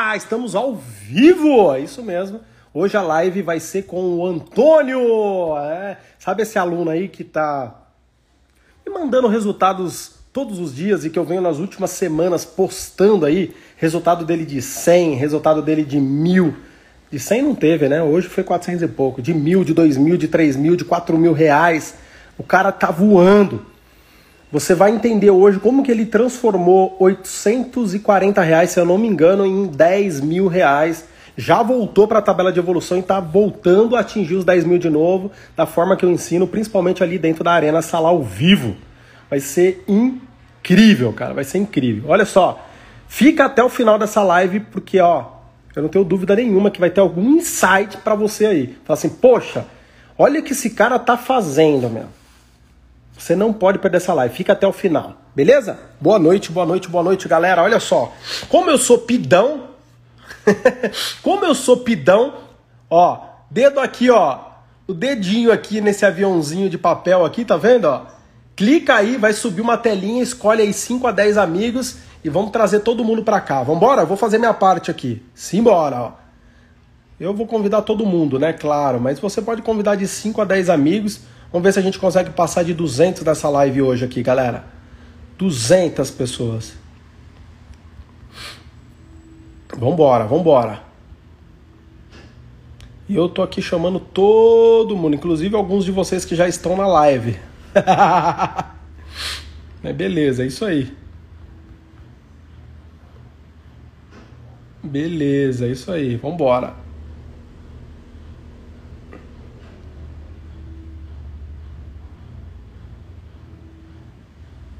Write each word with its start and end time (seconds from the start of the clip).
Ah, 0.00 0.16
estamos 0.16 0.54
ao 0.54 0.76
vivo! 0.76 1.74
É 1.74 1.80
isso 1.80 2.04
mesmo. 2.04 2.40
Hoje 2.72 2.96
a 2.96 3.02
live 3.02 3.42
vai 3.42 3.58
ser 3.58 3.82
com 3.82 4.00
o 4.00 4.24
Antônio. 4.24 5.00
É, 5.58 5.96
sabe 6.20 6.44
esse 6.44 6.56
aluno 6.56 6.88
aí 6.88 7.08
que 7.08 7.24
tá 7.24 7.74
me 8.86 8.92
mandando 8.92 9.26
resultados 9.26 10.12
todos 10.32 10.60
os 10.60 10.72
dias 10.72 11.04
e 11.04 11.10
que 11.10 11.18
eu 11.18 11.24
venho 11.24 11.40
nas 11.40 11.58
últimas 11.58 11.90
semanas 11.90 12.44
postando 12.44 13.26
aí 13.26 13.52
resultado 13.76 14.24
dele 14.24 14.46
de 14.46 14.62
100, 14.62 15.16
resultado 15.16 15.62
dele 15.62 15.84
de 15.84 15.98
mil. 15.98 16.54
De 17.10 17.18
100 17.18 17.42
não 17.42 17.54
teve, 17.56 17.88
né? 17.88 18.00
Hoje 18.00 18.28
foi 18.28 18.44
400 18.44 18.82
e 18.82 18.86
pouco. 18.86 19.20
De 19.20 19.34
mil, 19.34 19.64
de 19.64 19.74
dois 19.74 19.96
mil, 19.96 20.16
de 20.16 20.28
três 20.28 20.54
mil, 20.54 20.76
de 20.76 20.84
quatro 20.84 21.18
mil 21.18 21.32
reais. 21.32 21.96
O 22.38 22.44
cara 22.44 22.70
tá 22.70 22.92
voando. 22.92 23.66
Você 24.50 24.74
vai 24.74 24.90
entender 24.90 25.30
hoje 25.30 25.58
como 25.58 25.82
que 25.82 25.90
ele 25.90 26.06
transformou 26.06 26.96
840 26.98 28.40
reais, 28.40 28.70
se 28.70 28.80
eu 28.80 28.86
não 28.86 28.96
me 28.96 29.06
engano, 29.06 29.44
em 29.44 29.66
10 29.66 30.22
mil 30.22 30.46
reais. 30.46 31.04
Já 31.36 31.62
voltou 31.62 32.08
para 32.08 32.18
a 32.18 32.22
tabela 32.22 32.50
de 32.50 32.58
evolução 32.58 32.96
e 32.96 33.00
está 33.00 33.20
voltando 33.20 33.94
a 33.94 34.00
atingir 34.00 34.36
os 34.36 34.46
10 34.46 34.64
mil 34.64 34.78
de 34.78 34.88
novo, 34.88 35.30
da 35.54 35.66
forma 35.66 35.96
que 35.96 36.04
eu 36.04 36.10
ensino, 36.10 36.48
principalmente 36.48 37.02
ali 37.02 37.18
dentro 37.18 37.44
da 37.44 37.52
Arena 37.52 37.82
Sala 37.82 38.08
ao 38.08 38.22
vivo. 38.22 38.74
Vai 39.28 39.38
ser 39.38 39.84
incrível, 39.86 41.12
cara, 41.12 41.34
vai 41.34 41.44
ser 41.44 41.58
incrível. 41.58 42.04
Olha 42.08 42.24
só, 42.24 42.66
fica 43.06 43.44
até 43.44 43.62
o 43.62 43.68
final 43.68 43.98
dessa 43.98 44.22
live, 44.22 44.60
porque, 44.60 44.98
ó, 44.98 45.26
eu 45.76 45.82
não 45.82 45.90
tenho 45.90 46.04
dúvida 46.04 46.34
nenhuma 46.34 46.70
que 46.70 46.80
vai 46.80 46.88
ter 46.88 47.00
algum 47.00 47.36
insight 47.36 47.98
para 47.98 48.14
você 48.14 48.46
aí. 48.46 48.78
Fala 48.84 48.98
assim, 48.98 49.10
poxa, 49.10 49.66
olha 50.16 50.40
o 50.40 50.42
que 50.42 50.52
esse 50.52 50.70
cara 50.70 50.98
tá 50.98 51.18
fazendo, 51.18 51.90
meu. 51.90 52.06
Você 53.18 53.34
não 53.34 53.52
pode 53.52 53.80
perder 53.80 53.96
essa 53.96 54.14
live, 54.14 54.34
fica 54.34 54.52
até 54.52 54.66
o 54.66 54.72
final, 54.72 55.14
beleza? 55.34 55.76
Boa 56.00 56.20
noite, 56.20 56.52
boa 56.52 56.64
noite, 56.64 56.88
boa 56.88 57.02
noite, 57.02 57.26
galera. 57.26 57.62
Olha 57.62 57.80
só, 57.80 58.12
como 58.48 58.70
eu 58.70 58.78
sou 58.78 58.98
pidão, 58.98 59.64
como 61.20 61.44
eu 61.44 61.54
sou 61.54 61.78
pidão, 61.78 62.34
ó, 62.88 63.18
dedo 63.50 63.80
aqui, 63.80 64.08
ó, 64.08 64.38
o 64.86 64.94
dedinho 64.94 65.50
aqui 65.50 65.80
nesse 65.80 66.06
aviãozinho 66.06 66.70
de 66.70 66.78
papel 66.78 67.24
aqui, 67.24 67.44
tá 67.44 67.56
vendo, 67.56 67.86
ó? 67.86 68.06
Clica 68.54 68.94
aí, 68.94 69.16
vai 69.16 69.32
subir 69.32 69.60
uma 69.60 69.76
telinha, 69.76 70.22
escolhe 70.22 70.62
aí 70.62 70.72
5 70.72 71.06
a 71.06 71.12
10 71.12 71.38
amigos 71.38 71.98
e 72.24 72.28
vamos 72.28 72.50
trazer 72.50 72.80
todo 72.80 73.04
mundo 73.04 73.22
pra 73.22 73.40
cá. 73.40 73.62
Vambora? 73.62 74.04
Vou 74.04 74.16
fazer 74.16 74.38
minha 74.38 74.54
parte 74.54 74.90
aqui. 74.90 75.22
Simbora, 75.34 75.96
ó. 76.00 76.12
Eu 77.20 77.34
vou 77.34 77.46
convidar 77.46 77.82
todo 77.82 78.06
mundo, 78.06 78.38
né? 78.38 78.52
Claro, 78.52 79.00
mas 79.00 79.20
você 79.20 79.42
pode 79.42 79.62
convidar 79.62 79.94
de 79.94 80.06
5 80.08 80.40
a 80.40 80.44
10 80.44 80.70
amigos. 80.70 81.20
Vamos 81.50 81.64
ver 81.64 81.72
se 81.72 81.78
a 81.78 81.82
gente 81.82 81.98
consegue 81.98 82.30
passar 82.30 82.62
de 82.62 82.74
200 82.74 83.22
nessa 83.22 83.48
live 83.48 83.82
hoje 83.82 84.04
aqui, 84.04 84.22
galera. 84.22 84.64
200 85.38 86.10
pessoas. 86.10 86.74
Vambora, 89.76 90.24
vambora. 90.24 90.82
E 93.08 93.14
eu 93.16 93.28
tô 93.28 93.42
aqui 93.42 93.62
chamando 93.62 93.98
todo 93.98 94.96
mundo, 94.96 95.14
inclusive 95.14 95.56
alguns 95.56 95.84
de 95.84 95.90
vocês 95.90 96.24
que 96.24 96.36
já 96.36 96.46
estão 96.46 96.76
na 96.76 96.86
live. 96.86 97.38
Mas 99.82 99.96
beleza, 99.96 100.42
é 100.42 100.46
isso 100.46 100.64
aí. 100.64 100.92
Beleza, 104.82 105.66
é 105.66 105.70
isso 105.70 105.90
aí. 105.90 106.16
Vambora. 106.16 106.87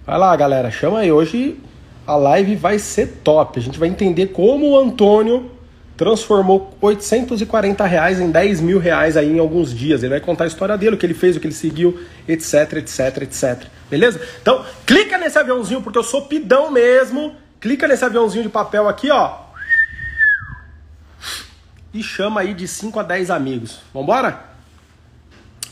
Vai 0.09 0.19
lá, 0.19 0.35
galera, 0.35 0.71
chama 0.71 1.01
aí. 1.01 1.13
Hoje 1.13 1.61
a 2.07 2.17
live 2.17 2.57
vai 2.57 2.79
ser 2.79 3.19
top. 3.23 3.61
A 3.61 3.63
gente 3.63 3.79
vai 3.79 3.91
entender 3.91 4.29
como 4.29 4.71
o 4.71 4.79
Antônio 4.79 5.51
transformou 5.99 6.75
840 6.81 7.85
reais 7.85 8.19
em 8.19 8.31
10 8.31 8.63
mil 8.63 8.79
reais 8.79 9.19
aí 9.19 9.31
em 9.31 9.39
alguns 9.39 9.71
dias. 9.71 10.03
Ele 10.03 10.13
vai 10.13 10.21
contar 10.21 10.45
a 10.45 10.47
história 10.47 10.79
dele, 10.79 10.97
o 10.97 10.99
que 10.99 11.05
ele 11.05 11.13
fez, 11.13 11.37
o 11.37 11.41
que 11.41 11.47
ele 11.47 11.53
seguiu, 11.53 12.01
etc, 12.27 12.79
etc, 12.79 13.19
etc. 13.21 13.65
Beleza? 13.91 14.19
Então, 14.41 14.65
clica 14.87 15.19
nesse 15.19 15.39
aviãozinho, 15.39 15.83
porque 15.83 15.99
eu 15.99 16.03
sou 16.03 16.23
pidão 16.23 16.71
mesmo. 16.71 17.35
Clica 17.61 17.87
nesse 17.87 18.03
aviãozinho 18.03 18.45
de 18.45 18.49
papel 18.49 18.89
aqui, 18.89 19.11
ó. 19.11 19.41
E 21.93 22.03
chama 22.03 22.41
aí 22.41 22.55
de 22.55 22.67
5 22.67 22.99
a 22.99 23.03
10 23.03 23.31
amigos. 23.31 23.81
Vambora? 23.93 24.43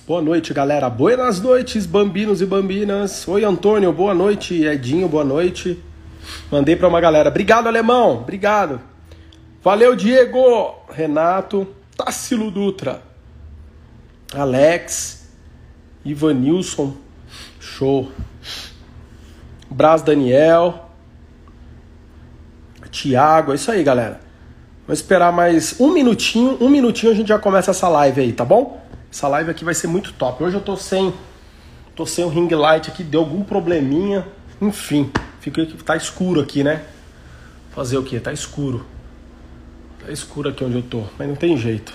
Boa 0.07 0.23
noite, 0.23 0.55
galera. 0.55 0.89
Buenas 0.89 1.41
noites, 1.41 1.85
bambinos 1.85 2.41
e 2.41 2.47
bambinas. 2.47 3.27
Oi, 3.27 3.43
Antônio, 3.43 3.93
boa 3.93 4.15
noite. 4.15 4.65
Edinho, 4.65 5.09
boa 5.09 5.25
noite. 5.25 5.83
Mandei 6.49 6.77
para 6.77 6.87
uma 6.87 7.01
galera. 7.01 7.29
Obrigado, 7.29 7.67
alemão. 7.67 8.19
Obrigado. 8.19 8.81
Valeu, 9.65 9.97
Diego. 9.97 10.77
Renato. 10.93 11.67
Tassilo 11.97 12.53
Dutra. 12.53 13.03
Alex. 14.33 15.29
Ivanilson. 16.05 16.95
Show. 17.59 18.13
Braz 19.69 20.03
Daniel. 20.03 20.89
Tiago. 22.93 23.51
É 23.51 23.55
isso 23.57 23.73
aí, 23.73 23.83
galera. 23.83 24.21
Vamos 24.87 25.01
esperar 25.01 25.33
mais 25.33 25.81
um 25.81 25.93
minutinho. 25.93 26.59
Um 26.61 26.69
minutinho 26.69 27.11
a 27.11 27.15
gente 27.17 27.27
já 27.27 27.41
começa 27.41 27.73
essa 27.73 27.89
live 27.89 28.21
aí, 28.21 28.33
tá 28.33 28.45
bom? 28.45 28.86
Essa 29.17 29.29
live 29.29 29.51
aqui 29.51 29.65
vai 29.65 29.73
ser 29.73 29.87
muito 29.87 30.13
top. 30.13 30.45
Hoje 30.45 30.59
eu 30.59 30.61
tô 30.61 30.77
sem 30.77 31.11
tô 31.95 32.05
sem 32.05 32.23
o 32.23 32.29
ring 32.29 32.51
light 32.51 32.91
aqui, 32.91 33.03
deu 33.03 33.21
algum 33.21 33.43
probleminha. 33.43 34.29
Enfim, 34.61 35.11
fica 35.41 35.67
tá 35.83 35.97
escuro 35.97 36.43
aqui, 36.43 36.63
né? 36.63 36.85
Fazer 37.71 37.97
o 37.97 38.03
que? 38.03 38.21
Tá 38.21 38.31
escuro. 38.31 38.85
Tá 40.05 40.13
escuro 40.13 40.51
aqui 40.51 40.63
onde 40.63 40.77
eu 40.77 40.83
tô, 40.83 41.03
mas 41.19 41.27
não 41.27 41.35
tem 41.35 41.57
jeito. 41.57 41.95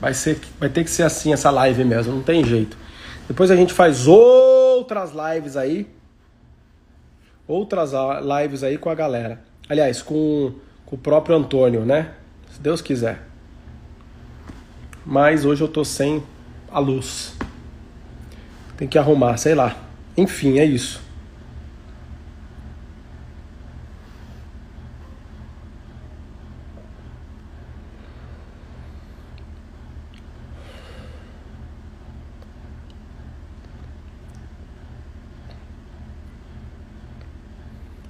Vai 0.00 0.14
ser 0.14 0.40
vai 0.58 0.70
ter 0.70 0.84
que 0.84 0.90
ser 0.90 1.02
assim 1.02 1.34
essa 1.34 1.50
live 1.50 1.84
mesmo, 1.84 2.14
não 2.14 2.22
tem 2.22 2.42
jeito. 2.42 2.78
Depois 3.28 3.50
a 3.50 3.56
gente 3.56 3.74
faz 3.74 4.08
outras 4.08 5.10
lives 5.12 5.58
aí. 5.58 5.86
Outras 7.46 7.90
lives 7.92 8.62
aí 8.62 8.78
com 8.78 8.88
a 8.88 8.94
galera. 8.94 9.38
Aliás, 9.68 10.00
com, 10.00 10.54
com 10.86 10.96
o 10.96 10.98
próprio 10.98 11.36
Antônio, 11.36 11.84
né? 11.84 12.12
Se 12.50 12.58
Deus 12.58 12.80
quiser. 12.80 13.22
Mas 15.04 15.44
hoje 15.44 15.60
eu 15.60 15.68
tô 15.68 15.84
sem 15.84 16.22
a 16.74 16.80
luz. 16.80 17.32
Tem 18.76 18.88
que 18.88 18.98
arrumar, 18.98 19.36
sei 19.36 19.54
lá. 19.54 19.76
Enfim, 20.16 20.58
é 20.58 20.64
isso. 20.64 21.00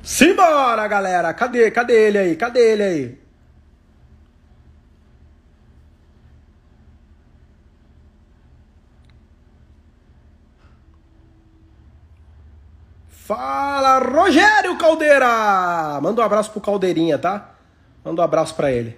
Simbora, 0.02 0.88
galera! 0.88 1.34
Cadê? 1.34 1.70
Cadê 1.70 2.08
ele 2.08 2.18
aí? 2.18 2.36
Cadê 2.36 2.72
ele 2.72 2.82
aí? 2.82 3.23
Fala, 13.36 13.98
Rogério 13.98 14.78
Caldeira! 14.78 16.00
Manda 16.00 16.22
um 16.22 16.24
abraço 16.24 16.52
pro 16.52 16.60
Caldeirinha, 16.60 17.18
tá? 17.18 17.50
Manda 18.04 18.22
um 18.22 18.24
abraço 18.24 18.54
para 18.54 18.70
ele. 18.70 18.96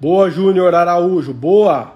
Boa, 0.00 0.28
Júnior 0.28 0.74
Araújo, 0.74 1.32
boa! 1.32 1.92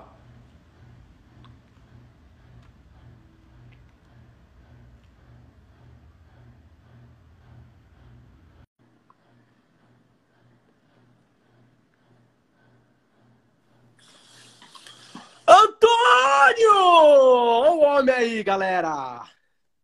Antônio! 15.48 16.74
Olha 16.74 17.72
o 17.72 17.80
homem 17.80 18.14
aí, 18.14 18.42
galera! 18.44 19.29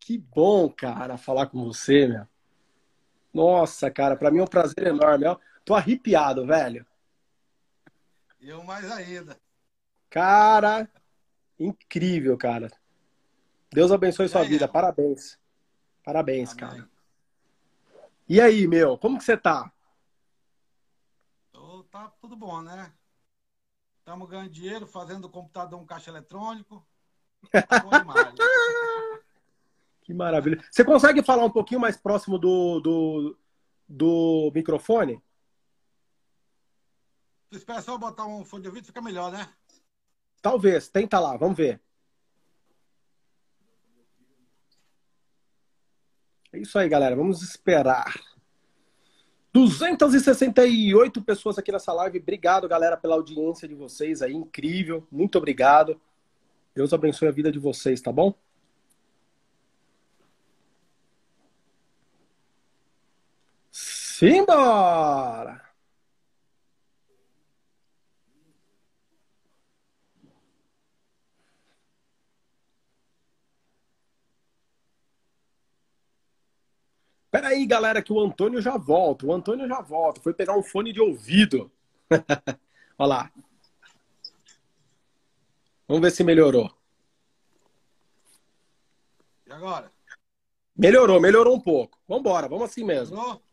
Que 0.07 0.17
bom, 0.17 0.69
cara, 0.69 1.17
falar 1.17 1.47
com 1.47 1.65
você, 1.65 2.07
meu. 2.07 2.25
Nossa, 3.33 3.91
cara, 3.91 4.15
para 4.15 4.31
mim 4.31 4.39
é 4.39 4.43
um 4.43 4.47
prazer 4.47 4.87
enorme. 4.87 5.25
Eu 5.25 5.37
tô 5.65 5.75
arrepiado, 5.75 6.47
velho. 6.47 6.87
Eu 8.39 8.63
mais 8.63 8.89
ainda. 8.89 9.37
Cara, 10.09 10.89
incrível, 11.59 12.37
cara. 12.37 12.71
Deus 13.69 13.91
abençoe 13.91 14.29
sua 14.29 14.45
é, 14.45 14.47
vida. 14.47 14.65
Parabéns. 14.65 15.37
Parabéns, 16.05 16.53
Amém. 16.53 16.57
cara. 16.61 16.89
E 18.29 18.39
aí, 18.39 18.65
meu, 18.65 18.97
como 18.97 19.17
que 19.17 19.25
você 19.25 19.35
tá? 19.35 19.69
Tô, 21.51 21.83
tá 21.83 22.13
tudo 22.21 22.37
bom, 22.37 22.61
né? 22.61 22.93
Estamos 23.99 24.29
ganhando 24.29 24.51
dinheiro, 24.51 24.87
fazendo 24.87 25.29
computador 25.29 25.77
um 25.77 25.85
caixa 25.85 26.09
eletrônico. 26.09 26.87
Tá 27.67 27.81
bom 27.83 27.89
demais. 27.89 28.33
Que 30.07 30.13
maravilha. 30.13 30.63
Você 30.71 30.85
consegue 30.85 31.21
falar 31.21 31.43
um 31.43 31.49
pouquinho 31.49 31.81
mais 31.81 31.97
próximo 31.97 32.39
do, 32.39 32.79
do, 32.79 33.37
do 33.89 34.51
microfone? 34.55 35.21
Tu 37.49 37.57
espera 37.57 37.81
só 37.81 37.97
botar 37.97 38.25
um 38.25 38.45
fone 38.45 38.61
de 38.61 38.69
ouvido, 38.69 38.85
fica 38.85 39.01
melhor, 39.01 39.33
né? 39.33 39.49
Talvez, 40.41 40.87
tenta 40.87 41.19
lá, 41.19 41.35
vamos 41.35 41.57
ver. 41.57 41.81
É 46.53 46.59
isso 46.59 46.79
aí, 46.79 46.87
galera. 46.87 47.13
Vamos 47.13 47.41
esperar. 47.41 48.17
268 49.51 51.21
pessoas 51.21 51.57
aqui 51.57 51.69
nessa 51.69 51.91
live. 51.91 52.19
Obrigado, 52.19 52.65
galera, 52.69 52.95
pela 52.95 53.15
audiência 53.15 53.67
de 53.67 53.75
vocês 53.75 54.21
aí. 54.21 54.33
Incrível. 54.33 55.05
Muito 55.11 55.37
obrigado. 55.37 55.99
Deus 56.73 56.93
abençoe 56.93 57.27
a 57.27 57.31
vida 57.31 57.51
de 57.51 57.59
vocês, 57.59 57.99
tá 57.99 58.09
bom? 58.09 58.33
Simbora! 64.17 65.61
Peraí, 77.29 77.67
galera, 77.67 78.01
que 78.01 78.11
o 78.11 78.19
Antônio 78.19 78.59
já 78.59 78.75
volta. 78.75 79.27
O 79.27 79.31
Antônio 79.31 79.67
já 79.67 79.81
volta. 79.81 80.19
Foi 80.19 80.33
pegar 80.33 80.57
um 80.57 80.63
fone 80.63 80.91
de 80.91 80.99
ouvido. 80.99 81.71
Olha 82.97 83.07
lá. 83.07 83.31
Vamos 85.87 86.01
ver 86.01 86.09
se 86.09 86.23
melhorou. 86.23 86.75
E 89.45 89.51
agora? 89.51 89.91
Melhorou, 90.75 91.21
melhorou 91.21 91.55
um 91.55 91.61
pouco. 91.61 91.99
Vamos 92.07 92.21
embora, 92.21 92.47
vamos 92.47 92.63
assim 92.71 92.83
mesmo. 92.83 93.15
Melhorou? 93.15 93.46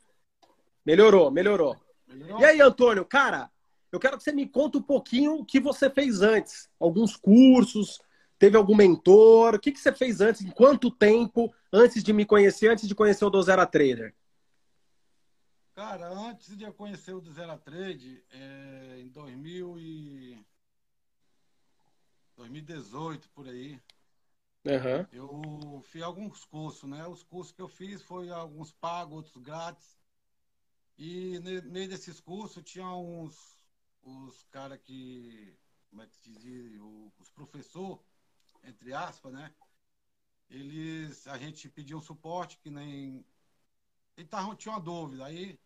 Melhorou, 0.85 1.31
melhorou. 1.31 1.77
melhorou. 2.07 2.41
E 2.41 2.45
aí, 2.45 2.61
Antônio, 2.61 3.05
cara, 3.05 3.51
eu 3.91 4.01
quero 4.01 4.17
que 4.17 4.25
você 4.25 4.33
me 4.33 4.49
conte 4.49 4.77
um 4.77 4.83
pouquinho 4.83 5.37
o 5.37 5.45
que 5.45 5.61
você 5.61 5.89
fez 5.89 6.21
antes. 6.21 6.69
Alguns 6.81 7.17
cursos, 7.17 8.01
teve 8.39 8.57
algum 8.57 8.75
mentor? 8.75 9.55
O 9.55 9.59
que, 9.61 9.73
que 9.73 9.79
você 9.79 9.93
fez 9.93 10.21
antes? 10.21 10.43
Em 10.43 10.51
quanto 10.51 10.91
tempo 10.91 11.55
antes 11.73 12.03
de 12.03 12.13
me 12.13 12.27
conhecer, 12.27 12.69
antes 12.69 12.87
de 12.89 12.95
conhecer 12.95 13.25
o 13.25 13.31
Do 13.31 13.43
Zero 13.43 13.67
Trader? 13.67 14.15
Cara, 15.75 16.09
antes 16.09 16.57
de 16.57 16.65
eu 16.65 16.73
conhecer 16.73 17.15
o 17.15 17.21
Do 17.21 17.33
Zero 17.33 17.57
Trade, 17.59 18.23
é, 18.31 19.01
em 19.01 19.09
2000 19.09 19.79
e... 19.79 20.39
2018, 22.37 23.31
por 23.31 23.49
aí, 23.49 23.81
uhum. 24.65 25.07
eu 25.13 25.83
fiz 25.85 26.03
alguns 26.03 26.45
cursos, 26.45 26.89
né? 26.91 27.07
Os 27.07 27.23
cursos 27.23 27.53
que 27.53 27.63
eu 27.63 27.69
fiz 27.69 28.03
foi 28.03 28.29
alguns 28.29 28.73
pagos, 28.73 29.15
outros 29.15 29.37
grátis. 29.37 29.97
E 30.97 31.39
no 31.41 31.71
meio 31.71 31.89
desses 31.89 32.21
cursos 32.21 32.63
tinha 32.65 32.87
uns 32.87 33.55
os 34.03 34.45
caras 34.51 34.79
que, 34.83 35.57
como 35.89 36.03
é 36.03 36.07
que 36.07 36.17
se 36.17 36.31
diz, 36.31 36.79
os 37.19 37.31
professores, 37.31 38.05
entre 38.63 38.93
aspas, 38.93 39.33
né? 39.33 39.55
Eles, 40.49 41.27
a 41.27 41.39
gente 41.39 41.69
pediu 41.69 41.99
um 41.99 42.03
suporte 42.03 42.59
que 42.59 42.71
nem. 42.71 43.25
Eles 44.17 44.31
tavam, 44.31 44.55
tinha 44.55 44.75
uma 44.75 44.81
dúvida. 44.81 45.25
Aí 45.25 45.59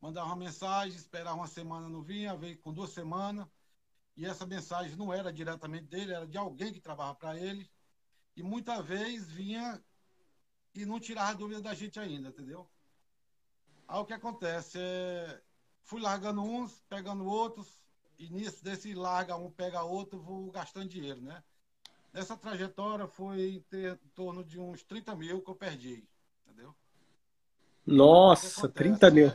mandava 0.00 0.28
uma 0.28 0.36
mensagem, 0.36 0.96
esperava 0.96 1.36
uma 1.36 1.46
semana 1.46 1.88
não 1.88 2.02
vinha, 2.02 2.36
veio 2.36 2.58
com 2.60 2.72
duas 2.72 2.90
semanas. 2.90 3.48
E 4.16 4.26
essa 4.26 4.46
mensagem 4.46 4.96
não 4.96 5.12
era 5.12 5.32
diretamente 5.32 5.86
dele, 5.86 6.12
era 6.12 6.26
de 6.26 6.36
alguém 6.38 6.72
que 6.72 6.80
trabalhava 6.80 7.16
para 7.16 7.38
ele. 7.38 7.70
E 8.36 8.42
muitas 8.42 8.84
vezes 8.84 9.30
vinha 9.30 9.82
e 10.74 10.86
não 10.86 11.00
tirava 11.00 11.30
a 11.30 11.34
dúvida 11.34 11.60
da 11.62 11.74
gente 11.74 11.98
ainda, 12.00 12.28
entendeu? 12.28 12.71
Aí 13.92 13.98
o 13.98 14.06
que 14.06 14.14
acontece 14.14 14.78
é. 14.80 15.42
Fui 15.82 16.00
largando 16.00 16.40
uns, 16.40 16.80
pegando 16.88 17.26
outros, 17.26 17.82
e 18.18 18.30
nisso, 18.30 18.64
desse 18.64 18.94
larga 18.94 19.36
um, 19.36 19.50
pega 19.50 19.82
outro, 19.82 20.18
vou 20.18 20.50
gastando 20.50 20.88
dinheiro, 20.88 21.20
né? 21.20 21.44
Nessa 22.10 22.34
trajetória 22.34 23.06
foi 23.06 23.62
em 23.70 23.96
torno 24.14 24.42
de 24.42 24.58
uns 24.58 24.82
30 24.82 25.14
mil 25.14 25.42
que 25.42 25.50
eu 25.50 25.54
perdi, 25.54 26.08
entendeu? 26.46 26.74
Nossa, 27.84 28.66
30 28.66 29.10
mil. 29.10 29.30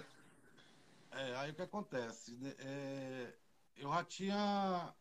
É, 1.12 1.36
aí 1.36 1.52
o 1.52 1.54
que 1.54 1.62
acontece? 1.62 2.36
É, 2.58 3.34
eu 3.76 3.92
já 3.92 4.04
tinha 4.06 4.96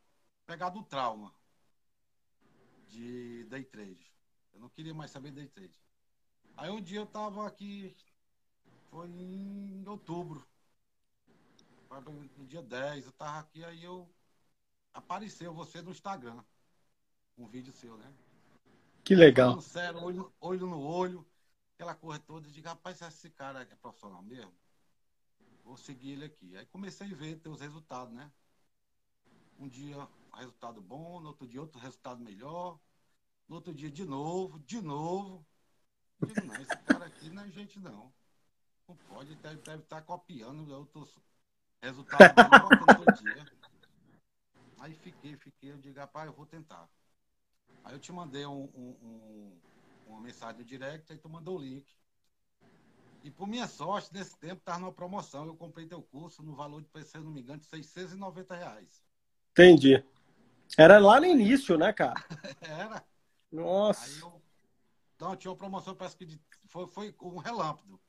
pegado 0.44 0.80
o 0.80 0.84
trauma 0.84 1.32
de 2.88 3.44
day 3.44 3.64
trade. 3.64 4.12
Eu 4.52 4.60
não 4.60 4.68
queria 4.68 4.92
mais 4.92 5.10
saber 5.10 5.30
day 5.30 5.46
trade. 5.46 5.80
Aí 6.58 6.70
um 6.70 6.80
dia 6.80 7.00
eu 7.00 7.06
tava 7.06 7.46
aqui, 7.46 7.96
foi 8.90 9.08
em 9.08 9.84
outubro, 9.86 10.46
no 12.36 12.46
dia 12.46 12.62
10, 12.62 13.06
eu 13.06 13.12
tava 13.12 13.38
aqui, 13.40 13.64
aí 13.64 13.84
eu 13.84 14.08
apareceu 14.92 15.52
você 15.54 15.80
no 15.82 15.90
Instagram 15.90 16.42
um 17.38 17.46
vídeo 17.46 17.72
seu, 17.72 17.96
né? 17.96 18.12
Que 19.04 19.14
legal. 19.14 19.60
sério, 19.60 20.02
olho, 20.02 20.32
olho 20.40 20.66
no 20.66 20.80
olho, 20.80 21.26
aquela 21.74 21.94
coisa 21.94 22.18
toda. 22.20 22.48
Eu 22.48 22.52
digo, 22.52 22.66
rapaz, 22.66 23.00
esse 23.02 23.30
cara 23.30 23.62
é 23.62 23.76
profissional 23.76 24.22
mesmo? 24.22 24.52
Vou 25.62 25.76
seguir 25.76 26.12
ele 26.12 26.24
aqui. 26.24 26.56
Aí 26.56 26.66
comecei 26.66 27.12
a 27.12 27.14
ver 27.14 27.36
teus 27.36 27.60
resultados, 27.60 28.12
né? 28.14 28.30
Um 29.58 29.68
dia 29.68 29.96
resultado 30.34 30.80
bom, 30.80 31.20
no 31.20 31.28
outro 31.28 31.46
dia 31.46 31.60
outro 31.60 31.80
resultado 31.80 32.22
melhor, 32.22 32.78
no 33.48 33.56
outro 33.56 33.72
dia 33.72 33.90
de 33.90 34.04
novo, 34.04 34.58
de 34.60 34.80
novo. 34.80 35.46
Eu 36.20 36.28
digo, 36.28 36.46
não, 36.46 36.56
esse 36.56 36.76
cara 36.78 37.06
aqui 37.06 37.30
não 37.30 37.42
é 37.42 37.50
gente 37.50 37.78
não. 37.78 38.12
Não 38.88 38.96
pode, 39.08 39.34
deve, 39.36 39.60
deve 39.62 39.82
estar 39.82 40.02
copiando 40.02 40.68
outros 40.72 41.18
resultados 41.82 42.34
todo 42.34 43.14
dia. 43.14 43.46
Aí 44.78 44.94
fiquei, 44.94 45.36
fiquei, 45.36 45.72
eu 45.72 45.78
digo, 45.78 45.98
rapaz, 45.98 46.26
eu 46.26 46.32
vou 46.32 46.46
tentar. 46.46 46.88
Aí 47.84 47.94
eu 47.94 47.98
te 47.98 48.12
mandei 48.12 48.46
um, 48.46 48.64
um, 48.74 48.96
um, 49.02 49.60
uma 50.06 50.20
mensagem 50.20 50.58
no 50.58 50.64
direct, 50.64 51.12
aí 51.12 51.18
tu 51.18 51.28
mandou 51.28 51.56
o 51.56 51.60
link. 51.60 51.86
E 53.24 53.30
por 53.30 53.48
minha 53.48 53.66
sorte, 53.66 54.12
nesse 54.12 54.36
tempo 54.38 54.60
estava 54.60 54.78
numa 54.78 54.92
promoção. 54.92 55.46
Eu 55.46 55.56
comprei 55.56 55.86
teu 55.86 56.00
curso 56.00 56.44
no 56.44 56.54
valor 56.54 56.80
de, 56.80 57.04
se 57.04 57.18
não 57.18 57.32
me 57.32 57.40
engano, 57.40 57.58
de 57.58 57.66
690 57.66 58.54
reais. 58.54 59.02
Entendi. 59.50 60.04
Era 60.78 60.98
lá 60.98 61.18
no 61.18 61.26
início, 61.26 61.76
né, 61.76 61.92
cara? 61.92 62.14
Era. 62.60 63.04
Nossa. 63.50 64.04
Aí 64.04 64.18
eu, 64.20 64.42
não, 65.18 65.34
tinha 65.34 65.50
uma 65.50 65.56
promoção, 65.56 65.94
parece 65.94 66.16
que 66.16 66.26
de, 66.26 66.40
foi, 66.66 66.86
foi 66.86 67.14
um 67.20 67.38
relâmpago. 67.38 68.00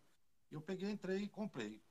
Eu 0.51 0.61
peguei, 0.61 0.91
entrei 0.91 1.23
e 1.23 1.29
comprei. 1.29 1.81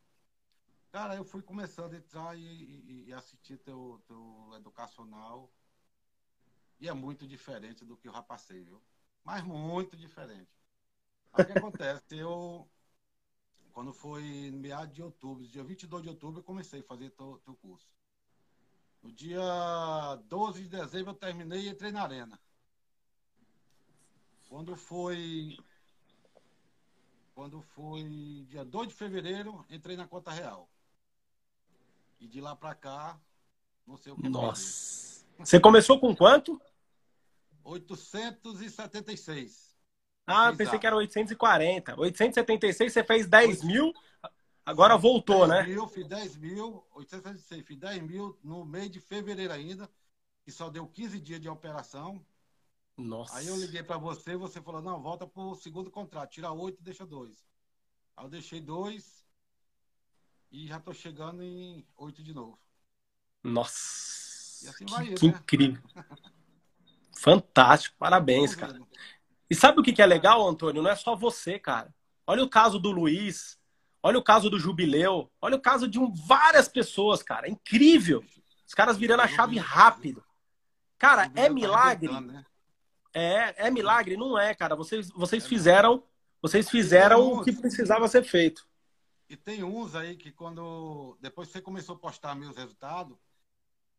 Cara, 0.90 1.14
eu 1.14 1.24
fui 1.24 1.42
começando 1.42 1.92
a 1.94 1.96
entrar 1.96 2.36
e, 2.36 2.40
e, 2.40 3.04
e 3.08 3.12
assistir 3.12 3.58
teu, 3.58 4.02
teu 4.06 4.52
educacional. 4.56 5.50
E 6.80 6.88
é 6.88 6.92
muito 6.92 7.26
diferente 7.26 7.84
do 7.84 7.96
que 7.96 8.08
eu 8.08 8.12
já 8.12 8.22
passei, 8.22 8.62
viu? 8.62 8.82
Mas 9.24 9.44
muito 9.44 9.96
diferente. 9.96 10.50
O 11.32 11.44
que 11.44 11.52
acontece? 11.58 12.16
Eu, 12.16 12.68
quando 13.72 13.92
foi 13.92 14.50
no 14.50 14.58
meado 14.58 14.92
de 14.92 15.02
outubro, 15.02 15.46
dia 15.46 15.62
22 15.62 16.02
de 16.02 16.08
outubro, 16.08 16.40
eu 16.40 16.44
comecei 16.44 16.80
a 16.80 16.84
fazer 16.84 17.10
teu, 17.10 17.38
teu 17.44 17.54
curso. 17.56 17.90
No 19.02 19.12
dia 19.12 20.16
12 20.24 20.62
de 20.62 20.68
dezembro 20.68 21.10
eu 21.10 21.14
terminei 21.14 21.60
e 21.60 21.68
entrei 21.68 21.92
na 21.92 22.02
arena. 22.02 22.40
Quando 24.48 24.74
foi. 24.76 25.56
Quando 27.36 27.60
foi 27.60 28.02
dia 28.48 28.64
2 28.64 28.88
de 28.88 28.94
fevereiro, 28.94 29.62
entrei 29.68 29.94
na 29.94 30.08
conta 30.08 30.30
real. 30.30 30.70
E 32.18 32.26
de 32.26 32.40
lá 32.40 32.56
pra 32.56 32.74
cá, 32.74 33.20
não 33.86 33.98
sei 33.98 34.10
o 34.10 34.16
que. 34.16 34.26
Nossa. 34.26 35.22
Você 35.40 35.60
começou 35.60 36.00
com 36.00 36.16
quanto? 36.16 36.58
876. 37.62 39.76
Ah, 40.26 40.44
Exato. 40.44 40.56
pensei 40.56 40.78
que 40.78 40.86
era 40.86 40.96
840. 40.96 42.00
876 42.00 42.90
você 42.90 43.04
fez 43.04 43.26
10 43.26 43.62
mil, 43.64 43.92
agora 44.64 44.96
voltou, 44.96 45.46
10 45.46 45.50
né? 45.50 45.64
Mil, 45.74 45.86
fiz 45.88 46.06
10 46.06 46.38
mil, 46.38 46.86
876, 46.92 47.66
fiz 47.66 47.76
10 47.76 48.02
mil 48.02 48.38
no 48.42 48.64
mês 48.64 48.90
de 48.90 48.98
fevereiro 48.98 49.52
ainda, 49.52 49.90
que 50.42 50.50
só 50.50 50.70
deu 50.70 50.86
15 50.86 51.20
dias 51.20 51.38
de 51.38 51.50
operação. 51.50 52.24
Nossa. 52.96 53.36
Aí 53.36 53.46
eu 53.46 53.56
liguei 53.56 53.82
para 53.82 53.98
você 53.98 54.32
e 54.32 54.36
você 54.36 54.60
falou: 54.60 54.80
não, 54.80 55.02
volta 55.02 55.26
pro 55.26 55.54
segundo 55.54 55.90
contrato, 55.90 56.30
tira 56.30 56.50
8 56.50 56.80
e 56.80 56.84
deixa 56.84 57.04
2. 57.04 57.46
Aí 58.16 58.24
eu 58.24 58.30
deixei 58.30 58.60
2 58.60 59.26
e 60.50 60.66
já 60.66 60.80
tô 60.80 60.94
chegando 60.94 61.42
em 61.42 61.86
8 61.96 62.22
de 62.22 62.32
novo. 62.32 62.58
Nossa. 63.44 64.64
E 64.64 64.68
assim 64.68 64.86
vai 64.86 65.06
que, 65.08 65.28
né? 65.28 65.38
incrível. 65.38 65.82
Fantástico, 67.18 67.96
parabéns, 67.98 68.54
cara. 68.54 68.80
E 69.48 69.54
sabe 69.54 69.80
o 69.80 69.82
que 69.82 70.00
é 70.00 70.06
legal, 70.06 70.46
Antônio? 70.48 70.82
Não 70.82 70.90
é 70.90 70.96
só 70.96 71.14
você, 71.14 71.58
cara. 71.58 71.94
Olha 72.26 72.42
o 72.42 72.48
caso 72.48 72.78
do 72.78 72.90
Luiz, 72.90 73.58
olha 74.02 74.18
o 74.18 74.24
caso 74.24 74.50
do 74.50 74.58
Jubileu, 74.58 75.30
olha 75.40 75.56
o 75.56 75.60
caso 75.60 75.86
de 75.86 75.98
um, 75.98 76.12
várias 76.12 76.68
pessoas, 76.68 77.22
cara. 77.22 77.46
É 77.46 77.50
incrível. 77.50 78.24
Os 78.66 78.74
caras 78.74 78.96
virando 78.96 79.22
a 79.22 79.28
chave 79.28 79.58
rápido. 79.58 80.24
Cara, 80.98 81.30
é 81.34 81.46
tá 81.46 81.50
milagre. 81.50 82.10
É, 83.18 83.68
é 83.68 83.70
milagre? 83.70 84.14
Não 84.14 84.38
é, 84.38 84.54
cara. 84.54 84.76
Vocês, 84.76 85.08
vocês 85.10 85.42
é 85.44 85.48
fizeram, 85.48 86.02
vocês 86.42 86.68
fizeram 86.68 87.32
o 87.32 87.42
que 87.42 87.50
precisava 87.50 88.06
ser 88.08 88.22
feito. 88.22 88.68
e 89.28 89.36
tem 89.36 89.64
uns 89.64 89.94
aí 89.94 90.16
que 90.16 90.30
quando. 90.30 91.16
Depois 91.20 91.48
que 91.48 91.54
você 91.54 91.62
começou 91.62 91.96
a 91.96 91.98
postar 91.98 92.34
meus 92.34 92.56
resultados, 92.56 93.16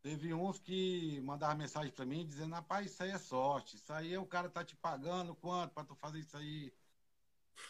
teve 0.03 0.33
uns 0.35 0.59
que 0.59 1.19
mandavam 1.21 1.57
mensagem 1.57 1.91
para 1.91 2.05
mim 2.05 2.27
dizendo, 2.27 2.53
rapaz, 2.53 2.85
isso 2.91 3.01
aí 3.01 3.09
é 3.11 3.17
sorte, 3.17 3.75
isso 3.75 3.91
aí 3.91 4.15
o 4.17 4.25
cara 4.25 4.49
tá 4.49 4.63
te 4.63 4.75
pagando 4.75 5.33
quanto 5.35 5.73
para 5.73 5.83
tu 5.83 5.95
fazer 5.95 6.19
isso 6.19 6.37
aí? 6.37 6.71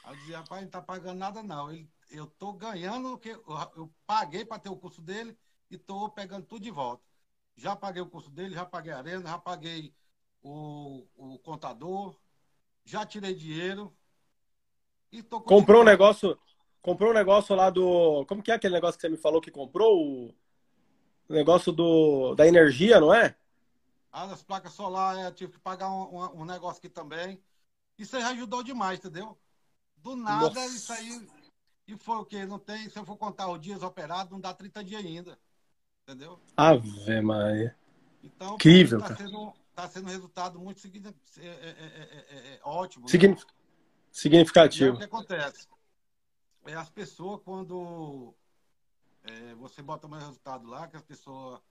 Aí 0.03 0.13
eu 0.13 0.17
dizia, 0.17 0.37
rapaz, 0.39 0.61
não 0.63 0.69
tá 0.69 0.81
pagando 0.81 1.17
nada 1.17 1.41
não. 1.41 1.71
Ele, 1.71 1.89
eu 2.11 2.27
tô 2.27 2.51
ganhando 2.53 3.13
o 3.13 3.17
que 3.17 3.29
eu, 3.29 3.43
eu 3.77 3.89
paguei 4.05 4.43
para 4.45 4.59
ter 4.59 4.69
o 4.69 4.75
curso 4.75 5.01
dele 5.01 5.37
e 5.71 5.77
tô 5.77 6.09
pegando 6.09 6.45
tudo 6.45 6.61
de 6.63 6.71
volta. 6.71 7.03
Já 7.55 7.75
paguei 7.75 8.01
o 8.01 8.09
curso 8.09 8.29
dele, 8.29 8.53
já 8.53 8.65
paguei 8.65 8.91
a 8.91 8.97
arena, 8.97 9.29
já 9.29 9.39
paguei 9.39 9.93
o, 10.47 11.07
o 11.17 11.39
contador, 11.39 12.15
já 12.85 13.05
tirei 13.05 13.33
dinheiro. 13.33 13.93
E 15.11 15.21
tô 15.21 15.41
comprou 15.41 15.81
um 15.81 15.85
negócio, 15.85 16.37
comprou 16.81 17.11
um 17.11 17.13
negócio 17.13 17.55
lá 17.55 17.69
do, 17.69 18.25
como 18.25 18.41
que 18.41 18.51
é 18.51 18.55
aquele 18.55 18.73
negócio 18.73 18.97
que 18.97 19.01
você 19.01 19.09
me 19.09 19.17
falou 19.17 19.41
que 19.41 19.51
comprou? 19.51 20.33
O 21.29 21.33
negócio 21.33 21.73
do 21.73 22.33
da 22.35 22.47
energia, 22.47 22.99
não 22.99 23.13
é? 23.13 23.35
Ah, 24.11 24.25
das 24.25 24.41
placas 24.41 24.73
solares, 24.73 25.23
é, 25.25 25.31
tive 25.31 25.53
que 25.53 25.59
pagar 25.59 25.89
um, 25.89 26.17
um, 26.17 26.41
um, 26.41 26.45
negócio 26.45 26.79
aqui 26.79 26.89
também. 26.89 27.41
Isso 27.97 28.15
aí 28.15 28.23
ajudou 28.23 28.63
demais, 28.63 28.99
entendeu? 28.99 29.37
Do 29.97 30.15
nada, 30.15 30.45
Nossa. 30.45 30.65
isso 30.67 30.93
aí. 30.93 31.27
E 31.87 31.97
foi 31.97 32.17
o 32.17 32.25
quê? 32.25 32.45
Não 32.45 32.57
tem, 32.57 32.89
se 32.89 32.97
eu 32.97 33.05
for 33.05 33.17
contar 33.17 33.49
os 33.49 33.59
dias 33.59 33.83
operados, 33.83 34.31
não 34.31 34.39
dá 34.39 34.53
30 34.53 34.83
dias 34.83 35.03
ainda. 35.03 35.37
Entendeu? 36.03 36.39
Ave 36.55 37.21
Maria. 37.21 37.75
Então, 38.23 38.55
Incrível, 38.55 38.99
tá 38.99 39.09
cara. 39.09 39.17
Sendo, 39.17 39.53
tá 39.77 39.87
sendo 39.87 40.07
um 40.07 40.11
resultado 40.11 40.59
muito 40.59 40.81
é, 40.87 40.89
é, 40.89 42.25
é, 42.31 42.55
é 42.55 42.59
ótimo. 42.63 43.07
Signif 43.07 43.45
né? 43.45 43.51
Significativo. 44.11 44.95
o 44.95 44.97
que 44.97 45.03
acontece? 45.03 45.67
É, 46.65 46.73
as 46.73 46.89
pessoas, 46.89 47.39
quando 47.43 48.33
é, 49.21 49.53
você 49.53 49.83
bota 49.83 50.07
mais 50.07 50.23
resultado 50.23 50.65
lá, 50.67 50.87
que 50.87 50.97
as 50.97 51.03
pessoas 51.03 51.61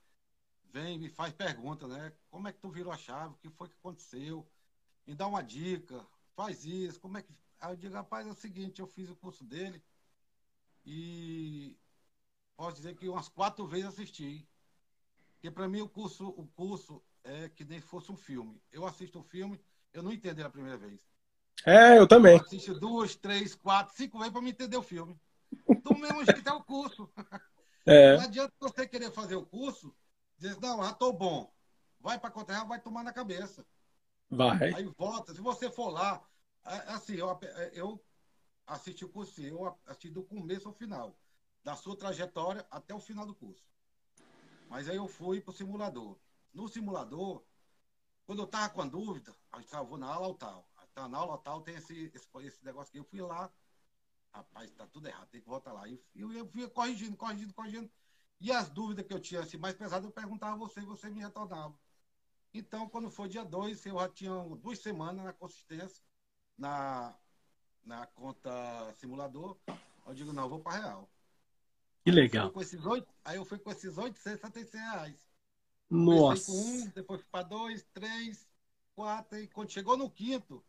vêm 0.71 1.03
e 1.03 1.09
faz 1.09 1.33
pergunta, 1.33 1.85
né? 1.85 2.13
Como 2.31 2.47
é 2.47 2.53
que 2.53 2.59
tu 2.59 2.69
virou 2.69 2.93
a 2.93 2.97
chave? 2.97 3.33
O 3.33 3.37
que 3.39 3.49
foi 3.49 3.67
que 3.67 3.75
aconteceu? 3.75 4.47
Me 5.05 5.13
dá 5.13 5.27
uma 5.27 5.43
dica, 5.43 6.01
faz 6.33 6.63
isso, 6.63 7.01
como 7.01 7.17
é 7.17 7.21
que. 7.21 7.33
Aí 7.59 7.73
eu 7.73 7.75
digo, 7.75 7.93
rapaz, 7.93 8.25
é 8.25 8.31
o 8.31 8.35
seguinte, 8.35 8.79
eu 8.79 8.87
fiz 8.87 9.09
o 9.09 9.17
curso 9.17 9.43
dele 9.43 9.83
e 10.85 11.75
posso 12.55 12.77
dizer 12.77 12.95
que 12.95 13.09
umas 13.09 13.27
quatro 13.27 13.67
vezes 13.67 13.87
assisti. 13.87 14.47
Porque 15.33 15.51
para 15.51 15.67
mim 15.67 15.81
o 15.81 15.89
curso, 15.89 16.29
o 16.29 16.47
curso 16.55 17.03
é 17.27 17.49
que 17.49 17.65
nem 17.65 17.81
fosse 17.81 18.11
um 18.11 18.17
filme. 18.17 18.61
Eu 18.71 18.85
assisto 18.85 19.19
um 19.19 19.23
filme, 19.23 19.59
eu 19.93 20.01
não 20.01 20.11
entendo 20.11 20.41
a 20.41 20.49
primeira 20.49 20.77
vez. 20.77 20.99
É, 21.65 21.97
eu 21.97 22.07
também. 22.07 22.37
Eu 22.37 22.43
assisto 22.43 22.79
duas, 22.79 23.15
três, 23.15 23.53
quatro, 23.53 23.95
cinco 23.95 24.17
vezes 24.17 24.31
para 24.31 24.41
me 24.41 24.51
entender 24.51 24.77
o 24.77 24.83
filme. 24.83 25.19
Do 25.83 25.97
mesmo 25.97 26.23
jeito 26.25 26.47
é 26.47 26.53
o 26.53 26.63
curso. 26.63 27.09
É. 27.89 28.17
Não 28.17 28.25
adianta 28.25 28.53
você 28.59 28.85
querer 28.85 29.09
fazer 29.13 29.37
o 29.37 29.45
curso, 29.45 29.95
dizer, 30.37 30.59
não, 30.59 30.83
já 30.83 30.91
estou 30.91 31.13
bom. 31.13 31.49
Vai 32.01 32.19
para 32.19 32.29
conta 32.29 32.65
vai 32.65 32.81
tomar 32.81 33.01
na 33.01 33.13
cabeça. 33.13 33.65
Vai. 34.29 34.73
Aí 34.73 34.83
volta. 34.97 35.33
Se 35.33 35.39
você 35.39 35.71
for 35.71 35.89
lá, 35.89 36.21
assim, 36.65 37.15
eu, 37.15 37.39
eu 37.71 38.05
assisti 38.65 39.05
o 39.05 39.09
curso, 39.09 39.41
eu 39.41 39.73
assisti 39.85 40.09
do 40.09 40.21
começo 40.21 40.67
ao 40.67 40.73
final, 40.73 41.17
da 41.63 41.77
sua 41.77 41.95
trajetória 41.95 42.67
até 42.69 42.93
o 42.93 42.99
final 42.99 43.25
do 43.25 43.33
curso. 43.33 43.63
Mas 44.69 44.89
aí 44.89 44.97
eu 44.97 45.07
fui 45.07 45.39
para 45.39 45.51
o 45.51 45.55
simulador. 45.55 46.17
No 46.57 46.67
simulador, 46.67 47.43
quando 48.25 48.39
eu 48.39 48.45
estava 48.45 48.67
com 48.69 48.81
a 48.81 48.85
dúvida, 48.87 49.31
eu 49.53 49.59
estava 49.59 49.95
na 49.95 50.07
aula 50.07 50.33
tal. 50.33 50.67
Tá, 50.95 51.07
na 51.07 51.19
aula 51.19 51.37
tal 51.37 51.61
tem 51.61 51.75
esse, 51.75 52.11
esse, 52.15 52.27
esse 52.47 52.65
negócio 52.65 52.91
que 52.91 52.97
eu 52.97 53.03
fui 53.03 53.21
lá, 53.21 53.47
rapaz, 54.33 54.71
tá 54.71 54.87
tudo 54.87 55.07
errado, 55.07 55.27
tem 55.27 55.39
que 55.39 55.47
voltar 55.47 55.71
lá. 55.71 55.87
E 55.87 56.01
eu, 56.15 56.33
eu 56.33 56.47
fui 56.47 56.67
corrigindo, 56.67 57.15
corrigindo, 57.15 57.53
corrigindo. 57.53 57.91
E 58.41 58.51
as 58.51 58.69
dúvidas 58.69 59.05
que 59.05 59.13
eu 59.13 59.19
tinha 59.19 59.41
assim, 59.41 59.57
mais 59.57 59.75
pesadas, 59.75 60.05
eu 60.05 60.11
perguntava 60.11 60.53
a 60.53 60.57
você 60.57 60.79
e 60.79 60.85
você 60.85 61.11
me 61.11 61.21
retornava. 61.21 61.77
Então, 62.51 62.89
quando 62.89 63.11
foi 63.11 63.29
dia 63.29 63.45
2, 63.45 63.85
eu 63.85 63.99
já 63.99 64.09
tinha 64.09 64.33
duas 64.55 64.79
semanas 64.79 65.23
na 65.23 65.33
consistência, 65.33 66.03
na, 66.57 67.15
na 67.83 68.07
conta 68.07 68.49
simulador. 68.95 69.55
Eu 70.07 70.13
digo, 70.15 70.33
não, 70.33 70.45
eu 70.45 70.49
vou 70.49 70.59
para 70.59 70.79
real. 70.79 71.07
Que 72.03 72.09
legal. 72.09 72.49
Com 72.49 72.61
esses 72.61 72.83
8, 72.83 73.07
aí 73.23 73.37
eu 73.37 73.45
fui 73.45 73.59
com 73.59 73.69
esses 73.69 73.95
866 73.95 74.73
reais. 74.73 75.26
Nossa. 75.89 76.51
com 76.51 76.57
um, 76.57 76.87
depois 76.89 77.21
fui 77.21 77.29
para 77.31 77.43
dois, 77.43 77.85
três, 77.93 78.47
quatro, 78.95 79.39
e 79.39 79.47
quando 79.47 79.71
chegou 79.71 79.95
no 79.95 80.09
quinto, 80.09 80.63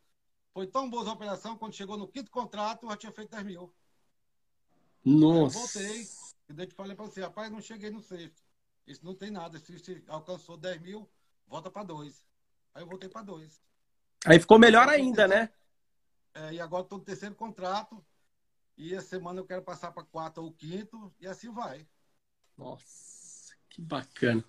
foi 0.53 0.67
tão 0.67 0.89
boa 0.89 1.09
a 1.09 1.13
operação, 1.13 1.57
quando 1.57 1.75
chegou 1.75 1.97
no 1.97 2.09
quinto 2.09 2.31
contrato, 2.31 2.85
eu 2.85 2.91
já 2.91 2.97
tinha 2.97 3.13
feito 3.13 3.31
10 3.31 3.45
mil. 3.45 3.73
Nossa. 5.05 5.57
eu 5.57 5.63
voltei, 5.63 6.09
e 6.49 6.53
daí 6.53 6.67
te 6.67 6.75
falei 6.75 6.95
para 6.95 7.07
você, 7.07 7.21
rapaz, 7.21 7.51
não 7.51 7.61
cheguei 7.61 7.91
no 7.91 8.01
sexto. 8.01 8.43
Isso 8.87 9.05
não 9.05 9.15
tem 9.15 9.31
nada. 9.31 9.59
Se 9.59 9.79
você 9.79 10.03
alcançou 10.09 10.57
10 10.57 10.81
mil, 10.81 11.09
volta 11.47 11.71
para 11.71 11.85
dois. 11.85 12.25
Aí 12.75 12.83
eu 12.83 12.87
voltei 12.87 13.09
para 13.09 13.23
dois. 13.23 13.61
Aí 14.25 14.39
ficou 14.41 14.59
melhor 14.59 14.89
ainda, 14.89 15.29
né? 15.29 15.51
É, 16.35 16.55
e 16.55 16.61
agora 16.61 16.83
estou 16.83 16.99
no 16.99 17.05
terceiro 17.05 17.35
contrato. 17.35 18.05
E 18.77 18.95
a 18.95 19.03
semana 19.03 19.41
eu 19.41 19.45
quero 19.45 19.63
passar 19.63 19.91
para 19.93 20.05
quarto 20.05 20.39
ou 20.39 20.53
quinto, 20.53 21.13
e 21.21 21.27
assim 21.27 21.51
vai. 21.51 21.87
Nossa, 22.57 22.85
que 23.79 23.83
bacana. 23.83 24.45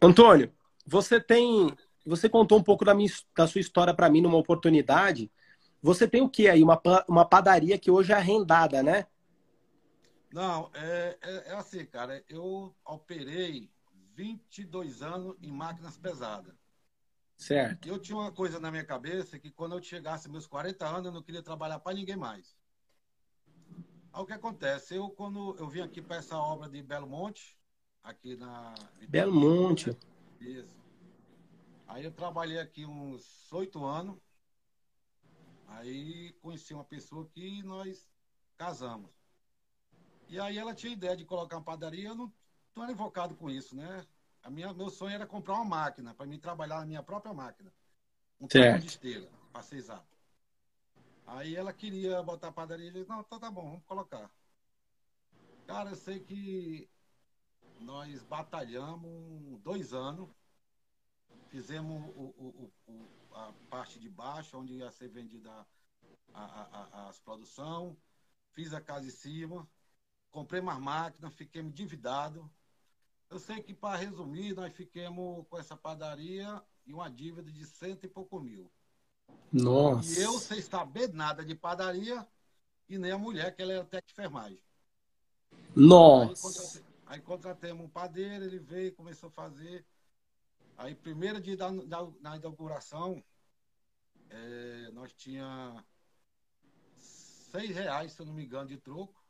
Antônio, 0.00 0.52
você 0.86 1.18
tem 1.18 1.74
você 2.04 2.28
contou 2.28 2.58
um 2.58 2.62
pouco 2.62 2.84
da, 2.84 2.94
minha, 2.94 3.10
da 3.34 3.48
sua 3.48 3.60
história 3.60 3.92
para 3.92 4.08
mim 4.08 4.20
numa 4.20 4.36
oportunidade. 4.36 5.30
Você 5.82 6.06
tem 6.06 6.22
o 6.22 6.28
que 6.28 6.48
aí? 6.48 6.62
Uma, 6.62 6.80
uma 7.08 7.24
padaria 7.24 7.78
que 7.78 7.90
hoje 7.90 8.12
é 8.12 8.14
arrendada, 8.14 8.80
né? 8.80 9.06
Não, 10.32 10.70
é, 10.74 11.18
é, 11.20 11.50
é 11.50 11.54
assim, 11.54 11.84
cara. 11.84 12.22
Eu 12.28 12.72
operei 12.84 13.68
22 14.14 15.02
anos 15.02 15.34
em 15.42 15.50
máquinas 15.50 15.96
pesadas. 15.96 16.54
Certo. 17.36 17.88
Eu 17.88 17.98
tinha 17.98 18.16
uma 18.16 18.30
coisa 18.30 18.60
na 18.60 18.70
minha 18.70 18.84
cabeça 18.84 19.38
que 19.38 19.50
quando 19.50 19.74
eu 19.74 19.82
chegasse 19.82 20.30
meus 20.30 20.46
40 20.46 20.86
anos, 20.86 21.06
eu 21.06 21.12
não 21.12 21.22
queria 21.22 21.42
trabalhar 21.42 21.80
para 21.80 21.96
ninguém 21.96 22.16
mais. 22.16 22.56
Aí 24.12 24.22
o 24.22 24.24
que 24.24 24.32
acontece? 24.32 24.94
Eu, 24.94 25.10
quando 25.10 25.56
eu 25.58 25.68
vim 25.68 25.80
aqui 25.80 26.00
para 26.00 26.16
essa 26.16 26.38
obra 26.38 26.68
de 26.68 26.80
Belo 26.82 27.08
Monte, 27.08 27.58
aqui 28.06 28.36
na. 28.36 28.74
Belo 29.08 29.34
Monte. 29.34 29.96
Isso. 30.40 30.76
Aí 31.88 32.04
eu 32.04 32.12
trabalhei 32.12 32.58
aqui 32.58 32.86
uns 32.86 33.52
oito 33.52 33.84
anos. 33.84 34.16
Aí 35.68 36.32
conheci 36.40 36.72
uma 36.72 36.84
pessoa 36.84 37.26
que 37.26 37.62
nós 37.62 38.08
casamos. 38.56 39.10
E 40.28 40.40
aí 40.40 40.56
ela 40.56 40.74
tinha 40.74 40.92
ideia 40.92 41.16
de 41.16 41.24
colocar 41.24 41.56
uma 41.56 41.64
padaria, 41.64 42.08
eu 42.08 42.14
não 42.14 42.32
estou 42.68 42.88
invocado 42.88 43.34
com 43.34 43.50
isso, 43.50 43.76
né? 43.76 44.06
A 44.42 44.50
minha, 44.50 44.72
meu 44.72 44.90
sonho 44.90 45.14
era 45.14 45.26
comprar 45.26 45.54
uma 45.54 45.64
máquina, 45.64 46.14
para 46.14 46.26
mim 46.26 46.38
trabalhar 46.38 46.80
na 46.80 46.86
minha 46.86 47.02
própria 47.02 47.34
máquina. 47.34 47.72
Um 48.40 48.48
certo. 48.48 48.82
de 48.82 48.86
esteira, 48.86 49.30
para 49.52 49.62
ser 49.62 49.76
exato. 49.76 50.16
Aí 51.26 51.56
ela 51.56 51.72
queria 51.72 52.22
botar 52.22 52.48
a 52.48 52.52
padaria 52.52 52.88
e 52.88 52.92
disse, 52.92 53.08
não, 53.08 53.22
tá, 53.24 53.38
tá 53.38 53.50
bom, 53.50 53.70
vamos 53.70 53.84
colocar. 53.84 54.30
Cara, 55.66 55.90
eu 55.90 55.96
sei 55.96 56.20
que 56.20 56.88
nós 57.80 58.22
batalhamos 58.22 59.60
dois 59.62 59.92
anos 59.92 60.28
Fizemos 61.48 62.02
o, 62.14 62.34
o, 62.38 62.72
o, 62.88 63.08
a 63.32 63.52
parte 63.70 63.98
de 63.98 64.08
baixo, 64.08 64.58
onde 64.58 64.74
ia 64.74 64.90
ser 64.90 65.08
vendida 65.08 65.50
a, 66.34 66.44
a, 66.44 66.88
a, 66.92 67.08
as 67.08 67.18
produção. 67.18 67.96
Fiz 68.52 68.74
a 68.74 68.80
casa 68.80 69.06
em 69.06 69.10
cima. 69.10 69.66
Comprei 70.30 70.60
mais 70.60 70.78
máquinas, 70.78 71.34
fiquei 71.34 71.62
endividado. 71.62 72.50
Eu 73.30 73.38
sei 73.38 73.62
que, 73.62 73.72
para 73.72 73.96
resumir, 73.96 74.54
nós 74.54 74.72
ficamos 74.72 75.46
com 75.48 75.58
essa 75.58 75.76
padaria 75.76 76.62
e 76.84 76.92
uma 76.92 77.10
dívida 77.10 77.50
de 77.50 77.64
cento 77.64 78.04
e 78.04 78.08
pouco 78.08 78.38
mil. 78.40 78.70
Nossa. 79.52 80.20
E 80.20 80.22
eu, 80.22 80.38
sem 80.38 80.60
saber 80.60 81.12
nada 81.12 81.44
de 81.44 81.54
padaria, 81.54 82.26
e 82.88 82.98
nem 82.98 83.12
a 83.12 83.18
mulher, 83.18 83.54
que 83.54 83.62
ela 83.62 83.72
era 83.72 83.84
técnica 83.84 84.06
de 84.06 84.12
enfermagem. 84.12 84.62
Nossa. 85.74 86.78
Aí, 86.78 86.84
contratamos 87.20 87.84
um 87.84 87.88
padeiro, 87.88 88.44
ele 88.44 88.58
veio 88.58 88.88
e 88.88 88.92
começou 88.92 89.28
a 89.28 89.32
fazer. 89.32 89.86
Aí, 90.76 90.94
primeiro 90.94 91.40
dia 91.40 91.56
da, 91.56 91.70
da, 91.70 92.02
da 92.20 92.36
inauguração, 92.36 93.22
é, 94.28 94.90
nós 94.92 95.12
tinha 95.14 95.84
seis 96.96 97.74
reais, 97.74 98.12
se 98.12 98.20
eu 98.20 98.26
não 98.26 98.34
me 98.34 98.44
engano, 98.44 98.68
de 98.68 98.76
troco. 98.76 99.24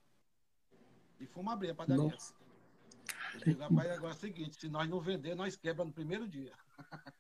E 1.20 1.26
fomos 1.26 1.52
abrir 1.52 1.70
a 1.70 1.74
padaria. 1.74 2.02
Nossa. 2.02 2.34
Eu 3.34 3.40
digo, 3.40 3.60
rapaz, 3.60 3.90
agora 3.90 4.12
é 4.12 4.16
o 4.16 4.18
seguinte, 4.18 4.56
se 4.56 4.68
nós 4.68 4.88
não 4.88 5.00
vender, 5.00 5.34
nós 5.34 5.56
quebra 5.56 5.84
no 5.84 5.92
primeiro 5.92 6.26
dia. 6.26 6.52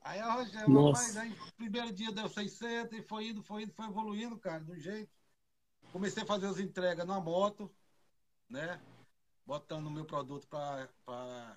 aí 0.00 0.18
a 0.18 0.32
Rogério, 0.32 0.86
rapaz, 0.86 1.16
aí 1.16 1.34
primeiro 1.56 1.92
dia 1.92 2.10
deu 2.10 2.28
600 2.28 2.98
e 2.98 3.02
foi 3.02 3.28
indo, 3.28 3.42
foi 3.42 3.62
indo, 3.62 3.72
foi 3.74 3.86
evoluindo, 3.86 4.38
cara, 4.38 4.64
do 4.64 4.78
jeito. 4.78 5.10
Comecei 5.92 6.22
a 6.22 6.26
fazer 6.26 6.46
as 6.46 6.58
entregas 6.58 7.06
na 7.06 7.20
moto, 7.20 7.70
né? 8.48 8.80
Botando 9.48 9.86
o 9.86 9.90
meu 9.90 10.04
produto 10.04 10.46
para 10.46 11.56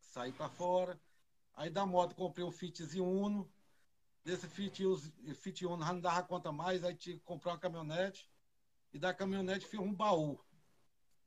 saí 0.00 0.32
para 0.32 0.48
fora. 0.48 0.98
Aí 1.54 1.68
da 1.68 1.84
moto 1.84 2.14
comprei 2.14 2.42
um 2.42 2.50
Fitzinho 2.50 3.04
Uno. 3.04 3.46
Desse 4.24 4.48
Fit, 4.48 4.82
Fit 5.34 5.66
Uno 5.66 5.84
já 5.84 5.92
não 5.92 6.00
dava 6.00 6.22
conta 6.22 6.50
mais, 6.50 6.82
aí 6.82 6.94
tinha 6.94 7.14
que 7.14 7.22
comprar 7.24 7.52
uma 7.52 7.58
caminhonete. 7.58 8.26
e 8.90 8.98
da 8.98 9.12
caminhonete 9.12 9.66
fiz 9.66 9.78
um 9.78 9.92
baú. 9.92 10.40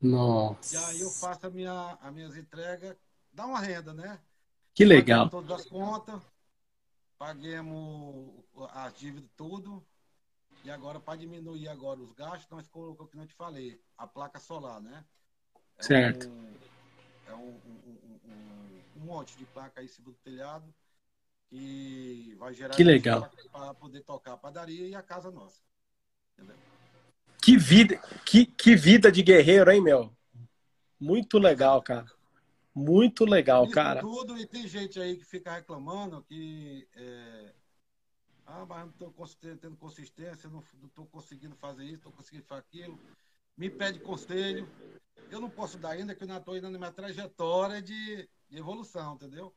Nossa. 0.02 0.74
E 0.74 0.78
aí 0.86 1.00
eu 1.02 1.12
faço 1.12 1.46
a 1.46 1.50
minha, 1.52 1.96
as 2.02 2.12
minhas 2.12 2.36
entregas, 2.36 2.98
dá 3.32 3.46
uma 3.46 3.60
renda, 3.60 3.94
né? 3.94 4.20
Que 4.74 4.86
legal. 4.86 5.30
Todas 5.30 5.60
as 5.60 5.66
contas, 5.68 6.20
paguemos 7.20 8.34
as 8.74 8.98
dívidas 8.98 9.30
tudo. 9.38 9.86
E 10.64 10.72
agora, 10.72 11.00
para 11.00 11.20
diminuir 11.20 11.68
agora 11.68 12.00
os 12.00 12.12
gastos, 12.14 12.50
nós 12.50 12.68
colocamos, 12.68 13.12
como 13.12 13.24
eu 13.24 13.28
te 13.28 13.36
falei, 13.36 13.80
a 13.96 14.08
placa 14.08 14.40
solar, 14.40 14.82
né? 14.82 15.06
É 15.80 15.84
certo. 15.84 16.28
Um, 16.30 16.54
é 17.28 17.36
um, 17.36 17.48
um, 17.48 18.20
um, 18.26 18.82
um, 18.98 19.06
monte 19.06 19.36
de 19.38 19.46
placa 19.46 19.80
aí 19.80 19.86
em 19.86 19.90
cima 19.90 20.10
do 20.10 20.14
telhado 20.16 20.74
que 21.50 22.36
vai 22.38 22.54
gerar 22.54 22.76
que 22.76 22.84
legal 22.84 23.32
para 23.52 23.74
poder 23.74 24.02
tocar 24.02 24.34
a 24.34 24.38
padaria 24.38 24.88
e 24.88 24.94
a 24.94 25.02
casa 25.02 25.32
nossa. 25.32 25.62
Entendeu? 26.34 26.56
Que 27.42 27.58
vida, 27.58 27.98
que, 28.26 28.46
que 28.46 28.76
vida 28.76 29.12
de 29.12 29.24
guerreiro, 29.24 29.72
hein, 29.72 29.82
meu? 29.82 30.14
Muito 31.00 31.40
legal, 31.40 31.82
cara. 31.82 32.06
Muito 32.76 33.26
legal, 33.26 33.64
Isso 33.64 33.74
cara. 33.74 34.02
Tudo, 34.02 34.38
e 34.38 34.46
tem 34.46 34.68
gente 34.68 35.00
aí 35.00 35.18
que 35.18 35.26
fica 35.26 35.54
reclamando 35.54 36.22
que. 36.24 36.88
É... 36.96 37.54
Ah, 38.46 38.66
mas 38.68 38.80
não 39.00 39.10
estou 39.10 39.28
tendo 39.62 39.78
consistência, 39.78 40.50
não 40.50 40.64
estou 40.86 41.06
conseguindo 41.06 41.56
fazer 41.56 41.86
isso, 41.86 41.96
estou 41.96 42.12
conseguindo 42.12 42.46
fazer 42.46 42.62
aquilo. 42.62 43.00
Me 43.60 43.70
pede 43.70 44.00
conselho. 44.00 44.66
Eu 45.30 45.42
não 45.42 45.50
posso 45.50 45.78
dar 45.78 45.90
ainda, 45.90 46.16
que 46.16 46.24
eu 46.24 46.28
não 46.30 46.38
estou 46.38 46.56
indo 46.56 46.70
na 46.70 46.78
minha 46.78 46.94
trajetória 46.94 47.82
de, 47.82 48.28
de, 48.48 48.58
evolução, 48.58 49.16
entendeu? 49.16 49.54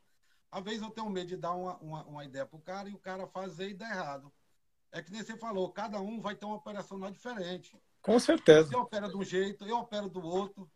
Às 0.51 0.61
vezes 0.61 0.81
eu 0.81 0.89
tenho 0.89 1.09
medo 1.09 1.27
de 1.27 1.37
dar 1.37 1.53
uma, 1.53 1.77
uma, 1.77 2.03
uma 2.03 2.25
ideia 2.25 2.45
para 2.45 2.57
o 2.57 2.61
cara 2.61 2.89
e 2.89 2.93
o 2.93 2.99
cara 2.99 3.25
fazer 3.25 3.69
e 3.69 3.73
dar 3.73 3.89
errado. 3.89 4.29
É 4.91 5.01
que 5.01 5.09
nem 5.09 5.23
você 5.23 5.37
falou, 5.37 5.71
cada 5.71 6.01
um 6.01 6.19
vai 6.19 6.35
ter 6.35 6.45
uma 6.45 6.57
operacional 6.57 7.09
diferente. 7.09 7.79
Com 8.01 8.19
certeza. 8.19 8.67
Você 8.67 8.75
opera 8.75 9.07
de 9.07 9.15
um 9.15 9.23
jeito, 9.23 9.65
eu 9.65 9.77
opero 9.77 10.09
do 10.09 10.21
outro. 10.21 10.69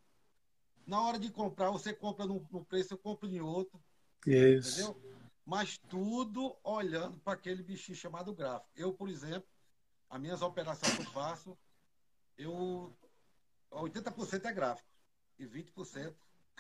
Na 0.86 1.02
hora 1.02 1.20
de 1.20 1.30
comprar, 1.30 1.70
você 1.70 1.94
compra 1.94 2.26
no, 2.26 2.48
no 2.50 2.64
preço, 2.64 2.94
eu 2.94 2.98
compro 2.98 3.28
em 3.28 3.42
outro. 3.42 3.78
Isso. 4.26 4.80
Entendeu? 4.80 5.02
Mas 5.46 5.78
tudo 5.78 6.56
olhando 6.64 7.20
para 7.20 7.34
aquele 7.34 7.62
bichinho 7.62 7.98
chamado 7.98 8.34
gráfico. 8.34 8.72
Eu, 8.74 8.94
por 8.94 9.10
exemplo, 9.10 9.50
as 10.10 10.20
minhas 10.22 10.42
operações 10.42 10.96
que 10.96 11.02
eu 11.02 11.12
faço, 11.12 11.58
eu 12.38 12.96
80% 13.72 14.46
é 14.46 14.52
gráfico 14.52 14.90
e 15.40 15.46
20% 15.46 16.14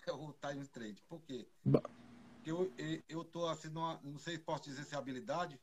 é 0.06 0.12
o 0.12 0.34
time 0.34 0.66
trade. 0.68 1.04
Por 1.08 1.22
quê? 1.22 1.48
Porque 1.64 2.52
eu, 2.52 2.72
eu 3.10 3.24
tô 3.24 3.48
assim, 3.48 3.70
numa, 3.70 4.00
não 4.04 4.20
sei 4.20 4.36
se 4.36 4.40
posso 4.40 4.64
dizer 4.64 4.84
se 4.84 4.96
é 4.96 4.98
habilidade, 4.98 5.60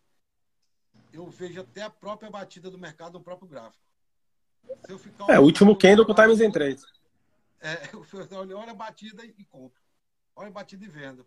eu 1.13 1.29
vejo 1.31 1.61
até 1.61 1.83
a 1.83 1.91
própria 1.91 2.31
batida 2.31 2.71
do 2.71 2.79
mercado 2.79 3.15
no 3.15 3.25
próprio 3.25 3.49
gráfico. 3.49 3.83
Se 4.85 4.93
eu 4.93 4.99
ficar 4.99 5.31
é, 5.31 5.39
o 5.39 5.43
último 5.43 5.77
candle 5.77 6.07
com 6.07 6.15
times 6.15 6.41
em 6.41 6.51
trade. 6.51 6.83
É, 7.61 7.91
eu 7.95 8.05
olho, 8.39 8.59
olha 8.59 8.73
a 8.73 8.75
batida 8.75 9.25
e, 9.25 9.45
compro. 9.45 9.81
Olha 10.37 10.49
a 10.49 10.53
batida 10.53 10.85
e 10.85 10.89
vendo. 10.89 11.27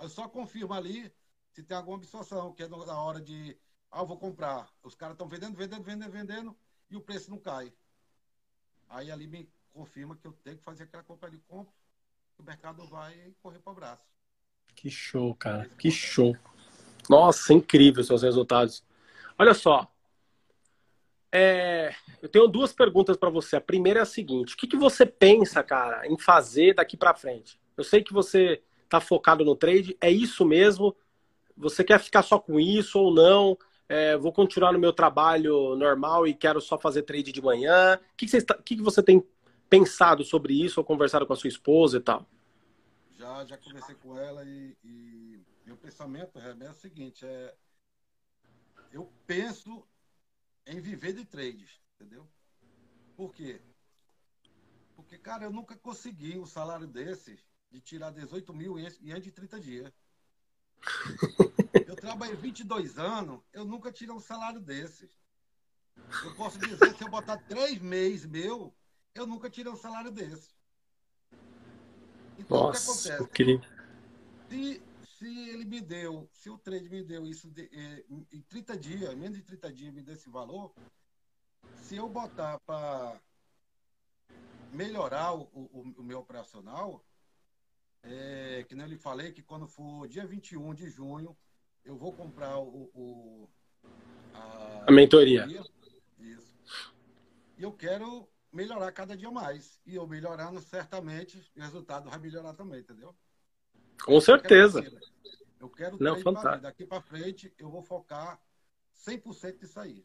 Eu 0.00 0.08
só 0.08 0.28
confirmo 0.28 0.74
ali 0.74 1.12
se 1.52 1.62
tem 1.62 1.76
alguma 1.76 1.96
absorção, 1.96 2.52
que 2.52 2.62
é 2.62 2.68
na 2.68 3.00
hora 3.00 3.20
de, 3.20 3.56
ah, 3.90 4.00
eu 4.00 4.06
vou 4.06 4.18
comprar. 4.18 4.68
Os 4.82 4.94
caras 4.94 5.14
estão 5.14 5.28
vendendo, 5.28 5.56
vendendo, 5.56 5.82
vendendo, 5.82 6.10
vendendo 6.10 6.56
e 6.90 6.96
o 6.96 7.00
preço 7.00 7.30
não 7.30 7.38
cai. 7.38 7.72
Aí 8.90 9.10
ali 9.10 9.26
me 9.26 9.48
confirma 9.72 10.16
que 10.16 10.26
eu 10.26 10.32
tenho 10.44 10.58
que 10.58 10.64
fazer 10.64 10.84
aquela 10.84 11.02
compra 11.02 11.30
de 11.30 11.38
compra, 11.38 11.72
o 12.38 12.42
mercado 12.42 12.84
vai 12.86 13.32
correr 13.40 13.60
para 13.60 13.72
o 13.72 13.76
braço. 13.76 14.04
Que 14.74 14.90
show, 14.90 15.34
cara. 15.34 15.68
Que 15.78 15.90
show. 15.90 16.36
Nossa, 17.08 17.52
incrível 17.52 18.02
seus 18.02 18.22
resultados. 18.22 18.84
Olha 19.38 19.54
só. 19.54 19.90
É, 21.32 21.94
eu 22.20 22.28
tenho 22.28 22.48
duas 22.48 22.72
perguntas 22.72 23.16
para 23.16 23.30
você. 23.30 23.56
A 23.56 23.60
primeira 23.60 24.00
é 24.00 24.02
a 24.02 24.06
seguinte: 24.06 24.54
o 24.54 24.56
que, 24.56 24.66
que 24.66 24.76
você 24.76 25.06
pensa, 25.06 25.62
cara, 25.62 26.06
em 26.08 26.18
fazer 26.18 26.74
daqui 26.74 26.96
para 26.96 27.14
frente? 27.14 27.60
Eu 27.76 27.84
sei 27.84 28.02
que 28.02 28.12
você 28.12 28.62
está 28.84 29.00
focado 29.00 29.44
no 29.44 29.54
trade, 29.54 29.96
é 30.00 30.10
isso 30.10 30.44
mesmo? 30.44 30.96
Você 31.56 31.84
quer 31.84 32.00
ficar 32.00 32.22
só 32.22 32.38
com 32.38 32.58
isso 32.58 32.98
ou 32.98 33.14
não? 33.14 33.56
É, 33.90 34.16
vou 34.16 34.32
continuar 34.32 34.72
no 34.72 34.78
meu 34.78 34.92
trabalho 34.92 35.74
normal 35.74 36.24
e 36.24 36.32
quero 36.32 36.60
só 36.60 36.78
fazer 36.78 37.02
trade 37.02 37.32
de 37.32 37.42
manhã. 37.42 37.96
O 37.96 38.16
que, 38.16 38.24
que, 38.24 38.30
você, 38.30 38.40
que, 38.64 38.76
que 38.76 38.82
você 38.82 39.02
tem 39.02 39.20
pensado 39.68 40.22
sobre 40.22 40.54
isso 40.54 40.78
ou 40.78 40.84
conversado 40.84 41.26
com 41.26 41.32
a 41.32 41.36
sua 41.36 41.48
esposa 41.48 41.96
e 41.96 42.00
tal? 42.00 42.24
Já, 43.18 43.44
já 43.44 43.58
conversei 43.58 43.96
com 43.96 44.16
ela 44.16 44.44
e, 44.44 44.76
e 44.84 45.40
meu 45.66 45.76
pensamento 45.76 46.38
é 46.38 46.70
o 46.70 46.72
seguinte: 46.72 47.26
é, 47.26 47.52
eu 48.92 49.12
penso 49.26 49.84
em 50.64 50.80
viver 50.80 51.12
de 51.12 51.24
trades, 51.24 51.80
entendeu? 51.96 52.24
Por 53.16 53.34
quê? 53.34 53.60
Porque, 54.94 55.18
cara, 55.18 55.42
eu 55.42 55.50
nunca 55.50 55.74
consegui 55.74 56.38
um 56.38 56.46
salário 56.46 56.86
desse 56.86 57.36
de 57.72 57.80
tirar 57.80 58.12
18 58.12 58.54
mil 58.54 58.78
em 58.78 58.86
antes 59.10 59.24
de 59.24 59.32
30 59.32 59.58
dias. 59.58 59.92
Eu 61.72 61.96
trabalhei 61.96 62.36
22 62.36 62.98
anos, 62.98 63.40
eu 63.52 63.64
nunca 63.64 63.92
tirei 63.92 64.14
um 64.14 64.20
salário 64.20 64.60
desse. 64.60 65.10
Eu 66.24 66.34
posso 66.34 66.58
dizer, 66.58 66.94
se 66.96 67.02
eu 67.02 67.08
botar 67.08 67.36
três 67.36 67.78
meses 67.78 68.26
meu, 68.26 68.74
eu 69.14 69.26
nunca 69.26 69.50
tirei 69.50 69.70
um 69.70 69.76
salário 69.76 70.10
desse. 70.10 70.50
Então, 72.38 72.56
Nossa, 72.58 73.22
o 73.22 73.28
que 73.28 73.42
acontece? 73.42 73.80
Se 74.48 74.82
se 75.20 75.50
ele 75.50 75.66
me 75.66 75.82
deu, 75.82 76.26
se 76.32 76.48
o 76.48 76.56
trade 76.56 76.88
me 76.88 77.02
deu 77.02 77.26
isso 77.26 77.50
de, 77.50 77.68
eh, 77.70 78.04
em 78.32 78.40
30 78.40 78.74
dias, 78.74 79.14
menos 79.14 79.36
de 79.36 79.42
30 79.42 79.70
dias 79.70 79.92
me 79.92 80.00
deu 80.00 80.14
esse 80.14 80.30
valor, 80.30 80.72
se 81.74 81.96
eu 81.96 82.08
botar 82.08 82.58
para 82.60 83.20
melhorar 84.72 85.34
o, 85.34 85.42
o, 85.52 85.94
o, 85.98 86.02
meu 86.02 86.20
operacional, 86.20 87.04
é, 88.02 88.64
que 88.66 88.74
nem 88.74 88.86
eu 88.86 88.90
lhe 88.90 88.96
falei, 88.96 89.30
que 89.30 89.42
quando 89.42 89.66
for 89.66 90.08
dia 90.08 90.26
21 90.26 90.72
de 90.72 90.88
junho, 90.88 91.36
eu 91.84 91.96
vou 91.96 92.12
comprar 92.12 92.58
o, 92.58 92.90
o 92.94 93.48
a, 94.34 94.84
a 94.86 94.92
mentoria. 94.92 95.46
Isso. 96.18 96.54
E 97.56 97.62
eu 97.62 97.72
quero 97.72 98.28
melhorar 98.52 98.90
cada 98.92 99.16
dia 99.16 99.30
mais. 99.30 99.80
E 99.86 99.94
eu 99.94 100.06
melhorando, 100.06 100.60
certamente, 100.60 101.38
o 101.56 101.60
resultado 101.60 102.10
vai 102.10 102.18
melhorar 102.18 102.54
também, 102.54 102.80
entendeu? 102.80 103.14
Com 104.02 104.20
certeza. 104.20 104.84
Eu 105.60 105.68
quero 105.68 106.02
Não, 106.02 106.18
fantástico. 106.20 106.62
daqui 106.62 106.86
para 106.86 107.02
frente 107.02 107.52
eu 107.58 107.68
vou 107.68 107.82
focar 107.82 108.40
100% 109.06 109.60
nisso 109.60 109.78
aí. 109.78 110.04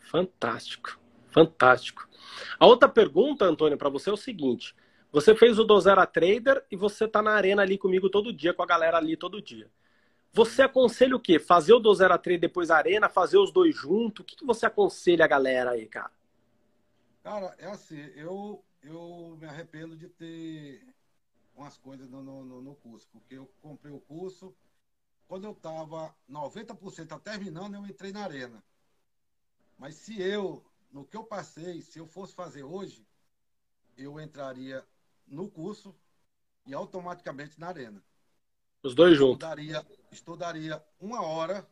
Fantástico. 0.00 0.98
Fantástico. 1.28 2.08
A 2.58 2.66
outra 2.66 2.88
pergunta, 2.88 3.44
Antônio, 3.44 3.78
para 3.78 3.88
você 3.88 4.10
é 4.10 4.12
o 4.12 4.16
seguinte: 4.16 4.74
você 5.12 5.34
fez 5.34 5.58
o 5.58 5.64
Dozera 5.64 6.06
Trader 6.06 6.64
e 6.70 6.76
você 6.76 7.04
está 7.04 7.22
na 7.22 7.32
arena 7.32 7.62
ali 7.62 7.78
comigo 7.78 8.10
todo 8.10 8.32
dia, 8.32 8.54
com 8.54 8.62
a 8.62 8.66
galera 8.66 8.96
ali 8.96 9.16
todo 9.16 9.42
dia. 9.42 9.70
Você 10.36 10.60
aconselha 10.60 11.16
o 11.16 11.18
quê? 11.18 11.38
Fazer 11.38 11.72
o 11.72 11.78
Dozera 11.78 12.18
Trader 12.18 12.38
depois 12.38 12.68
da 12.68 12.76
arena, 12.76 13.08
fazer 13.08 13.38
os 13.38 13.50
dois 13.50 13.74
juntos? 13.74 14.20
O 14.20 14.24
que, 14.24 14.36
que 14.36 14.44
você 14.44 14.66
aconselha 14.66 15.24
a 15.24 15.28
galera 15.28 15.70
aí, 15.70 15.86
cara? 15.86 16.12
Cara, 17.22 17.54
é 17.56 17.64
assim, 17.68 17.98
eu, 18.14 18.62
eu 18.82 19.38
me 19.40 19.46
arrependo 19.46 19.96
de 19.96 20.10
ter 20.10 20.86
umas 21.56 21.78
coisas 21.78 22.10
no, 22.10 22.22
no, 22.22 22.60
no 22.60 22.74
curso, 22.74 23.08
porque 23.10 23.36
eu 23.36 23.50
comprei 23.62 23.90
o 23.90 23.98
curso, 23.98 24.54
quando 25.26 25.44
eu 25.44 25.52
estava 25.52 26.14
90% 26.28 27.18
terminando, 27.20 27.76
eu 27.76 27.86
entrei 27.86 28.12
na 28.12 28.24
arena. 28.24 28.62
Mas 29.78 29.94
se 29.94 30.20
eu, 30.20 30.62
no 30.92 31.06
que 31.06 31.16
eu 31.16 31.24
passei, 31.24 31.80
se 31.80 31.98
eu 31.98 32.06
fosse 32.06 32.34
fazer 32.34 32.62
hoje, 32.62 33.06
eu 33.96 34.20
entraria 34.20 34.86
no 35.26 35.48
curso 35.48 35.96
e 36.66 36.74
automaticamente 36.74 37.58
na 37.58 37.68
arena. 37.68 38.04
Os 38.82 38.94
dois 38.94 39.16
juntos. 39.16 39.34
Estudaria, 39.34 39.86
estudaria 40.10 40.84
uma 41.00 41.22
hora 41.22 41.66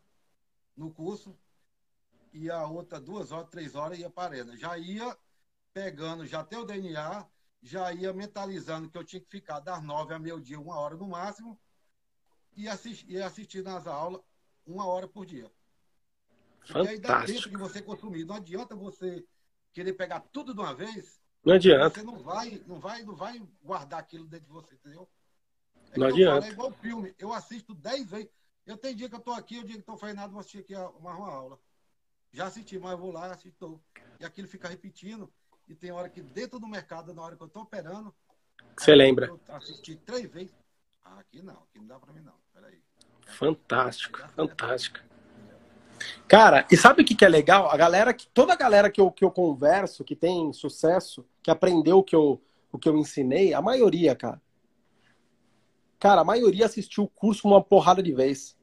no 0.77 0.93
curso 0.93 1.37
e 2.33 2.51
a 2.51 2.67
outra 2.67 3.01
duas 3.01 3.31
horas, 3.31 3.49
três 3.49 3.75
horas 3.75 3.99
ia 3.99 4.11
para 4.11 4.25
a 4.25 4.27
arena. 4.27 4.57
Já 4.57 4.77
ia 4.77 5.17
pegando, 5.73 6.27
já 6.27 6.43
tem 6.43 6.59
o 6.59 6.65
DNA, 6.65 7.27
já 7.63 7.93
ia 7.93 8.13
mentalizando 8.13 8.91
que 8.91 8.99
eu 8.99 9.05
tinha 9.05 9.21
que 9.21 9.31
ficar 9.31 9.61
das 9.61 9.83
nove 9.83 10.13
a 10.13 10.19
meio-dia, 10.19 10.61
uma 10.61 10.79
hora 10.79 10.97
no 10.97 11.09
máximo, 11.09 11.59
e 12.57 12.69
assistir, 12.69 13.11
e 13.11 13.23
assistir 13.23 13.63
nas 13.63 13.87
aulas 13.87 14.21
uma 14.67 14.87
hora 14.87 15.07
por 15.07 15.25
dia. 15.25 15.51
Fantástico. 16.61 16.89
aí 16.89 16.99
dá 16.99 17.25
tempo 17.25 17.49
de 17.49 17.57
você 17.57 17.83
consumir. 17.83 18.25
Não 18.25 18.37
adianta 18.37 18.75
você 18.75 19.25
querer 19.73 19.93
pegar 19.93 20.21
tudo 20.21 20.55
de 20.55 20.61
uma 20.61 20.75
vez. 20.75 21.21
Não 21.45 21.55
adianta. 21.55 21.91
Você 21.91 22.03
não 22.03 22.19
vai, 22.19 22.63
não 22.67 22.81
vai, 22.81 23.03
não 23.03 23.15
vai 23.15 23.43
guardar 23.63 24.01
aquilo 24.01 24.27
dentro 24.27 24.47
de 24.47 24.53
você, 24.53 24.75
entendeu? 24.75 25.09
É 25.95 25.99
não 25.99 26.07
adianta. 26.09 26.47
é 26.47 26.51
igual 26.51 26.73
filme. 26.73 27.15
Eu 27.19 27.33
assisto 27.33 27.75
dez 27.75 28.11
vezes. 28.11 28.29
Eu 28.67 28.77
tenho 28.77 28.97
dia 28.97 29.09
que 29.09 29.15
eu 29.15 29.21
tô 29.21 29.33
aqui, 29.33 29.59
o 29.59 29.65
dia 29.65 29.75
que 29.75 29.81
estou 29.81 29.97
fazendo 29.97 30.17
nada, 30.17 30.33
vou 30.33 30.41
assistir 30.41 30.59
aqui 30.59 30.75
uma, 30.75 30.91
uma 30.91 31.31
aula. 31.31 31.59
Já 32.33 32.47
assisti, 32.47 32.79
mas 32.79 32.93
eu 32.93 32.99
vou 32.99 33.13
lá, 33.13 33.27
assisto. 33.27 33.81
E 34.19 34.25
aquilo 34.25 34.49
fica 34.49 34.69
repetindo. 34.69 35.31
E 35.69 35.75
tem 35.75 35.93
hora 35.93 36.09
que 36.09 36.23
dentro 36.23 36.59
do 36.59 36.67
mercado, 36.67 37.15
na 37.15 37.23
hora 37.23 37.37
que 37.37 37.43
eu 37.43 37.47
estou 37.47 37.63
operando, 37.63 38.15
você 38.77 38.95
lembra? 38.95 39.27
Eu 39.27 39.41
assisti 39.49 39.97
três 39.97 40.31
vezes. 40.31 40.53
Ah, 41.05 41.19
aqui 41.21 41.43
não, 41.43 41.55
aqui 41.55 41.79
não 41.79 41.87
dá 41.87 41.99
para 41.99 42.13
mim 42.13 42.23
não. 42.23 42.35
Peraí. 42.53 42.81
Fantástico, 43.27 44.19
fantástico. 44.35 45.01
Cara, 46.27 46.67
e 46.71 46.77
sabe 46.77 47.03
o 47.03 47.05
que, 47.05 47.15
que 47.15 47.25
é 47.25 47.29
legal? 47.29 47.71
A 47.71 47.77
galera, 47.77 48.13
que 48.13 48.27
toda 48.29 48.53
a 48.53 48.57
galera 48.57 48.91
que 48.91 49.01
eu, 49.01 49.11
que 49.11 49.25
eu 49.25 49.31
converso, 49.31 50.05
que 50.05 50.17
tem 50.17 50.53
sucesso, 50.53 51.25
que 51.43 51.51
aprendeu 51.51 51.99
o 51.99 52.03
que, 52.03 52.17
eu, 52.17 52.41
o 52.73 52.79
que 52.79 52.89
eu 52.89 52.97
ensinei, 52.97 53.55
a 53.55 53.63
maioria, 53.63 54.15
cara. 54.15 54.41
Cara, 56.05 56.21
a 56.21 56.25
maioria 56.25 56.67
assistiu 56.67 57.05
o 57.05 57.09
curso 57.09 57.49
uma 57.49 57.65
porrada 57.65 58.03
de 58.03 58.13
vez. 58.13 58.55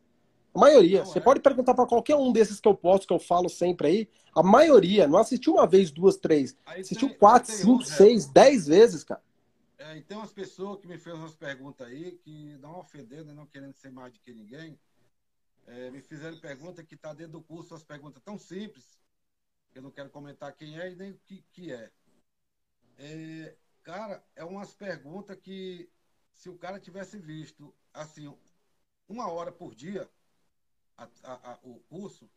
A 0.54 0.60
maioria. 0.60 1.00
Não, 1.00 1.08
Você 1.08 1.18
é. 1.18 1.22
pode 1.24 1.40
perguntar 1.40 1.74
para 1.74 1.88
qualquer 1.88 2.16
um 2.16 2.32
desses 2.32 2.60
que 2.60 2.68
eu 2.68 2.76
posto, 2.76 3.08
que 3.08 3.14
eu 3.14 3.18
falo 3.18 3.50
sempre 3.50 3.88
aí. 3.88 4.10
A 4.36 4.44
maioria 4.44 5.08
não 5.08 5.18
assistiu 5.18 5.54
uma 5.54 5.66
vez, 5.66 5.90
duas, 5.90 6.18
três. 6.18 6.56
Aí 6.68 6.82
assistiu 6.82 7.10
tem, 7.10 7.18
quatro, 7.18 7.52
cinco, 7.52 7.84
seis, 7.84 8.28
dez 8.28 8.68
vezes, 8.68 9.04
cara. 9.04 9.24
É, 9.80 9.98
e 9.98 10.04
tem 10.04 10.16
umas 10.16 10.32
pessoas 10.32 10.80
que 10.80 10.88
me 10.88 11.00
fez 11.00 11.16
umas 11.16 11.34
perguntas 11.34 11.88
aí 11.88 12.12
que 12.24 12.56
não 12.60 12.78
ofendendo, 12.78 13.34
não 13.34 13.48
querendo 13.48 13.74
ser 13.74 13.90
mais 13.90 14.14
do 14.14 14.20
que 14.20 14.32
ninguém. 14.32 14.78
É, 15.66 15.90
me 15.90 16.00
fizeram 16.00 16.38
pergunta 16.38 16.84
que 16.84 16.94
está 16.94 17.12
dentro 17.12 17.34
do 17.34 17.42
curso, 17.42 17.74
as 17.74 17.82
perguntas 17.82 18.22
tão 18.24 18.38
simples, 18.38 19.00
que 19.72 19.80
eu 19.80 19.82
não 19.82 19.90
quero 19.90 20.12
comentar 20.12 20.54
quem 20.54 20.80
é 20.80 20.92
e 20.92 20.96
nem 20.96 21.10
o 21.10 21.20
que, 21.26 21.44
que 21.52 21.74
é. 21.74 21.90
é. 23.00 23.56
Cara, 23.82 24.24
é 24.36 24.46
umas 24.46 24.76
perguntas 24.76 25.36
que 25.42 25.90
se 26.42 26.50
o 26.50 26.58
cara 26.58 26.80
tivesse 26.80 27.20
visto 27.20 27.72
assim, 27.94 28.36
uma 29.08 29.32
hora 29.32 29.52
por 29.52 29.76
dia, 29.76 30.10
a, 30.98 31.08
a, 31.22 31.52
a, 31.52 31.60
o 31.62 31.80
curso, 31.82 32.28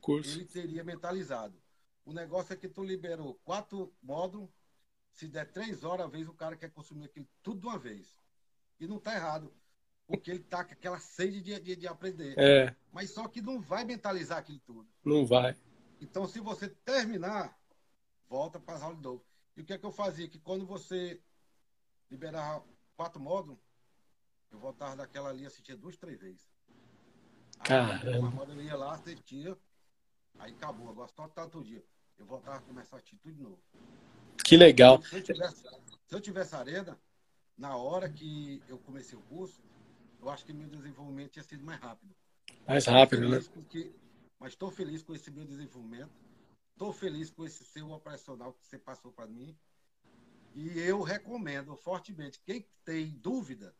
curso, 0.00 0.30
ele 0.30 0.44
teria 0.44 0.84
mentalizado. 0.84 1.60
O 2.04 2.12
negócio 2.12 2.52
é 2.52 2.56
que 2.56 2.68
tu 2.68 2.84
liberou 2.84 3.34
quatro 3.42 3.92
módulos, 4.00 4.48
se 5.10 5.26
der 5.26 5.50
três 5.50 5.82
horas 5.82 6.06
a 6.06 6.08
vez, 6.08 6.28
o 6.28 6.32
cara 6.32 6.54
quer 6.54 6.70
consumir 6.70 7.06
aquilo 7.06 7.26
tudo 7.42 7.62
de 7.62 7.66
uma 7.66 7.76
vez. 7.76 8.16
E 8.78 8.86
não 8.86 8.98
está 8.98 9.12
errado. 9.16 9.52
Porque 10.06 10.30
ele 10.30 10.44
tá 10.44 10.64
com 10.64 10.72
aquela 10.72 11.00
sede 11.00 11.40
de, 11.42 11.58
de, 11.58 11.74
de, 11.74 11.88
aprender. 11.88 12.38
É. 12.38 12.76
Mas 12.92 13.10
só 13.10 13.26
que 13.26 13.42
não 13.42 13.60
vai 13.60 13.84
mentalizar 13.84 14.38
aquilo 14.38 14.60
tudo. 14.60 14.88
Não 15.04 15.26
vai. 15.26 15.56
Então, 16.00 16.28
se 16.28 16.38
você 16.38 16.68
terminar, 16.68 17.58
volta 18.28 18.60
para 18.60 18.76
as 18.76 18.82
aulas 18.82 18.98
de 18.98 19.02
novo. 19.02 19.24
E 19.56 19.62
o 19.62 19.64
que 19.64 19.72
é 19.72 19.78
que 19.78 19.84
eu 19.84 19.90
fazia? 19.90 20.28
Que 20.28 20.38
quando 20.38 20.64
você 20.64 21.20
liberava 22.08 22.64
quatro 22.98 23.20
módulos, 23.20 23.60
eu 24.50 24.58
voltava 24.58 24.96
daquela 24.96 25.28
ali, 25.28 25.46
assistia 25.46 25.76
duas, 25.76 25.96
três 25.96 26.18
vezes. 26.18 26.44
Caramba. 27.60 28.44
Aí, 28.44 28.56
eu 28.56 28.62
ia 28.62 28.76
lá, 28.76 28.94
assistia, 28.94 29.56
aí 30.36 30.52
acabou. 30.52 30.90
Agora 30.90 31.08
só 31.14 31.28
tá 31.28 31.46
todo 31.46 31.64
dia. 31.64 31.84
Eu 32.18 32.26
voltava 32.26 32.56
a 32.56 32.60
começar 32.60 32.96
a 32.96 32.98
assistir 32.98 33.16
tudo 33.18 33.36
de 33.36 33.42
novo. 33.42 33.60
Que 34.44 34.56
legal. 34.56 35.00
Se 35.02 35.16
eu 35.16 35.22
tivesse, 35.22 35.62
se 35.62 36.14
eu 36.14 36.20
tivesse 36.20 36.56
arena, 36.56 36.98
na 37.56 37.76
hora 37.76 38.08
que 38.08 38.60
eu 38.68 38.78
comecei 38.78 39.16
o 39.16 39.22
curso, 39.22 39.62
eu 40.20 40.28
acho 40.28 40.44
que 40.44 40.52
meu 40.52 40.68
desenvolvimento 40.68 41.30
tinha 41.30 41.44
sido 41.44 41.64
mais 41.64 41.80
rápido. 41.80 42.12
Mais 42.66 42.86
rápido, 42.86 43.28
né? 43.28 43.40
Mas 44.40 44.52
estou 44.52 44.72
feliz 44.72 45.04
com 45.04 45.14
esse 45.14 45.30
meu 45.30 45.44
desenvolvimento. 45.44 46.10
Estou 46.72 46.92
feliz 46.92 47.30
com 47.30 47.44
esse 47.44 47.64
seu 47.64 47.92
operacional 47.92 48.52
que 48.54 48.66
você 48.66 48.78
passou 48.78 49.12
para 49.12 49.26
mim. 49.28 49.56
E 50.54 50.78
eu 50.78 51.02
recomendo 51.02 51.76
fortemente. 51.76 52.40
Quem 52.44 52.66
tem 52.84 53.10
dúvida, 53.10 53.74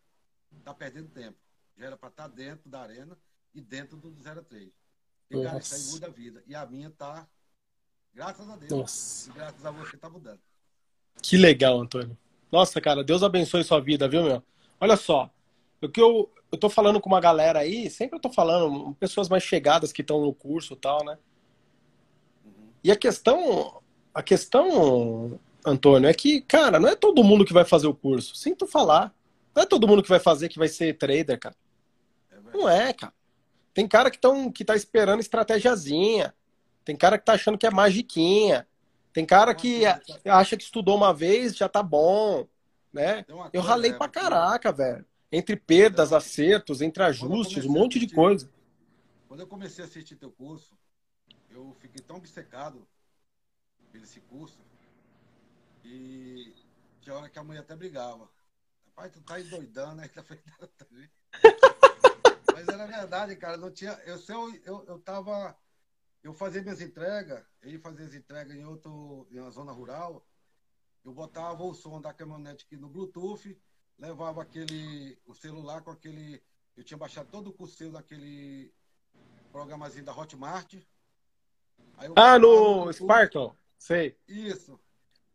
está 0.58 0.72
perdendo 0.74 1.08
tempo. 1.08 1.38
Já 1.76 1.86
era 1.86 1.96
para 1.96 2.08
estar 2.08 2.28
tá 2.28 2.34
dentro 2.34 2.68
da 2.68 2.80
arena 2.80 3.16
e 3.54 3.60
dentro 3.60 3.96
do 3.96 4.10
03. 4.12 4.70
E, 5.30 5.42
cara, 5.42 5.58
isso 5.58 5.74
aí 5.74 5.84
muda 5.92 6.06
a 6.06 6.10
vida. 6.10 6.42
E 6.46 6.54
a 6.54 6.66
minha 6.66 6.90
tá, 6.90 7.26
graças 8.14 8.48
a 8.48 8.56
Deus. 8.56 8.70
Nossa. 8.70 9.30
E 9.30 9.32
graças 9.32 9.64
a 9.64 9.70
você 9.70 9.96
está 9.96 10.08
mudando. 10.08 10.40
Que 11.22 11.36
legal, 11.36 11.80
Antônio. 11.80 12.16
Nossa, 12.50 12.80
cara, 12.80 13.04
Deus 13.04 13.22
abençoe 13.22 13.62
sua 13.64 13.80
vida, 13.80 14.08
viu, 14.08 14.22
meu? 14.22 14.42
Olha 14.80 14.96
só, 14.96 15.30
o 15.82 15.88
que 15.88 16.00
eu, 16.00 16.30
eu 16.50 16.58
tô 16.58 16.70
falando 16.70 17.00
com 17.00 17.08
uma 17.08 17.20
galera 17.20 17.60
aí, 17.60 17.90
sempre 17.90 18.16
eu 18.16 18.20
tô 18.20 18.30
falando, 18.30 18.94
pessoas 18.94 19.28
mais 19.28 19.42
chegadas 19.42 19.92
que 19.92 20.02
estão 20.02 20.20
no 20.20 20.32
curso 20.32 20.74
e 20.74 20.76
tal, 20.76 21.04
né? 21.04 21.18
Uhum. 22.44 22.68
E 22.82 22.90
a 22.90 22.96
questão, 22.96 23.82
a 24.14 24.22
questão, 24.22 25.38
Antônio, 25.64 26.08
é 26.08 26.14
que, 26.14 26.40
cara, 26.40 26.78
não 26.78 26.88
é 26.88 26.94
todo 26.94 27.24
mundo 27.24 27.44
que 27.44 27.52
vai 27.52 27.64
fazer 27.64 27.86
o 27.86 27.94
curso. 27.94 28.34
Sinto 28.34 28.66
falar. 28.66 29.14
Não 29.54 29.62
é 29.62 29.66
todo 29.66 29.88
mundo 29.88 30.02
que 30.02 30.08
vai 30.08 30.20
fazer 30.20 30.48
que 30.48 30.58
vai 30.58 30.68
ser 30.68 30.96
trader, 30.96 31.38
cara. 31.38 31.56
É 32.30 32.56
não 32.56 32.68
é, 32.68 32.92
cara. 32.92 33.12
Tem 33.74 33.86
cara 33.86 34.10
que, 34.10 34.18
tão, 34.18 34.50
que 34.50 34.64
tá 34.64 34.74
esperando 34.74 35.20
estratégiazinha. 35.20 36.34
Tem 36.84 36.96
cara 36.96 37.18
que 37.18 37.24
tá 37.24 37.34
achando 37.34 37.58
que 37.58 37.66
é 37.66 37.70
magiquinha. 37.70 38.66
Tem 39.12 39.26
cara 39.26 39.54
que 39.54 39.82
acha 40.24 40.56
que 40.56 40.62
estudou 40.62 40.96
uma 40.96 41.12
vez, 41.12 41.56
já 41.56 41.68
tá 41.68 41.82
bom, 41.82 42.46
né? 42.92 43.24
Eu 43.52 43.62
ralei 43.62 43.92
pra 43.92 44.08
caraca, 44.08 44.70
velho 44.72 45.04
entre 45.30 45.56
perdas, 45.56 46.12
acertos, 46.12 46.80
entre 46.80 47.02
ajustes, 47.02 47.64
um 47.64 47.72
monte 47.72 47.98
de 47.98 48.12
coisa. 48.12 48.50
Quando 49.26 49.40
eu 49.40 49.46
comecei 49.46 49.84
a 49.84 49.86
assistir 49.86 50.16
teu 50.16 50.30
curso, 50.30 50.76
eu 51.50 51.74
fiquei 51.78 52.02
tão 52.02 52.16
obcecado 52.16 52.86
esse 53.94 54.20
curso 54.20 54.58
e 55.84 56.54
tinha 57.00 57.16
hora 57.16 57.28
que 57.28 57.38
a 57.38 57.44
mulher 57.44 57.60
até 57.60 57.76
brigava. 57.76 58.28
Rapaz, 58.86 59.12
tu 59.12 59.20
tá 59.22 59.40
endoidando, 59.40 59.96
né? 59.96 60.10
Mas 62.52 62.68
era 62.68 62.86
verdade, 62.86 63.36
cara. 63.36 63.56
Não 63.56 63.70
tinha. 63.70 63.92
Eu, 64.04 64.18
eu, 64.28 64.54
eu, 64.64 64.84
eu 64.86 64.98
tava. 64.98 65.56
Eu 66.22 66.34
fazia 66.34 66.62
minhas 66.62 66.80
entregas, 66.80 67.44
eu 67.62 67.70
ia 67.70 67.80
fazer 67.80 68.04
as 68.04 68.14
entregas 68.14 68.56
em 68.56 68.64
outro, 68.64 69.26
em 69.30 69.38
uma 69.38 69.50
zona 69.50 69.72
rural. 69.72 70.26
Eu 71.04 71.12
botava 71.12 71.62
o 71.62 71.72
som 71.72 72.00
da 72.00 72.12
caminhonete 72.12 72.64
aqui 72.64 72.76
no 72.76 72.88
Bluetooth 72.88 73.56
levava 73.98 74.42
aquele 74.42 75.18
o 75.26 75.34
celular 75.34 75.82
com 75.82 75.90
aquele 75.90 76.42
eu 76.76 76.84
tinha 76.84 76.96
baixado 76.96 77.28
todo 77.28 77.50
o 77.50 77.52
curso 77.52 77.90
daquele 77.90 78.72
programazinho 79.50 80.04
da 80.04 80.16
Hotmart. 80.16 80.76
ah, 82.14 82.38
no 82.38 82.92
Sparkle, 82.92 83.50
sei. 83.76 84.16
Isso. 84.28 84.78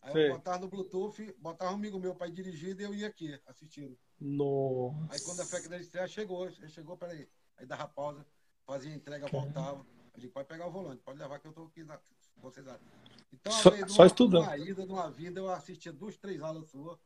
Aí 0.04 0.14
sei. 0.14 0.30
eu 0.30 0.34
botava 0.34 0.60
no 0.60 0.68
Bluetooth, 0.68 1.34
botava 1.40 1.72
um 1.72 1.76
amigo 1.76 2.00
meu 2.00 2.14
para 2.14 2.28
ir 2.28 2.32
dirigindo 2.32 2.82
e 2.82 2.86
eu 2.86 2.94
ia 2.94 3.08
aqui 3.08 3.40
assistindo. 3.48 3.98
Nossa. 4.20 5.14
Aí 5.14 5.20
quando 5.22 5.42
a 5.42 5.46
FEC 5.46 5.68
da 5.68 5.78
estreia 5.80 6.08
chegou, 6.08 6.52
chegou, 6.70 6.98
peraí. 6.98 7.28
Aí 7.58 7.66
dava 7.66 7.88
pausa, 7.88 8.26
fazia 8.66 8.94
entrega, 8.94 9.28
voltava. 9.28 9.86
Eu 10.14 10.20
digo, 10.20 10.34
pode 10.34 10.48
pegar 10.48 10.68
o 10.68 10.72
volante, 10.72 11.02
pode 11.02 11.18
levar 11.18 11.40
que 11.40 11.48
eu 11.48 11.54
tô 11.54 11.64
aqui 11.64 11.84
na 11.84 12.00
sociedade. 12.40 12.84
Então, 13.32 13.52
só, 13.52 13.72
só 13.88 14.06
estudando. 14.06 14.44
Numa 14.44 14.58
ida, 14.58 14.86
numa 14.86 15.10
vida, 15.10 15.40
eu 15.40 15.50
assistia 15.50 15.92
duas, 15.92 16.18
três 16.18 16.42
aulas 16.42 16.70
suas 16.70 17.00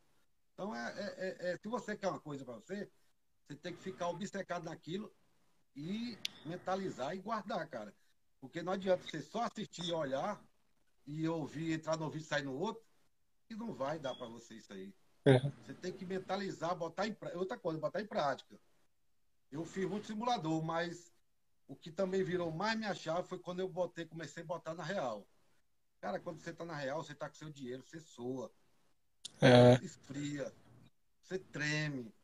então, 0.58 0.74
é, 0.74 0.88
é, 0.88 1.04
é, 1.06 1.50
é, 1.52 1.56
se 1.56 1.68
você 1.68 1.96
quer 1.96 2.08
uma 2.08 2.18
coisa 2.18 2.44
para 2.44 2.54
você, 2.54 2.90
você 3.46 3.54
tem 3.54 3.72
que 3.72 3.80
ficar 3.80 4.08
obcecado 4.08 4.64
naquilo 4.64 5.08
e 5.76 6.18
mentalizar 6.44 7.14
e 7.14 7.20
guardar, 7.20 7.64
cara. 7.68 7.94
Porque 8.40 8.60
não 8.60 8.72
adianta 8.72 9.04
você 9.04 9.22
só 9.22 9.42
assistir 9.42 9.84
e 9.84 9.92
olhar 9.92 10.42
e 11.06 11.28
ouvir, 11.28 11.74
entrar 11.74 11.96
no 11.96 12.06
ouvido 12.06 12.22
e 12.22 12.26
sair 12.26 12.42
no 12.42 12.58
outro, 12.58 12.82
e 13.50 13.54
não 13.54 13.74
vai 13.74 13.98
dar 13.98 14.14
para 14.14 14.26
você 14.26 14.54
isso 14.54 14.72
aí. 14.72 14.92
É. 15.24 15.38
Você 15.38 15.74
tem 15.74 15.92
que 15.92 16.04
mentalizar, 16.04 16.74
botar 16.74 17.06
em 17.06 17.14
prática. 17.14 17.38
Outra 17.38 17.58
coisa, 17.58 17.80
botar 17.80 18.00
em 18.00 18.06
prática. 18.06 18.58
Eu 19.50 19.64
fiz 19.64 19.88
muito 19.88 20.06
simulador, 20.06 20.62
mas 20.62 21.12
o 21.66 21.74
que 21.74 21.90
também 21.90 22.22
virou 22.22 22.50
mais 22.50 22.78
minha 22.78 22.94
chave 22.94 23.28
foi 23.28 23.38
quando 23.38 23.60
eu 23.60 23.68
botei, 23.68 24.06
comecei 24.06 24.42
a 24.42 24.46
botar 24.46 24.74
na 24.74 24.82
real. 24.82 25.26
Cara, 26.00 26.20
quando 26.20 26.40
você 26.40 26.52
tá 26.52 26.64
na 26.64 26.76
real, 26.76 27.02
você 27.02 27.14
tá 27.14 27.28
com 27.28 27.34
seu 27.34 27.50
dinheiro, 27.50 27.82
você 27.82 28.00
soa. 28.00 28.50
É. 29.40 29.74
Esfria. 29.84 30.52
Você 31.22 31.38
treme. 31.38 32.14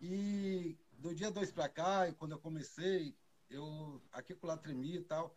E 0.00 0.76
do 0.98 1.14
dia 1.14 1.30
dois 1.30 1.50
para 1.50 1.68
cá, 1.68 2.08
e 2.08 2.12
quando 2.12 2.32
eu 2.32 2.38
comecei, 2.38 3.16
eu 3.48 4.02
aqui 4.12 4.34
com 4.34 4.46
lá 4.46 4.56
tremia 4.56 4.96
e 4.96 5.04
tal. 5.04 5.36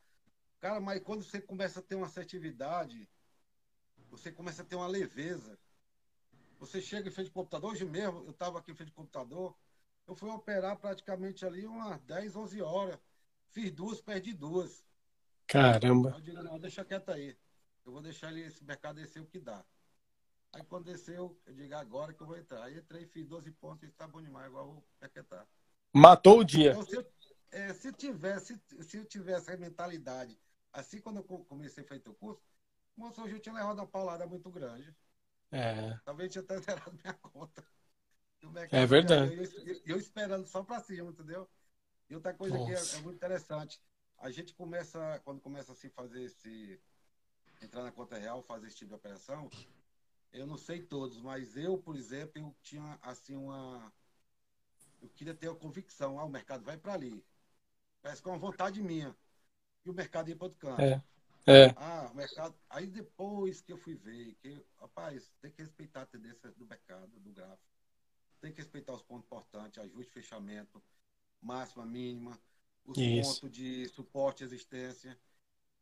Cara, 0.59 0.79
mas 0.79 1.01
quando 1.03 1.23
você 1.23 1.39
começa 1.39 1.79
a 1.79 1.83
ter 1.83 1.95
uma 1.95 2.07
assertividade, 2.07 3.07
você 4.17 4.31
começa 4.31 4.61
a 4.61 4.65
ter 4.65 4.75
uma 4.75 4.87
leveza. 4.87 5.57
Você 6.59 6.81
chega 6.81 7.09
em 7.09 7.11
frente 7.11 7.27
de 7.27 7.33
computador, 7.33 7.71
hoje 7.71 7.85
mesmo, 7.85 8.23
eu 8.25 8.31
estava 8.31 8.59
aqui 8.59 8.71
em 8.71 8.75
frente 8.75 8.89
de 8.89 8.95
computador, 8.95 9.55
eu 10.07 10.15
fui 10.15 10.29
operar 10.29 10.77
praticamente 10.77 11.45
ali 11.45 11.65
umas 11.65 11.99
10, 12.01 12.35
11 12.35 12.61
horas. 12.61 12.99
Fiz 13.49 13.71
duas, 13.71 14.01
perdi 14.01 14.33
duas. 14.33 14.85
Caramba. 15.47 16.11
Eu 16.11 16.21
digo, 16.21 16.43
não, 16.43 16.59
deixa 16.59 16.85
quieto 16.85 17.09
aí. 17.09 17.37
Eu 17.85 17.91
vou 17.91 18.01
deixar 18.01 18.31
ele, 18.31 18.41
esse 18.41 18.63
mercado 18.63 18.95
descer 18.95 19.21
o 19.21 19.25
que 19.25 19.39
dá. 19.39 19.63
Aí 20.53 20.63
quando 20.63 20.85
desceu, 20.85 21.37
eu 21.45 21.53
digo, 21.53 21.75
agora 21.75 22.13
que 22.13 22.21
eu 22.21 22.27
vou 22.27 22.37
entrar. 22.37 22.63
Aí 22.63 22.77
entrei, 22.77 23.05
fiz 23.05 23.27
12 23.27 23.51
pontos 23.51 23.83
e 23.83 23.91
está 23.91 24.07
bom 24.07 24.21
demais, 24.21 24.45
agora 24.45 24.65
vou 24.65 24.83
pequetar. 24.99 25.45
Matou 25.93 26.39
o 26.39 26.43
dia. 26.43 26.71
Então, 26.71 26.85
se, 26.85 26.95
eu, 26.95 27.05
é, 27.51 27.73
se, 27.73 27.91
tivesse, 27.91 28.59
se 28.81 28.97
eu 28.97 29.05
tivesse 29.05 29.51
a 29.51 29.57
mentalidade, 29.57 30.39
assim 30.71 31.01
quando 31.01 31.17
eu 31.17 31.23
comecei 31.23 31.83
a 31.83 31.87
fazer 31.87 32.09
o 32.09 32.13
curso, 32.13 32.41
moço, 32.95 33.21
hoje 33.21 33.35
eu 33.35 33.39
tinha 33.39 33.55
levado 33.55 33.79
uma 33.79 33.87
paulada 33.87 34.25
muito 34.25 34.49
grande. 34.49 34.95
É. 35.51 35.97
Talvez 36.03 36.31
tinha 36.31 36.43
até 36.43 36.59
zerado 36.59 36.91
minha 37.03 37.13
conta. 37.13 37.63
É 38.71 38.85
verdade. 38.85 39.33
Eu, 39.65 39.81
eu, 39.85 39.97
esperando 39.97 40.45
só 40.45 40.63
para 40.63 40.79
cima, 40.79 41.09
entendeu? 41.09 41.49
E 42.09 42.15
outra 42.15 42.33
coisa 42.33 42.55
Nossa. 42.55 42.65
que 42.65 42.95
é, 42.95 42.99
é, 42.99 43.01
muito 43.01 43.15
interessante, 43.15 43.81
a 44.19 44.29
gente 44.29 44.53
começa, 44.53 45.19
quando 45.23 45.41
começa 45.41 45.71
a 45.71 45.75
se 45.75 45.89
fazer 45.89 46.23
esse. 46.23 46.79
entrar 47.61 47.83
na 47.83 47.91
conta 47.91 48.17
real, 48.17 48.43
fazer 48.43 48.67
esse 48.67 48.77
tipo 48.77 48.89
de 48.89 48.95
operação, 48.95 49.49
eu 50.31 50.45
não 50.45 50.57
sei 50.57 50.81
todos, 50.83 51.19
mas 51.21 51.57
eu, 51.57 51.77
por 51.77 51.95
exemplo, 51.95 52.39
eu 52.39 52.55
tinha 52.61 52.99
assim 53.01 53.35
uma. 53.35 53.91
Eu 55.01 55.09
queria 55.09 55.33
ter 55.33 55.49
a 55.49 55.55
convicção, 55.55 56.19
ah, 56.19 56.25
o 56.25 56.29
mercado 56.29 56.63
vai 56.63 56.77
para 56.77 56.93
ali. 56.93 57.23
Parece 58.01 58.21
que 58.21 58.27
é 58.27 58.31
uma 58.31 58.37
vontade 58.37 58.81
minha. 58.81 59.15
e 59.83 59.89
o 59.89 59.93
mercado 59.93 60.29
ia 60.29 60.35
para 60.35 60.45
outro 60.45 60.59
canto. 60.59 60.81
É. 60.81 61.01
É. 61.47 61.67
Ah, 61.75 62.09
o 62.11 62.15
mercado. 62.15 62.55
Aí 62.69 62.87
depois 62.87 63.61
que 63.61 63.71
eu 63.71 63.77
fui 63.77 63.95
ver, 63.95 64.35
que, 64.41 64.65
rapaz, 64.79 65.31
tem 65.41 65.51
que 65.51 65.61
respeitar 65.61 66.01
a 66.01 66.05
tendência 66.05 66.51
do 66.51 66.65
mercado, 66.65 67.19
do 67.19 67.31
gráfico. 67.31 67.63
Tem 68.41 68.51
que 68.51 68.61
respeitar 68.61 68.93
os 68.93 69.03
pontos 69.03 69.25
importantes, 69.25 69.77
ajuste, 69.79 70.11
fechamento, 70.11 70.81
máxima, 71.41 71.85
mínima, 71.85 72.39
os 72.83 72.97
Isso. 72.97 73.35
pontos 73.35 73.51
de 73.57 73.87
suporte 73.89 74.43
e 74.43 74.45
existência. 74.45 75.17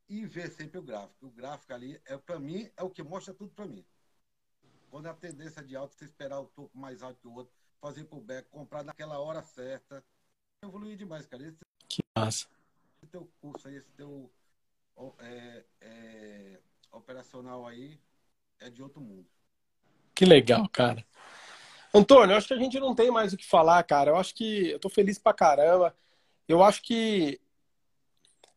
E 0.10 0.26
ver 0.26 0.52
sempre 0.52 0.78
o 0.78 0.84
gráfico. 0.84 1.28
O 1.28 1.32
gráfico 1.32 1.73
ali, 1.73 1.99
é, 2.06 2.17
para 2.17 2.38
mim, 2.38 2.69
é 2.76 2.84
o 2.84 2.89
que 2.89 3.02
mostra 3.02 3.34
tudo 3.34 3.54
para 3.54 3.65
mim. 3.65 3.86
Quando 4.89 5.08
a 5.08 5.13
tendência 5.13 5.63
de 5.63 5.76
alta, 5.76 5.95
você 5.95 6.06
esperar 6.06 6.41
o 6.41 6.47
topo 6.47 6.78
mais 6.78 7.02
alto 7.02 7.19
que 7.19 7.28
o 7.28 7.34
outro, 7.34 7.54
fazer 7.80 8.04
back, 8.04 8.47
comprar 8.49 8.84
naquela 8.84 9.17
hora 9.19 9.41
certa. 9.41 10.04
Evoluir 10.62 10.97
demais, 10.97 11.26
cara. 11.26 11.47
Esse, 11.47 11.58
que 11.88 12.02
massa. 12.15 12.47
Esse 13.02 13.12
teu 13.12 13.28
curso 13.41 13.67
aí, 13.67 13.76
esse 13.76 13.89
teu 13.91 14.30
é, 15.19 15.63
é, 15.82 16.60
operacional 16.91 17.65
aí 17.65 17.99
é 18.60 18.69
de 18.69 18.82
outro 18.82 19.01
mundo. 19.01 19.25
Que 20.15 20.25
legal, 20.25 20.67
cara. 20.69 21.06
Antônio, 21.93 22.34
eu 22.34 22.38
acho 22.38 22.47
que 22.47 22.53
a 22.53 22.60
gente 22.60 22.79
não 22.79 22.95
tem 22.95 23.12
mais 23.12 23.34
o 23.34 23.38
que 23.38 23.45
falar, 23.45 23.84
cara. 23.84 24.12
Eu 24.12 24.15
acho 24.15 24.34
que 24.34 24.71
eu 24.71 24.79
tô 24.79 24.89
feliz 24.89 25.17
pra 25.17 25.34
caramba. 25.34 25.95
Eu 26.47 26.63
acho 26.63 26.82
que 26.82 27.39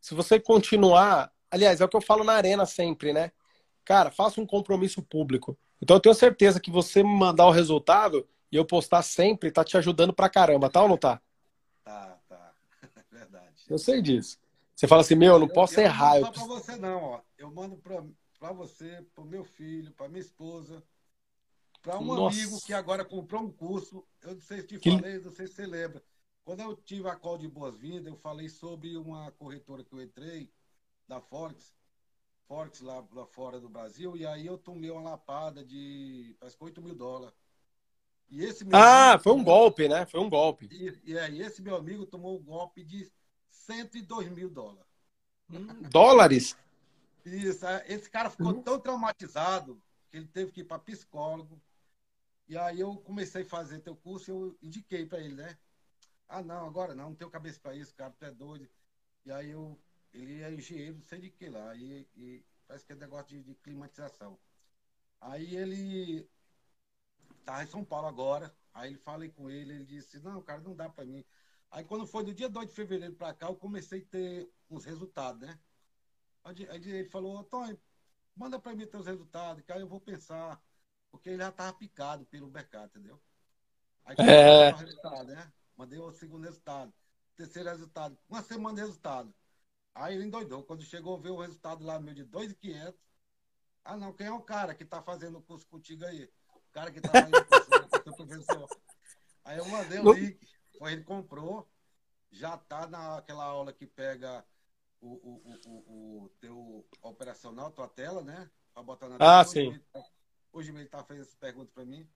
se 0.01 0.15
você 0.15 0.39
continuar, 0.39 1.33
aliás, 1.51 1.81
é 1.81 1.85
o 1.85 1.89
que 1.89 1.97
eu 1.97 2.01
falo 2.01 2.25
na 2.25 2.35
arena 2.35 2.65
sempre, 2.65 3.13
né? 3.13 3.33
Cara, 3.85 4.11
faça 4.11 4.41
um 4.41 4.47
compromisso 4.47 5.03
público. 5.03 5.59
Então 5.83 5.97
eu 5.97 6.01
tenho 6.01 6.15
certeza 6.15 6.61
que 6.61 6.71
você 6.71 7.03
me 7.03 7.15
mandar 7.15 7.47
o 7.47 7.51
resultado 7.51 8.27
e 8.51 8.57
eu 8.57 8.65
postar 8.65 9.03
sempre 9.03 9.51
tá 9.51 9.65
te 9.65 9.77
ajudando 9.77 10.13
pra 10.13 10.29
caramba, 10.29 10.71
tá 10.71 10.83
ou 10.83 10.89
não 10.89 10.97
tá? 10.97 11.21
Tá, 11.85 12.19
tá. 12.29 12.55
Verdade. 13.11 13.65
Eu 13.69 13.79
sei 13.79 14.01
disso. 14.01 14.39
Você 14.77 14.87
fala 14.87 15.01
assim, 15.01 15.15
meu, 15.15 15.35
eu 15.35 15.39
não 15.39 15.49
posso 15.49 15.75
eu, 15.81 15.85
eu 15.85 15.87
errar. 15.87 16.21
Não 16.21 16.27
eu... 16.29 16.33
para 16.33 16.45
você 16.45 16.77
não, 16.77 17.03
ó. 17.03 17.21
Eu 17.39 17.51
mando 17.51 17.77
para 17.79 18.53
você, 18.53 19.03
para 19.15 19.25
o 19.25 19.27
meu 19.27 19.43
filho, 19.43 19.91
para 19.93 20.07
minha 20.07 20.21
esposa, 20.21 20.85
para 21.81 21.99
um 21.99 22.05
Nossa. 22.05 22.39
amigo 22.39 22.61
que 22.61 22.75
agora 22.75 23.03
comprou 23.03 23.43
um 23.43 23.51
curso. 23.51 24.07
Eu 24.23 24.35
não 24.35 24.41
sei 24.43 24.61
se 24.61 24.67
te 24.67 24.79
que... 24.79 24.91
falei, 24.91 25.19
não 25.19 25.31
sei 25.31 25.47
se 25.47 25.55
você 25.55 25.67
lembra. 25.67 26.03
Quando 26.45 26.61
eu 26.61 26.77
tive 26.77 27.09
a 27.09 27.17
call 27.17 27.39
de 27.39 27.49
boas-vindas, 27.49 28.07
eu 28.07 28.17
falei 28.17 28.51
sobre 28.51 28.97
uma 28.99 29.33
corretora 29.33 29.83
que 29.83 29.93
eu 29.93 30.03
entrei, 30.03 30.53
da 31.09 31.21
Forex, 31.21 31.75
Forex 32.47 32.81
lá, 32.81 33.03
lá 33.13 33.27
fora 33.27 33.59
do 33.59 33.69
Brasil, 33.69 34.17
e 34.17 34.27
aí 34.27 34.47
eu 34.47 34.59
tomei 34.59 34.91
uma 34.91 35.11
lapada 35.11 35.65
de 35.65 36.37
que 36.39 36.65
8 36.65 36.83
mil 36.83 36.95
dólares. 36.95 37.35
E 38.29 38.45
esse 38.45 38.65
ah, 38.73 39.13
amigo, 39.13 39.23
foi 39.23 39.33
um 39.33 39.43
golpe, 39.43 39.89
né? 39.89 40.05
Foi 40.07 40.21
um 40.21 40.29
golpe. 40.29 40.69
E, 40.71 41.13
e 41.13 41.19
aí 41.19 41.41
esse 41.41 41.63
meu 41.63 41.77
amigo 41.77 42.05
tomou 42.05 42.39
um 42.39 42.43
golpe 42.43 42.85
de 42.85 43.11
102 43.67 44.31
mil 44.31 44.49
dólares. 44.49 44.87
Hum, 45.51 45.67
dólares? 45.91 46.57
Isso. 47.25 47.67
É, 47.67 47.85
esse 47.89 48.09
cara 48.09 48.31
ficou 48.31 48.55
uhum. 48.55 48.63
tão 48.63 48.79
traumatizado 48.79 49.83
que 50.11 50.17
ele 50.17 50.27
teve 50.27 50.53
que 50.53 50.61
ir 50.61 50.65
para 50.65 50.79
psicólogo. 50.79 51.61
E 52.49 52.57
aí 52.57 52.79
eu 52.79 52.97
comecei 52.99 53.43
a 53.43 53.47
fazer 53.47 53.81
teu 53.81 53.97
curso 53.97 54.31
e 54.31 54.33
eu 54.33 54.59
indiquei 54.63 55.05
para 55.05 55.19
ele, 55.19 55.35
né? 55.35 55.59
Ah, 56.29 56.43
não, 56.43 56.67
agora 56.67 56.95
não, 56.95 57.11
não 57.11 57.17
tenho 57.17 57.31
cabeça 57.31 57.59
para 57.61 57.75
isso, 57.75 57.95
cara, 57.95 58.15
tu 58.17 58.25
é 58.25 58.31
doido. 58.31 58.69
E 59.25 59.33
aí 59.33 59.51
eu, 59.51 59.79
ele 60.15 60.43
é 60.43 60.53
engenheiro, 60.53 60.97
não 60.97 61.05
sei 61.05 61.19
de 61.19 61.31
que 61.31 61.49
lá, 61.49 61.75
e, 61.75 62.07
e 62.17 62.45
parece 62.67 62.85
que 62.85 62.93
é 62.93 62.97
negócio 62.97 63.27
de, 63.29 63.43
de 63.43 63.55
climatização. 63.57 64.39
Aí 65.21 65.57
ele 65.57 66.29
tá 67.45 67.63
em 67.63 67.67
São 67.67 67.85
Paulo 67.85 68.07
agora, 68.07 68.55
aí 68.73 68.91
ele 68.91 68.99
falei 68.99 69.29
com 69.31 69.51
ele, 69.51 69.75
ele 69.75 69.85
disse, 69.85 70.21
não, 70.21 70.41
cara, 70.43 70.61
não 70.61 70.75
dá 70.75 70.89
para 70.89 71.05
mim. 71.05 71.25
Aí 71.71 71.85
quando 71.85 72.07
foi 72.07 72.25
do 72.25 72.33
dia 72.33 72.49
2 72.49 72.69
de 72.69 72.75
fevereiro 72.75 73.15
para 73.15 73.35
cá, 73.35 73.47
eu 73.47 73.57
comecei 73.57 74.01
a 74.01 74.11
ter 74.11 74.51
uns 74.71 74.85
resultados, 74.85 75.41
né? 75.41 75.59
Aí 76.45 76.55
ele 76.71 77.05
falou, 77.09 77.43
Tony, 77.45 77.79
manda 78.37 78.59
para 78.59 78.75
mim 78.75 78.87
teus 78.87 79.07
resultados, 79.07 79.63
que 79.65 79.73
aí 79.73 79.81
eu 79.81 79.89
vou 79.89 80.01
pensar. 80.01 80.61
Porque 81.11 81.31
ele 81.31 81.39
já 81.39 81.49
estava 81.49 81.73
picado 81.73 82.25
pelo 82.27 82.51
mercado, 82.51 82.91
entendeu? 82.91 83.21
Aí 84.05 84.17
é... 84.19 84.73
o 84.73 84.77
resultado, 84.77 85.29
né? 85.29 85.53
Mandei 85.77 85.99
o 85.99 86.13
segundo 86.13 86.45
resultado, 86.45 86.93
terceiro 87.37 87.69
resultado, 87.69 88.17
uma 88.29 88.43
semana 88.43 88.77
de 88.77 88.83
resultado. 88.83 89.35
Aí 89.95 90.15
ele 90.15 90.25
endoidou. 90.25 90.63
Quando 90.63 90.85
chegou, 90.85 91.19
ver 91.19 91.31
o 91.31 91.41
resultado 91.41 91.85
lá 91.85 91.99
meu 91.99 92.15
de 92.15 92.25
2,500. 92.25 92.95
Ah, 93.85 93.97
não, 93.97 94.13
quem 94.13 94.27
é 94.27 94.33
o 94.33 94.43
cara 94.43 94.75
que 94.75 94.83
está 94.83 95.03
fazendo 95.03 95.39
o 95.39 95.43
curso 95.43 95.67
contigo 95.67 96.05
aí? 96.05 96.31
O 96.49 96.73
cara 96.73 96.91
que 96.91 96.99
está 96.99 97.11
fazendo 97.11 97.37
o 98.07 98.49
curso, 98.49 98.69
Aí 99.45 99.59
eu 99.59 99.65
mandei 99.67 100.01
o 100.01 100.13
link. 100.13 100.56
Foi 100.79 100.93
ele 100.93 101.05
comprou, 101.05 101.69
já 102.31 102.57
tá 102.57 102.87
naquela 102.87 103.45
aula 103.45 103.73
que 103.73 103.87
pega 103.87 104.45
o, 105.01 105.09
o, 105.09 105.61
o, 105.67 106.25
o, 106.25 106.29
teu 106.41 106.87
operacional, 107.03 107.71
tua 107.71 107.89
tela, 107.89 108.23
né? 108.23 108.51
Pra 108.73 108.83
botar 108.83 109.09
na 109.09 109.17
Ah, 109.21 109.45
sim. 109.45 109.81
Hoje, 110.53 110.71
ele 110.71 110.87
tá 110.87 111.05
fazendo 111.05 111.23
essa 111.23 111.37
pergunta 111.37 111.71
para 111.75 111.85
mim. 111.85 112.09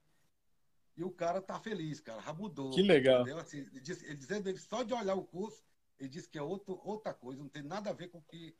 E 0.97 1.03
o 1.03 1.11
cara 1.11 1.41
tá 1.41 1.59
feliz, 1.59 1.99
cara. 1.99 2.21
Já 2.21 2.33
mudou. 2.33 2.71
Que 2.71 2.81
legal. 2.81 3.25
Assim, 3.37 3.59
ele, 3.59 3.79
disse, 3.79 4.05
ele 4.05 4.15
dizendo 4.15 4.49
ele, 4.49 4.57
só 4.57 4.83
de 4.83 4.93
olhar 4.93 5.15
o 5.15 5.23
curso, 5.23 5.63
ele 5.99 6.09
disse 6.09 6.27
que 6.27 6.37
é 6.37 6.41
outro, 6.41 6.79
outra 6.83 7.13
coisa, 7.13 7.41
não 7.41 7.49
tem 7.49 7.61
nada 7.63 7.89
a 7.89 7.93
ver 7.93 8.09
com 8.09 8.17
o 8.17 8.23
que 8.23 8.55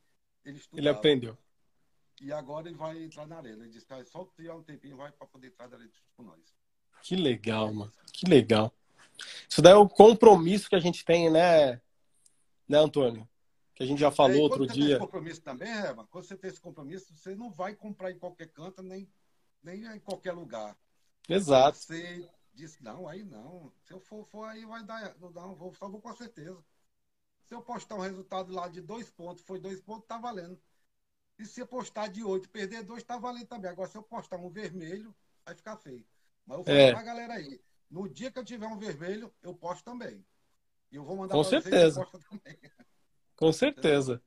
ele 0.45 0.57
estudou. 0.57 0.79
Ele 0.79 0.89
aprendeu. 0.89 1.37
E 2.21 2.31
agora 2.31 2.69
ele 2.69 2.77
vai 2.77 3.03
entrar 3.03 3.27
na 3.27 3.37
arena. 3.37 3.63
Ele 3.63 3.71
disse 3.71 3.85
que 3.85 4.05
só 4.05 4.23
tirar 4.35 4.55
um 4.55 4.63
tempinho 4.63 4.97
vai 4.97 5.11
para 5.11 5.27
poder 5.27 5.47
entrar 5.47 5.67
na 5.67 5.75
arena 5.75 5.91
com 6.15 6.23
nós. 6.23 6.55
Que 7.01 7.15
legal, 7.15 7.73
mano. 7.73 7.91
Que 8.13 8.27
legal. 8.27 8.71
Isso 9.49 9.61
daí 9.61 9.73
é 9.73 9.75
o 9.75 9.87
compromisso 9.87 10.69
que 10.69 10.75
a 10.75 10.79
gente 10.79 11.03
tem, 11.03 11.29
né, 11.29 11.81
né 12.67 12.77
Antônio? 12.77 13.27
Que 13.75 13.83
a 13.83 13.85
gente 13.85 13.99
já 13.99 14.11
falou 14.11 14.37
é, 14.37 14.41
outro 14.41 14.67
dia. 14.67 14.73
Você 14.73 14.79
tem 14.79 14.91
esse 14.91 14.99
compromisso 14.99 15.41
também, 15.41 15.71
Eva, 15.71 16.07
quando 16.09 16.25
você 16.25 16.37
tem 16.37 16.49
esse 16.49 16.61
compromisso, 16.61 17.15
você 17.15 17.35
não 17.35 17.49
vai 17.49 17.75
comprar 17.75 18.11
em 18.11 18.17
qualquer 18.17 18.47
canto, 18.47 18.81
nem, 18.81 19.09
nem 19.63 19.85
em 19.85 19.99
qualquer 19.99 20.33
lugar. 20.33 20.77
Exato. 21.27 21.77
Você 21.77 22.29
disse, 22.53 22.83
não, 22.83 23.07
aí 23.07 23.23
não. 23.23 23.71
Se 23.83 23.93
eu 23.93 23.99
for, 23.99 24.25
for 24.25 24.43
aí 24.45 24.65
vai 24.65 24.83
dar. 24.83 25.15
Não, 25.19 25.55
vou, 25.55 25.73
só 25.73 25.87
vou 25.87 26.01
com 26.01 26.13
certeza. 26.15 26.63
Se 27.47 27.55
eu 27.55 27.61
postar 27.61 27.95
um 27.95 28.01
resultado 28.01 28.53
lá 28.53 28.67
de 28.67 28.81
dois 28.81 29.09
pontos, 29.09 29.43
foi 29.43 29.59
dois 29.59 29.81
pontos, 29.81 30.07
tá 30.07 30.17
valendo. 30.17 30.59
E 31.37 31.45
se 31.45 31.59
eu 31.59 31.67
postar 31.67 32.07
de 32.07 32.23
oito, 32.23 32.49
perder 32.49 32.83
dois, 32.83 33.03
tá 33.03 33.17
valendo 33.17 33.47
também. 33.47 33.69
Agora, 33.69 33.89
se 33.89 33.97
eu 33.97 34.03
postar 34.03 34.37
um 34.37 34.49
vermelho, 34.49 35.13
vai 35.43 35.55
ficar 35.55 35.75
feio. 35.75 36.05
Mas 36.45 36.59
eu 36.59 36.63
falo 36.63 36.77
é. 36.77 36.91
pra 36.91 37.03
galera 37.03 37.33
aí. 37.33 37.59
No 37.91 38.07
dia 38.07 38.31
que 38.31 38.39
eu 38.39 38.45
tiver 38.45 38.65
um 38.67 38.79
vermelho, 38.79 39.31
eu 39.43 39.53
posto 39.53 39.83
também. 39.83 40.25
E 40.91 40.95
eu 40.95 41.03
vou 41.03 41.17
mandar 41.17 41.35
Com 41.35 41.43
certeza. 41.43 42.07
Com 43.35 43.51
certeza. 43.51 44.21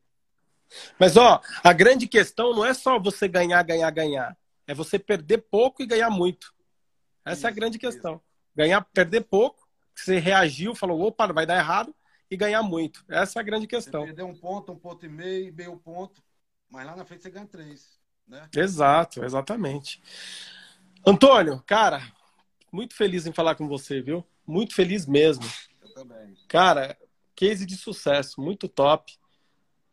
Mas 0.99 1.17
ó, 1.17 1.41
a 1.63 1.73
grande 1.73 2.07
questão 2.07 2.55
não 2.55 2.65
é 2.65 2.75
só 2.75 2.99
você 2.99 3.27
ganhar, 3.27 3.63
ganhar, 3.63 3.91
ganhar. 3.91 4.37
É 4.67 4.75
você 4.75 4.99
perder 4.99 5.39
pouco 5.39 5.83
e 5.83 5.87
ganhar 5.87 6.11
muito. 6.11 6.53
Essa 7.25 7.39
isso, 7.39 7.47
é 7.47 7.51
a 7.51 7.53
grande 7.53 7.79
questão. 7.79 8.15
Isso. 8.15 8.23
Ganhar, 8.55 8.83
perder 8.83 9.23
pouco, 9.23 9.67
você 9.95 10.19
reagiu, 10.19 10.75
falou, 10.75 11.01
opa, 11.01 11.33
vai 11.33 11.47
dar 11.47 11.57
errado, 11.57 11.95
e 12.31 12.37
ganhar 12.37 12.63
muito. 12.63 13.05
Essa 13.09 13.39
é 13.39 13.41
a 13.41 13.45
grande 13.45 13.67
questão. 13.67 14.01
Você 14.03 14.07
perder 14.09 14.25
um 14.25 14.35
ponto, 14.35 14.73
um 14.73 14.79
ponto 14.79 15.05
e 15.07 15.09
meio, 15.09 15.55
meio 15.55 15.77
ponto, 15.77 16.23
mas 16.69 16.87
lá 16.87 16.97
na 16.97 17.05
frente 17.05 17.23
você 17.23 17.31
ganha 17.31 17.47
três. 17.47 17.99
Né? 18.27 18.49
Exato, 18.55 19.25
exatamente. 19.25 20.03
Antônio, 21.07 21.63
cara, 21.67 22.03
muito 22.75 22.95
feliz 22.95 23.25
em 23.25 23.33
falar 23.33 23.55
com 23.55 23.69
você, 23.69 24.03
viu? 24.03 24.27
Muito 24.45 24.75
feliz 24.75 25.07
mesmo. 25.07 25.45
Eu 25.81 25.95
também. 25.95 26.35
Cara, 26.49 26.99
case 27.37 27.65
de 27.65 27.77
sucesso, 27.77 28.41
muito 28.41 28.69
top. 28.69 29.17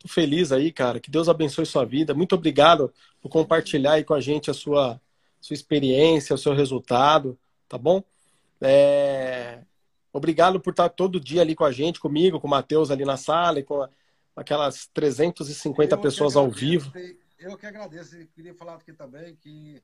Tô 0.00 0.08
feliz 0.08 0.50
aí, 0.50 0.72
cara. 0.72 0.98
Que 0.98 1.10
Deus 1.10 1.28
abençoe 1.28 1.64
sua 1.64 1.84
vida. 1.84 2.12
Muito 2.12 2.34
obrigado 2.34 2.92
por 3.20 3.28
compartilhar 3.28 3.92
aí 3.92 4.04
com 4.04 4.14
a 4.14 4.20
gente 4.20 4.50
a 4.50 4.54
sua, 4.54 5.00
sua 5.40 5.54
experiência, 5.54 6.34
o 6.34 6.38
seu 6.38 6.52
resultado, 6.54 7.38
tá 7.68 7.78
bom? 7.78 8.02
É... 8.60 9.62
Obrigado 10.12 10.60
por 10.60 10.70
estar 10.70 10.88
todo 10.88 11.20
dia 11.20 11.40
ali 11.40 11.54
com 11.54 11.64
a 11.64 11.70
gente, 11.70 12.00
comigo, 12.00 12.40
com 12.40 12.48
o 12.48 12.50
Matheus 12.50 12.90
ali 12.90 13.04
na 13.04 13.16
sala 13.16 13.60
e 13.60 13.62
com 13.62 13.88
aquelas 14.34 14.86
350 14.88 15.94
eu 15.94 16.00
pessoas 16.00 16.36
ao 16.36 16.50
vivo. 16.50 16.92
Eu 17.38 17.56
que 17.56 17.64
agradeço. 17.64 18.16
Eu 18.16 18.26
queria 18.26 18.54
falar 18.54 18.74
aqui 18.74 18.92
também 18.92 19.36
que 19.36 19.80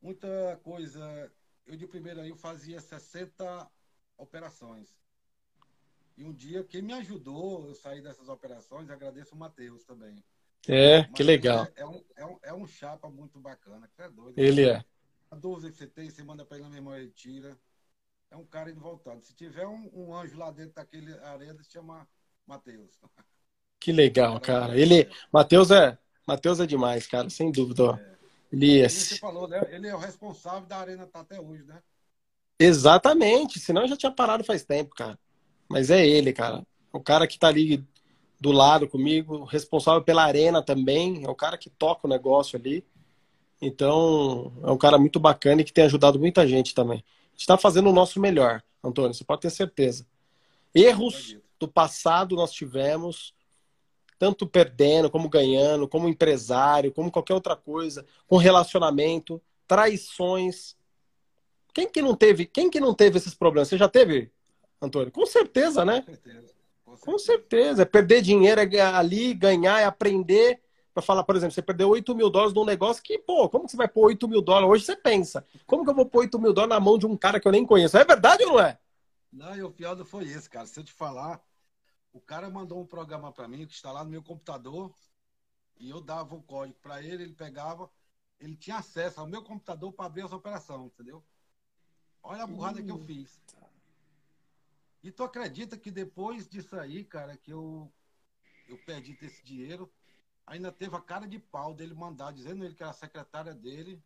muita 0.00 0.58
coisa 0.64 1.30
eu 1.66 1.76
de 1.76 1.86
primeiro 1.86 2.20
aí 2.20 2.30
eu 2.30 2.36
fazia 2.36 2.80
60 2.80 3.70
operações. 4.16 4.96
E 6.16 6.24
um 6.24 6.32
dia, 6.32 6.62
quem 6.64 6.82
me 6.82 6.92
ajudou 6.92 7.66
eu 7.66 7.74
sair 7.74 8.02
dessas 8.02 8.28
operações, 8.28 8.90
agradeço 8.90 9.34
o 9.34 9.38
Matheus 9.38 9.82
também. 9.84 10.22
É, 10.68 11.04
que 11.04 11.22
legal. 11.22 11.66
É, 11.74 11.80
é, 11.82 11.86
um, 11.86 12.04
é, 12.16 12.24
um, 12.26 12.38
é 12.42 12.54
um 12.54 12.66
chapa 12.66 13.08
muito 13.08 13.40
bacana, 13.40 13.88
que 13.94 14.02
é 14.02 14.08
doido. 14.08 14.38
Ele 14.38 14.68
é. 14.68 14.84
A 15.30 15.36
dúvida 15.36 15.70
que 15.70 15.78
você 15.78 15.86
tem, 15.86 16.10
você 16.10 16.22
manda 16.22 16.44
para 16.44 16.58
ele 16.58 16.66
na 16.66 16.70
memória, 16.70 17.02
ele 17.02 17.10
tira. 17.10 17.58
É 18.30 18.36
um 18.36 18.44
cara 18.44 18.70
indo 18.70 18.80
voltado. 18.80 19.22
Se 19.22 19.34
tiver 19.34 19.66
um, 19.66 19.90
um 19.92 20.14
anjo 20.14 20.36
lá 20.38 20.50
dentro 20.50 20.74
daquele 20.74 21.12
arena, 21.20 21.62
se 21.62 21.72
chama 21.72 22.06
Matheus. 22.46 23.00
Que 23.80 23.92
legal, 23.92 24.38
cara. 24.40 24.78
Ele, 24.78 25.10
Matheus 25.32 25.70
é, 25.70 25.98
Matheus 26.26 26.60
é 26.60 26.66
demais, 26.66 27.06
cara, 27.06 27.28
sem 27.28 27.50
dúvida. 27.50 28.00
É. 28.00 28.21
Ele, 28.52 28.88
você 28.88 29.16
falou, 29.16 29.48
né? 29.48 29.60
Ele 29.70 29.88
é 29.88 29.94
o 29.94 29.98
responsável 29.98 30.68
da 30.68 30.76
arena 30.76 31.06
tá 31.06 31.20
até 31.20 31.40
hoje, 31.40 31.64
né? 31.64 31.82
Exatamente, 32.58 33.58
senão 33.58 33.88
já 33.88 33.96
tinha 33.96 34.12
parado 34.12 34.44
faz 34.44 34.62
tempo, 34.62 34.94
cara. 34.94 35.18
Mas 35.68 35.90
é 35.90 36.06
ele, 36.06 36.32
cara. 36.32 36.64
O 36.92 37.00
cara 37.00 37.26
que 37.26 37.38
tá 37.38 37.48
ali 37.48 37.82
do 38.38 38.52
lado 38.52 38.88
comigo, 38.88 39.44
responsável 39.44 40.02
pela 40.02 40.24
arena 40.24 40.62
também, 40.62 41.24
é 41.24 41.28
o 41.28 41.34
cara 41.34 41.56
que 41.56 41.70
toca 41.70 42.06
o 42.06 42.10
negócio 42.10 42.58
ali. 42.58 42.84
Então, 43.60 44.52
é 44.62 44.70
um 44.70 44.76
cara 44.76 44.98
muito 44.98 45.18
bacana 45.18 45.62
e 45.62 45.64
que 45.64 45.72
tem 45.72 45.84
ajudado 45.84 46.18
muita 46.18 46.46
gente 46.46 46.74
também. 46.74 46.98
A 46.98 47.30
gente 47.30 47.40
está 47.40 47.56
fazendo 47.56 47.88
o 47.88 47.92
nosso 47.92 48.20
melhor, 48.20 48.62
Antônio, 48.82 49.14
você 49.14 49.24
pode 49.24 49.40
ter 49.40 49.50
certeza. 49.50 50.06
Erros 50.74 51.38
do 51.58 51.68
passado 51.68 52.36
nós 52.36 52.52
tivemos, 52.52 53.32
tanto 54.22 54.46
perdendo, 54.46 55.10
como 55.10 55.28
ganhando, 55.28 55.88
como 55.88 56.08
empresário, 56.08 56.92
como 56.92 57.10
qualquer 57.10 57.34
outra 57.34 57.56
coisa, 57.56 58.06
com 58.28 58.36
relacionamento, 58.36 59.42
traições. 59.66 60.76
Quem 61.74 61.90
que 61.90 62.00
não 62.00 62.14
teve, 62.14 62.46
quem 62.46 62.70
que 62.70 62.78
não 62.78 62.94
teve 62.94 63.18
esses 63.18 63.34
problemas? 63.34 63.66
Você 63.66 63.76
já 63.76 63.88
teve, 63.88 64.30
Antônio? 64.80 65.10
Com 65.10 65.26
certeza, 65.26 65.84
né? 65.84 66.02
Com 66.02 66.12
certeza. 66.12 66.54
Com 67.00 67.18
certeza. 67.18 67.82
É 67.82 67.84
perder 67.84 68.22
dinheiro 68.22 68.60
é 68.60 68.80
ali, 68.80 69.34
ganhar, 69.34 69.80
é 69.80 69.86
aprender. 69.86 70.60
Para 70.94 71.02
falar, 71.02 71.24
por 71.24 71.34
exemplo, 71.34 71.52
você 71.52 71.62
perdeu 71.62 71.88
8 71.88 72.14
mil 72.14 72.30
dólares 72.30 72.54
num 72.54 72.64
negócio 72.64 73.02
que, 73.02 73.18
pô, 73.18 73.48
como 73.48 73.64
que 73.64 73.72
você 73.72 73.76
vai 73.76 73.88
pôr 73.88 74.04
8 74.06 74.28
mil 74.28 74.40
dólares? 74.40 74.70
Hoje 74.70 74.84
você 74.84 74.94
pensa, 74.94 75.44
como 75.66 75.82
que 75.82 75.90
eu 75.90 75.94
vou 75.96 76.06
pôr 76.06 76.20
8 76.20 76.38
mil 76.38 76.52
dólares 76.52 76.76
na 76.76 76.78
mão 76.78 76.96
de 76.96 77.06
um 77.06 77.16
cara 77.16 77.40
que 77.40 77.48
eu 77.48 77.52
nem 77.52 77.66
conheço? 77.66 77.98
É 77.98 78.04
verdade 78.04 78.44
ou 78.44 78.52
não 78.52 78.60
é? 78.60 78.78
Não, 79.32 79.56
e 79.56 79.64
o 79.64 79.70
pior 79.72 79.96
não 79.96 80.04
foi 80.04 80.26
isso, 80.26 80.48
cara. 80.48 80.64
Se 80.66 80.78
eu 80.78 80.84
te 80.84 80.92
falar, 80.92 81.42
o 82.12 82.20
cara 82.20 82.50
mandou 82.50 82.80
um 82.80 82.86
programa 82.86 83.32
para 83.32 83.48
mim 83.48 83.66
que 83.66 83.74
está 83.74 83.90
lá 83.90 84.04
no 84.04 84.10
meu 84.10 84.22
computador 84.22 84.94
e 85.78 85.88
eu 85.88 86.00
dava 86.00 86.34
o 86.34 86.42
código 86.42 86.78
para 86.80 87.02
ele, 87.02 87.24
ele 87.24 87.34
pegava, 87.34 87.90
ele 88.38 88.56
tinha 88.56 88.76
acesso 88.76 89.20
ao 89.20 89.26
meu 89.26 89.42
computador 89.42 89.92
para 89.92 90.08
ver 90.08 90.24
essa 90.24 90.36
operação, 90.36 90.86
entendeu? 90.86 91.24
Olha 92.22 92.44
a 92.44 92.46
burrada 92.46 92.82
que 92.82 92.90
eu 92.90 92.98
fiz. 92.98 93.40
E 95.02 95.10
tu 95.10 95.24
acredita 95.24 95.76
que 95.76 95.90
depois 95.90 96.46
disso 96.46 96.78
aí, 96.78 97.02
cara, 97.02 97.36
que 97.36 97.52
eu, 97.52 97.92
eu 98.68 98.78
perdi 98.84 99.18
esse 99.20 99.42
dinheiro, 99.42 99.92
ainda 100.46 100.70
teve 100.70 100.94
a 100.94 101.00
cara 101.00 101.26
de 101.26 101.38
pau 101.38 101.74
dele 101.74 101.94
mandar, 101.94 102.32
dizendo 102.32 102.64
ele 102.64 102.74
que 102.74 102.82
era 102.82 102.90
a 102.90 102.94
secretária 102.94 103.54
dele, 103.54 104.00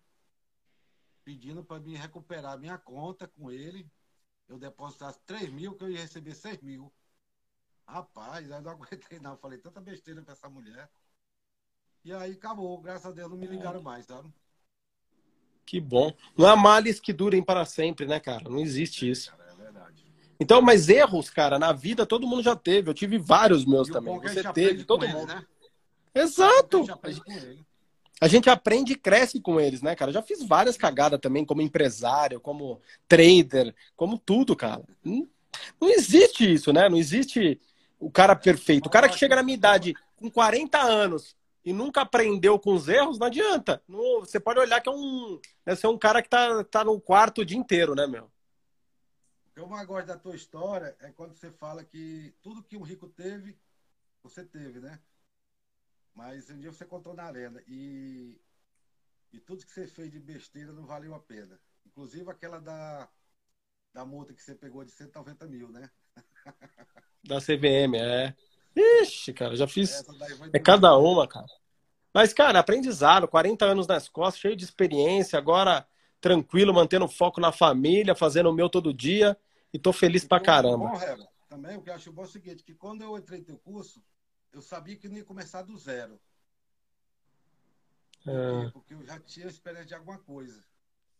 pedindo 1.22 1.62
para 1.62 1.80
me 1.80 1.96
recuperar 1.96 2.58
minha 2.58 2.78
conta 2.78 3.26
com 3.26 3.50
ele. 3.50 3.90
Eu 4.48 4.58
depositasse 4.58 5.20
3 5.26 5.50
mil, 5.50 5.74
que 5.74 5.84
eu 5.84 5.90
ia 5.90 6.00
receber 6.00 6.34
6 6.34 6.62
mil. 6.62 6.90
Rapaz, 7.86 8.50
aí 8.50 8.62
não 8.62 8.70
aguentei 8.72 9.18
não. 9.20 9.36
Falei 9.36 9.58
tanta 9.58 9.80
besteira 9.80 10.22
pra 10.22 10.32
essa 10.32 10.48
mulher. 10.48 10.88
E 12.04 12.12
aí 12.12 12.32
acabou, 12.32 12.80
graças 12.80 13.06
a 13.06 13.10
Deus 13.10 13.30
não 13.30 13.36
me 13.36 13.46
ligaram 13.46 13.82
mais, 13.82 14.06
sabe? 14.06 14.32
Que 15.64 15.80
bom. 15.80 16.12
Não 16.36 16.46
há 16.46 16.54
males 16.54 17.00
que 17.00 17.12
durem 17.12 17.42
para 17.42 17.64
sempre, 17.64 18.06
né, 18.06 18.20
cara? 18.20 18.48
Não 18.48 18.60
existe 18.60 19.10
isso. 19.10 19.32
Cara, 19.32 19.50
é 19.50 19.56
verdade. 19.56 20.04
Então, 20.38 20.62
mas 20.62 20.88
erros, 20.88 21.28
cara, 21.28 21.58
na 21.58 21.72
vida 21.72 22.06
todo 22.06 22.26
mundo 22.26 22.42
já 22.42 22.54
teve. 22.54 22.88
Eu 22.88 22.94
tive 22.94 23.18
vários 23.18 23.64
meus 23.64 23.88
e 23.88 23.92
também. 23.92 24.20
Você 24.20 24.44
teve, 24.52 24.84
todo 24.84 25.08
mundo. 25.08 25.26
Né? 25.26 25.44
Exato. 26.14 26.86
A 28.20 28.28
gente 28.28 28.48
aprende 28.48 28.92
e 28.92 28.96
cresce 28.96 29.40
com 29.40 29.60
eles, 29.60 29.82
né, 29.82 29.94
cara? 29.96 30.10
Eu 30.10 30.14
já 30.14 30.22
fiz 30.22 30.42
várias 30.42 30.76
cagadas 30.76 31.20
também, 31.20 31.44
como 31.44 31.60
empresário, 31.60 32.40
como 32.40 32.80
trader, 33.08 33.74
como 33.96 34.18
tudo, 34.18 34.54
cara. 34.54 34.84
Não 35.04 35.88
existe 35.90 36.54
isso, 36.54 36.72
né? 36.72 36.88
Não 36.88 36.96
existe 36.96 37.60
o 37.98 38.10
cara 38.10 38.36
perfeito. 38.36 38.86
O 38.86 38.90
cara 38.90 39.08
que 39.08 39.18
chega 39.18 39.36
na 39.36 39.42
minha 39.42 39.56
idade 39.56 39.94
com 40.16 40.30
40 40.30 40.78
anos 40.78 41.36
e 41.64 41.72
nunca 41.72 42.02
aprendeu 42.02 42.58
com 42.58 42.74
os 42.74 42.88
erros, 42.88 43.18
não 43.18 43.26
adianta. 43.26 43.82
Não, 43.88 44.20
você 44.20 44.38
pode 44.38 44.60
olhar 44.60 44.80
que 44.80 44.88
é 44.88 44.92
um. 44.92 45.40
Deve 45.64 45.80
ser 45.80 45.88
um 45.88 45.98
cara 45.98 46.22
que 46.22 46.28
tá, 46.28 46.62
tá 46.64 46.84
no 46.84 47.00
quarto 47.00 47.40
o 47.40 47.44
dia 47.44 47.58
inteiro, 47.58 47.94
né, 47.94 48.06
meu? 48.06 48.30
O 49.46 49.50
que 49.52 49.60
eu 49.60 49.66
mais 49.66 49.86
gosto 49.86 50.06
da 50.06 50.18
tua 50.18 50.36
história 50.36 50.96
é 51.00 51.10
quando 51.10 51.34
você 51.34 51.50
fala 51.50 51.82
que 51.82 52.34
tudo 52.42 52.62
que 52.62 52.76
um 52.76 52.82
rico 52.82 53.08
teve, 53.08 53.58
você 54.22 54.44
teve, 54.44 54.80
né? 54.80 55.00
Mas 56.14 56.48
um 56.50 56.58
dia 56.58 56.72
você 56.72 56.84
contou 56.84 57.14
na 57.14 57.24
arena. 57.24 57.62
E, 57.66 58.40
e 59.32 59.40
tudo 59.40 59.64
que 59.64 59.72
você 59.72 59.86
fez 59.86 60.10
de 60.10 60.20
besteira 60.20 60.72
não 60.72 60.86
valeu 60.86 61.14
a 61.14 61.20
pena. 61.20 61.58
Inclusive 61.84 62.30
aquela 62.30 62.60
da, 62.60 63.08
da 63.92 64.04
multa 64.04 64.32
que 64.32 64.42
você 64.42 64.54
pegou 64.54 64.84
de 64.84 64.92
190 64.92 65.46
mil, 65.46 65.70
né? 65.70 65.90
Da 67.26 67.40
CVM, 67.40 67.96
é. 67.96 68.36
Ixi, 68.76 69.32
cara, 69.32 69.56
já 69.56 69.66
fiz. 69.66 70.04
É 70.52 70.60
cada 70.60 70.96
uma, 70.96 71.26
cara. 71.26 71.46
Mas, 72.14 72.32
cara, 72.32 72.60
aprendizado, 72.60 73.26
40 73.26 73.64
anos 73.64 73.86
nas 73.86 74.08
costas, 74.08 74.40
cheio 74.40 74.54
de 74.54 74.64
experiência, 74.64 75.36
agora 75.36 75.86
tranquilo, 76.20 76.72
mantendo 76.72 77.08
foco 77.08 77.40
na 77.40 77.52
família, 77.52 78.14
fazendo 78.14 78.48
o 78.48 78.52
meu 78.52 78.68
todo 78.68 78.94
dia 78.94 79.36
e 79.72 79.78
tô 79.78 79.92
feliz 79.92 80.22
e 80.22 80.28
pra 80.28 80.40
caramba. 80.40 80.88
Bom, 80.88 80.96
Reba, 80.96 81.28
também 81.48 81.76
o 81.76 81.82
que 81.82 81.90
eu 81.90 81.94
acho 81.94 82.12
bom 82.12 82.22
é 82.22 82.24
o 82.26 82.28
seguinte, 82.28 82.62
que 82.62 82.74
quando 82.74 83.02
eu 83.02 83.16
entrei 83.18 83.40
no 83.40 83.44
teu 83.44 83.58
curso, 83.58 84.02
eu 84.52 84.62
sabia 84.62 84.96
que 84.96 85.08
não 85.08 85.16
ia 85.16 85.24
começar 85.24 85.62
do 85.62 85.76
zero. 85.76 86.18
É. 88.26 88.70
Porque 88.70 88.94
eu 88.94 89.04
já 89.04 89.18
tinha 89.20 89.46
experiência 89.46 89.86
de 89.86 89.94
alguma 89.94 90.18
coisa. 90.18 90.64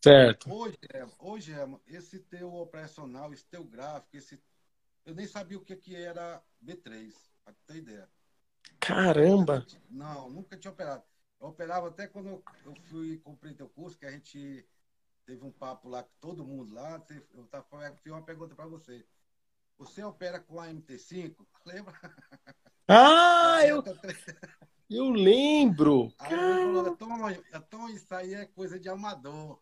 Certo. 0.03 0.53
Hoje, 0.53 0.79
hoje 1.19 1.53
esse 1.87 2.19
teu 2.21 2.55
operacional, 2.55 3.33
esse 3.33 3.45
teu 3.45 3.65
gráfico, 3.65 4.17
esse 4.17 4.41
eu 5.07 5.15
nem 5.15 5.27
sabia 5.27 5.57
o 5.57 5.65
que, 5.65 5.77
que 5.77 5.95
era 5.95 6.43
B3, 6.63 7.15
pra 7.45 7.55
ter 7.65 7.77
ideia. 7.77 8.11
Caramba! 8.81 9.65
Não, 9.89 10.29
nunca 10.29 10.57
tinha 10.57 10.73
operado. 10.73 11.05
Eu 11.41 11.49
operava 11.49 11.89
até 11.89 12.09
quando 12.09 12.29
eu, 12.29 12.45
eu 12.65 12.75
fui 12.89 13.19
comprei 13.19 13.55
teu 13.55 13.69
curso, 13.69 13.97
que 13.97 14.05
a 14.05 14.11
gente 14.11 14.69
teve 15.25 15.45
um 15.45 15.53
papo 15.53 15.89
lá 15.89 16.03
com 16.03 16.11
todo 16.21 16.45
mundo 16.45 16.75
lá. 16.75 17.01
Eu 17.33 17.47
tava, 17.47 17.67
fiz 18.03 18.13
uma 18.13 18.23
pergunta 18.23 18.55
para 18.55 18.67
você. 18.67 19.07
Você 19.79 20.03
opera 20.03 20.41
com 20.41 20.61
a 20.61 20.69
MT5? 20.69 21.37
Lembra? 21.65 21.95
Ah, 22.89 23.61
eu, 23.67 23.83
eu 24.89 25.11
lembro! 25.11 26.13
Aí 26.19 26.31
falou, 26.31 26.89
então, 26.89 27.31
então 27.31 27.89
isso 27.91 28.15
aí 28.15 28.35
é 28.35 28.47
coisa 28.47 28.79
de 28.79 28.89
amador. 28.89 29.61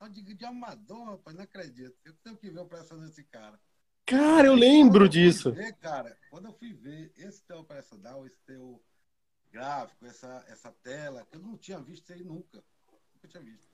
Eu 0.00 0.08
digo, 0.08 0.34
de 0.34 0.44
amador, 0.44 1.04
rapaz, 1.04 1.36
não 1.36 1.44
acredito. 1.44 1.96
Eu 2.04 2.12
tenho 2.14 2.36
que 2.36 2.50
ver 2.50 2.60
o 2.60 2.66
preço 2.66 2.96
desse 2.98 3.24
cara. 3.24 3.58
Cara, 4.06 4.46
eu 4.46 4.54
lembro 4.54 5.08
disso. 5.08 5.50
Ver, 5.50 5.72
cara, 5.74 6.16
quando 6.30 6.46
eu 6.46 6.52
fui 6.52 6.72
ver 6.72 7.12
esse 7.16 7.42
teu 7.42 7.58
operacional, 7.58 8.24
esse 8.24 8.38
teu 8.46 8.80
gráfico, 9.50 10.06
essa, 10.06 10.44
essa 10.46 10.70
tela, 10.70 11.26
eu 11.32 11.40
não 11.40 11.58
tinha 11.58 11.80
visto 11.80 12.04
isso 12.04 12.12
aí 12.12 12.22
nunca. 12.22 12.62
Nunca 13.14 13.26
tinha 13.26 13.42
visto. 13.42 13.66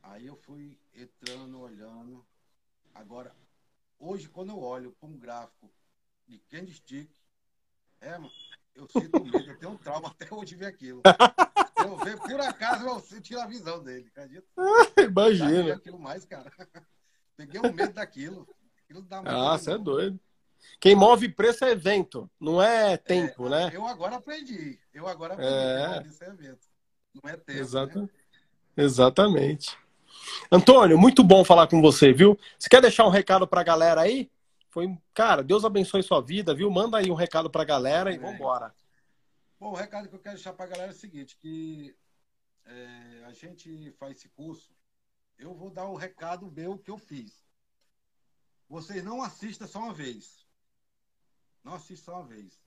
Aí 0.00 0.26
eu 0.26 0.36
fui 0.36 0.78
entrando, 0.94 1.58
olhando. 1.58 2.24
Agora, 2.94 3.34
hoje, 3.98 4.28
quando 4.28 4.50
eu 4.50 4.60
olho 4.60 4.92
para 4.92 5.08
um 5.08 5.18
gráfico 5.18 5.68
de 6.28 6.40
Stick, 6.72 7.10
é, 8.00 8.16
mano, 8.16 8.30
eu 8.76 8.88
sinto 8.88 9.24
medo, 9.24 9.50
eu 9.50 9.58
tenho 9.58 9.72
um 9.72 9.76
trauma 9.76 10.06
até 10.20 10.32
hoje 10.32 10.54
ver 10.54 10.66
aquilo. 10.66 11.02
Eu 11.76 11.96
ver, 11.96 12.16
por 12.16 12.40
acaso, 12.40 12.86
eu 13.12 13.20
tiro 13.20 13.40
a 13.40 13.46
visão 13.46 13.82
dele, 13.82 14.06
acredita? 14.06 14.46
Imagina. 15.02 15.74
Aquilo 15.74 15.98
mais, 15.98 16.24
cara. 16.24 16.52
Peguei 17.36 17.60
um 17.60 17.72
medo 17.72 17.94
daquilo. 17.94 18.46
Aquilo 18.92 19.02
dá 19.08 19.22
ah, 19.24 19.56
você 19.56 19.72
é 19.72 19.78
doido. 19.78 20.20
Quem 20.78 20.94
move 20.94 21.28
preço 21.30 21.64
é 21.64 21.70
evento, 21.70 22.30
não 22.38 22.62
é 22.62 22.96
tempo, 22.98 23.46
é, 23.46 23.50
né? 23.50 23.70
Eu 23.72 23.86
agora 23.86 24.16
aprendi. 24.16 24.78
Eu 24.92 25.08
agora 25.08 25.32
aprendi 25.32 26.08
é... 26.08 26.10
esse 26.10 26.24
evento. 26.24 26.68
Não 27.14 27.30
é 27.30 27.36
tempo. 27.38 27.58
Exato. 27.58 28.02
Né? 28.02 28.08
Exatamente. 28.76 29.78
Antônio, 30.50 30.98
muito 30.98 31.24
bom 31.24 31.42
falar 31.42 31.68
com 31.68 31.80
você, 31.80 32.12
viu? 32.12 32.38
Você 32.58 32.68
quer 32.68 32.82
deixar 32.82 33.06
um 33.06 33.10
recado 33.10 33.48
para 33.48 33.62
a 33.62 33.64
galera 33.64 34.02
aí? 34.02 34.30
Foi, 34.68 34.86
cara, 35.14 35.42
Deus 35.42 35.64
abençoe 35.64 36.02
sua 36.02 36.20
vida, 36.20 36.54
viu? 36.54 36.70
Manda 36.70 36.98
aí 36.98 37.10
um 37.10 37.14
recado 37.14 37.48
para 37.48 37.62
a 37.62 37.66
galera 37.66 38.12
é. 38.12 38.14
e 38.14 38.18
vambora. 38.18 38.74
Bom, 39.58 39.70
o 39.70 39.74
recado 39.74 40.08
que 40.08 40.14
eu 40.14 40.20
quero 40.20 40.34
deixar 40.34 40.52
para 40.52 40.66
a 40.66 40.68
galera 40.68 40.92
é 40.92 40.94
o 40.94 40.98
seguinte, 40.98 41.36
que 41.40 41.96
é, 42.66 43.24
a 43.24 43.32
gente 43.32 43.90
faz 43.92 44.18
esse 44.18 44.28
curso, 44.28 44.70
eu 45.38 45.54
vou 45.54 45.70
dar 45.70 45.86
o 45.86 45.96
recado 45.96 46.50
meu 46.50 46.76
que 46.76 46.90
eu 46.90 46.98
fiz 46.98 47.42
vocês 48.72 49.04
não 49.04 49.22
assistam 49.22 49.66
só 49.66 49.80
uma 49.80 49.92
vez. 49.92 50.46
Não 51.62 51.74
assista 51.74 52.06
só 52.06 52.20
uma 52.20 52.26
vez. 52.26 52.58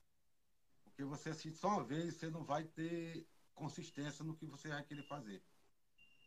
Porque 0.84 1.02
você 1.02 1.30
assiste 1.30 1.58
só 1.58 1.66
uma 1.66 1.82
vez, 1.82 2.14
você 2.14 2.30
não 2.30 2.44
vai 2.44 2.62
ter 2.62 3.26
consistência 3.56 4.24
no 4.24 4.36
que 4.36 4.46
você 4.46 4.68
vai 4.68 4.84
querer 4.84 5.02
fazer. 5.02 5.42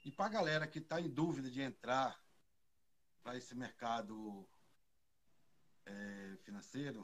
E 0.04 0.12
para 0.12 0.26
a 0.26 0.30
galera 0.38 0.68
que 0.68 0.80
está 0.80 1.00
em 1.00 1.10
dúvida 1.10 1.50
de 1.50 1.62
entrar 1.62 2.22
para 3.24 3.38
esse 3.38 3.56
mercado 3.56 4.46
é, 5.86 6.38
financeiro, 6.44 7.02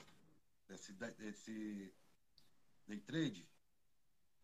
desse, 0.68 0.92
desse 0.92 1.94
day 2.86 3.00
trade, 3.00 3.50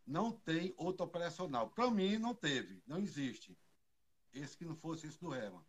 não 0.07 0.31
tem 0.31 0.73
outro 0.77 1.05
operacional. 1.05 1.69
Para 1.69 1.91
mim, 1.91 2.17
não 2.17 2.33
teve, 2.33 2.81
não 2.87 2.97
existe. 2.97 3.59
Esse 4.31 4.55
que 4.55 4.63
não 4.63 4.77
fosse 4.77 5.05
esse 5.05 5.19
do 5.19 5.27
Rema. 5.27 5.65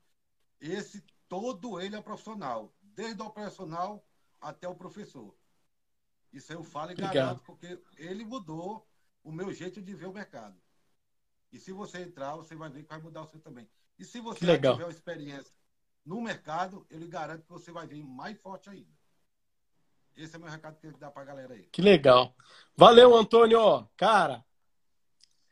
Esse 0.60 1.04
todo 1.32 1.80
ele 1.80 1.96
é 1.96 2.02
profissional, 2.02 2.70
desde 2.82 3.22
o 3.22 3.24
operacional 3.24 4.04
até 4.38 4.68
o 4.68 4.74
professor. 4.74 5.34
Isso 6.30 6.52
eu 6.52 6.62
falo 6.62 6.92
e 6.92 6.94
garanto, 6.94 7.42
porque 7.42 7.80
ele 7.96 8.22
mudou 8.22 8.86
o 9.24 9.32
meu 9.32 9.50
jeito 9.50 9.80
de 9.80 9.94
ver 9.94 10.08
o 10.08 10.12
mercado. 10.12 10.60
E 11.50 11.58
se 11.58 11.72
você 11.72 12.02
entrar, 12.02 12.36
você 12.36 12.54
vai 12.54 12.68
ver 12.68 12.82
que 12.82 12.88
vai 12.90 13.00
mudar 13.00 13.22
o 13.22 13.26
seu 13.26 13.40
também. 13.40 13.66
E 13.98 14.04
se 14.04 14.20
você 14.20 14.44
tiver 14.44 14.74
uma 14.74 14.90
experiência 14.90 15.50
no 16.04 16.20
mercado, 16.20 16.86
eu 16.90 16.98
lhe 16.98 17.08
garanto 17.08 17.44
que 17.44 17.50
você 17.50 17.72
vai 17.72 17.86
vir 17.86 18.04
mais 18.04 18.38
forte 18.38 18.68
ainda. 18.68 18.92
Esse 20.14 20.34
é 20.34 20.38
o 20.38 20.42
meu 20.42 20.50
recado 20.50 20.78
que 20.78 20.86
eu 20.86 20.98
dar 20.98 21.12
pra 21.12 21.24
galera 21.24 21.54
aí. 21.54 21.66
Que 21.72 21.80
legal. 21.80 22.36
Valeu, 22.76 23.16
Antônio. 23.16 23.88
Cara, 23.96 24.44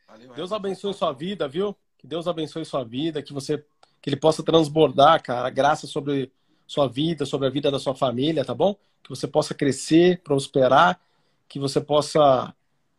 Valeu, 0.06 0.34
Deus 0.34 0.52
abençoe 0.52 0.92
sua 0.92 1.14
vida, 1.14 1.48
viu? 1.48 1.74
Que 1.96 2.06
Deus 2.06 2.28
abençoe 2.28 2.66
sua 2.66 2.84
vida, 2.84 3.22
que 3.22 3.32
você 3.32 3.66
que 4.00 4.08
ele 4.08 4.16
possa 4.16 4.42
transbordar, 4.42 5.22
cara, 5.22 5.50
graça 5.50 5.86
sobre 5.86 6.32
sua 6.66 6.88
vida, 6.88 7.26
sobre 7.26 7.46
a 7.46 7.50
vida 7.50 7.70
da 7.70 7.78
sua 7.78 7.94
família, 7.94 8.44
tá 8.44 8.54
bom? 8.54 8.76
Que 9.02 9.10
você 9.10 9.26
possa 9.26 9.54
crescer, 9.54 10.22
prosperar, 10.22 11.00
que 11.48 11.58
você 11.58 11.80
possa 11.80 12.54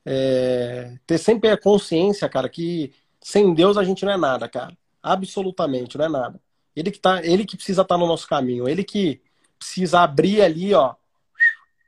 é, 0.05 0.97
ter 1.07 1.17
sempre 1.17 1.49
a 1.49 1.57
consciência, 1.57 2.27
cara, 2.27 2.49
que 2.49 2.93
sem 3.19 3.53
Deus 3.53 3.77
a 3.77 3.83
gente 3.83 4.03
não 4.03 4.11
é 4.11 4.17
nada, 4.17 4.47
cara. 4.49 4.77
Absolutamente, 5.01 5.97
não 5.97 6.05
é 6.05 6.09
nada. 6.09 6.41
Ele 6.75 6.91
que, 6.91 6.99
tá, 6.99 7.23
ele 7.23 7.45
que 7.45 7.55
precisa 7.55 7.81
estar 7.81 7.95
tá 7.95 7.99
no 7.99 8.07
nosso 8.07 8.27
caminho, 8.27 8.67
ele 8.67 8.83
que 8.83 9.21
precisa 9.57 10.01
abrir 10.01 10.41
ali, 10.41 10.73
ó, 10.73 10.95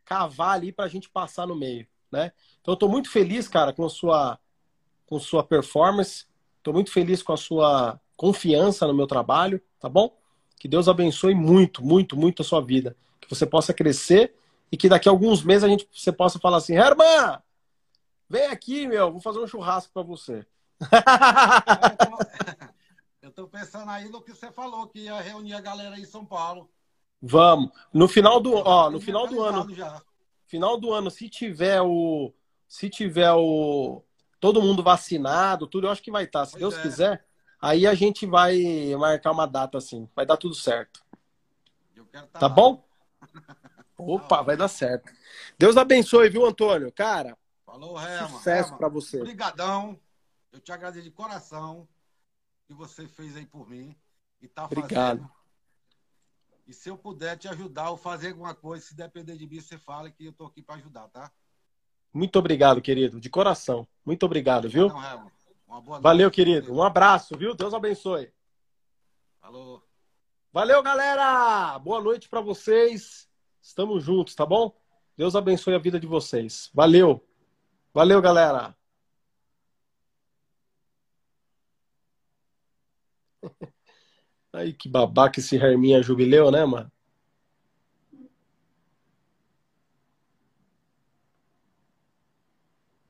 cavar 0.05 0.55
ali 0.55 0.71
para 0.71 0.85
a 0.85 0.89
gente 0.89 1.09
passar 1.09 1.47
no 1.47 1.55
meio, 1.55 1.87
né? 2.11 2.31
Então 2.61 2.73
eu 2.73 2.77
tô 2.77 2.87
muito 2.87 3.09
feliz, 3.09 3.47
cara, 3.47 3.73
com 3.73 3.85
a 3.85 3.89
sua, 3.89 4.39
com 5.05 5.19
sua 5.19 5.43
performance, 5.43 6.25
tô 6.61 6.71
muito 6.71 6.91
feliz 6.91 7.21
com 7.21 7.33
a 7.33 7.37
sua 7.37 7.99
confiança 8.23 8.87
no 8.87 8.93
meu 8.93 9.05
trabalho, 9.05 9.61
tá 9.77 9.89
bom? 9.89 10.17
Que 10.57 10.65
Deus 10.65 10.87
abençoe 10.87 11.35
muito, 11.35 11.83
muito, 11.83 12.15
muito 12.15 12.41
a 12.41 12.45
sua 12.45 12.61
vida, 12.61 12.95
que 13.19 13.29
você 13.29 13.45
possa 13.45 13.73
crescer 13.73 14.33
e 14.71 14.77
que 14.77 14.87
daqui 14.87 15.09
a 15.09 15.11
alguns 15.11 15.43
meses 15.43 15.65
a 15.65 15.67
gente 15.67 15.85
você 15.91 16.09
possa 16.09 16.39
falar 16.39 16.55
assim, 16.55 16.73
Herman, 16.73 17.37
vem 18.29 18.45
aqui, 18.45 18.87
meu, 18.87 19.11
vou 19.11 19.19
fazer 19.19 19.39
um 19.39 19.47
churrasco 19.47 19.91
para 19.93 20.03
você. 20.03 20.45
Eu 23.21 23.29
tô 23.29 23.45
pensando 23.45 23.91
aí 23.91 24.07
no 24.07 24.21
que 24.21 24.31
você 24.31 24.49
falou, 24.53 24.87
que 24.87 24.99
ia 24.99 25.19
reunir 25.19 25.55
a 25.55 25.59
galera 25.59 25.95
aí 25.95 26.03
em 26.03 26.05
São 26.05 26.25
Paulo. 26.25 26.69
Vamos. 27.21 27.71
No 27.91 28.07
final 28.07 28.39
do, 28.39 28.53
ó, 28.53 28.89
no 28.89 29.01
final 29.01 29.27
do 29.27 29.43
ano. 29.43 29.75
Já. 29.75 30.01
Final 30.45 30.79
do 30.79 30.93
ano, 30.93 31.11
se 31.11 31.27
tiver 31.27 31.81
o 31.81 32.33
se 32.69 32.89
tiver 32.89 33.33
o 33.33 34.01
todo 34.39 34.61
mundo 34.61 34.81
vacinado, 34.81 35.67
tudo, 35.67 35.87
eu 35.87 35.91
acho 35.91 36.01
que 36.01 36.11
vai 36.11 36.23
estar, 36.23 36.45
se 36.45 36.53
pois 36.53 36.61
Deus 36.61 36.75
é. 36.75 36.81
quiser. 36.81 37.25
Aí 37.63 37.87
a 37.87 37.93
gente 37.93 38.25
vai 38.25 38.93
marcar 38.99 39.31
uma 39.31 39.47
data 39.47 39.77
assim, 39.77 40.09
vai 40.13 40.25
dar 40.25 40.35
tudo 40.35 40.53
certo. 40.53 41.01
Tá, 42.11 42.27
tá 42.27 42.49
bom? 42.49 42.83
Opa, 43.97 44.41
vai 44.41 44.57
dar 44.57 44.67
certo. 44.67 45.11
Deus 45.57 45.77
abençoe, 45.77 46.29
viu, 46.29 46.45
Antônio? 46.45 46.91
Cara, 46.91 47.37
Falou, 47.65 47.99
Herman. 47.99 48.29
Sucesso 48.29 48.75
para 48.77 48.87
você. 48.87 49.17
Obrigadão. 49.21 49.99
Eu 50.51 50.59
te 50.59 50.71
agradeço 50.71 51.05
de 51.05 51.11
coração 51.11 51.87
que 52.67 52.73
você 52.73 53.07
fez 53.07 53.35
aí 53.35 53.45
por 53.45 53.67
mim 53.67 53.95
e 54.41 54.47
tá 54.47 54.65
Obrigado. 54.65 55.19
fazendo. 55.19 55.31
E 56.67 56.73
se 56.73 56.89
eu 56.89 56.97
puder 56.97 57.37
te 57.37 57.47
ajudar 57.47 57.89
ou 57.89 57.97
fazer 57.97 58.29
alguma 58.29 58.53
coisa, 58.53 58.85
se 58.85 58.95
depender 58.95 59.37
de 59.37 59.47
mim, 59.47 59.59
você 59.59 59.77
fala 59.77 60.11
que 60.11 60.25
eu 60.25 60.33
tô 60.33 60.45
aqui 60.45 60.61
para 60.61 60.75
ajudar, 60.75 61.07
tá? 61.07 61.31
Muito 62.13 62.37
obrigado, 62.37 62.81
querido, 62.81 63.19
de 63.19 63.29
coração. 63.29 63.87
Muito 64.05 64.23
obrigado, 64.25 64.69
viu? 64.69 64.91
Valeu, 65.81 66.29
querido. 66.29 66.71
Um 66.71 66.83
abraço, 66.83 67.35
viu? 67.35 67.55
Deus 67.55 67.73
abençoe. 67.73 68.31
Falou. 69.41 69.83
Valeu, 70.51 70.83
galera! 70.83 71.79
Boa 71.79 71.99
noite 71.99 72.29
para 72.29 72.41
vocês. 72.41 73.27
Estamos 73.59 74.03
juntos, 74.03 74.35
tá 74.35 74.45
bom? 74.45 74.75
Deus 75.17 75.35
abençoe 75.35 75.73
a 75.73 75.79
vida 75.79 75.99
de 75.99 76.05
vocês. 76.05 76.69
Valeu! 76.73 77.27
Valeu, 77.91 78.21
galera! 78.21 78.77
Aí, 84.53 84.73
que 84.73 84.87
babaca 84.87 85.39
esse 85.39 85.55
Herminha 85.55 86.03
Jubileu, 86.03 86.51
né, 86.51 86.63
mano? 86.65 86.91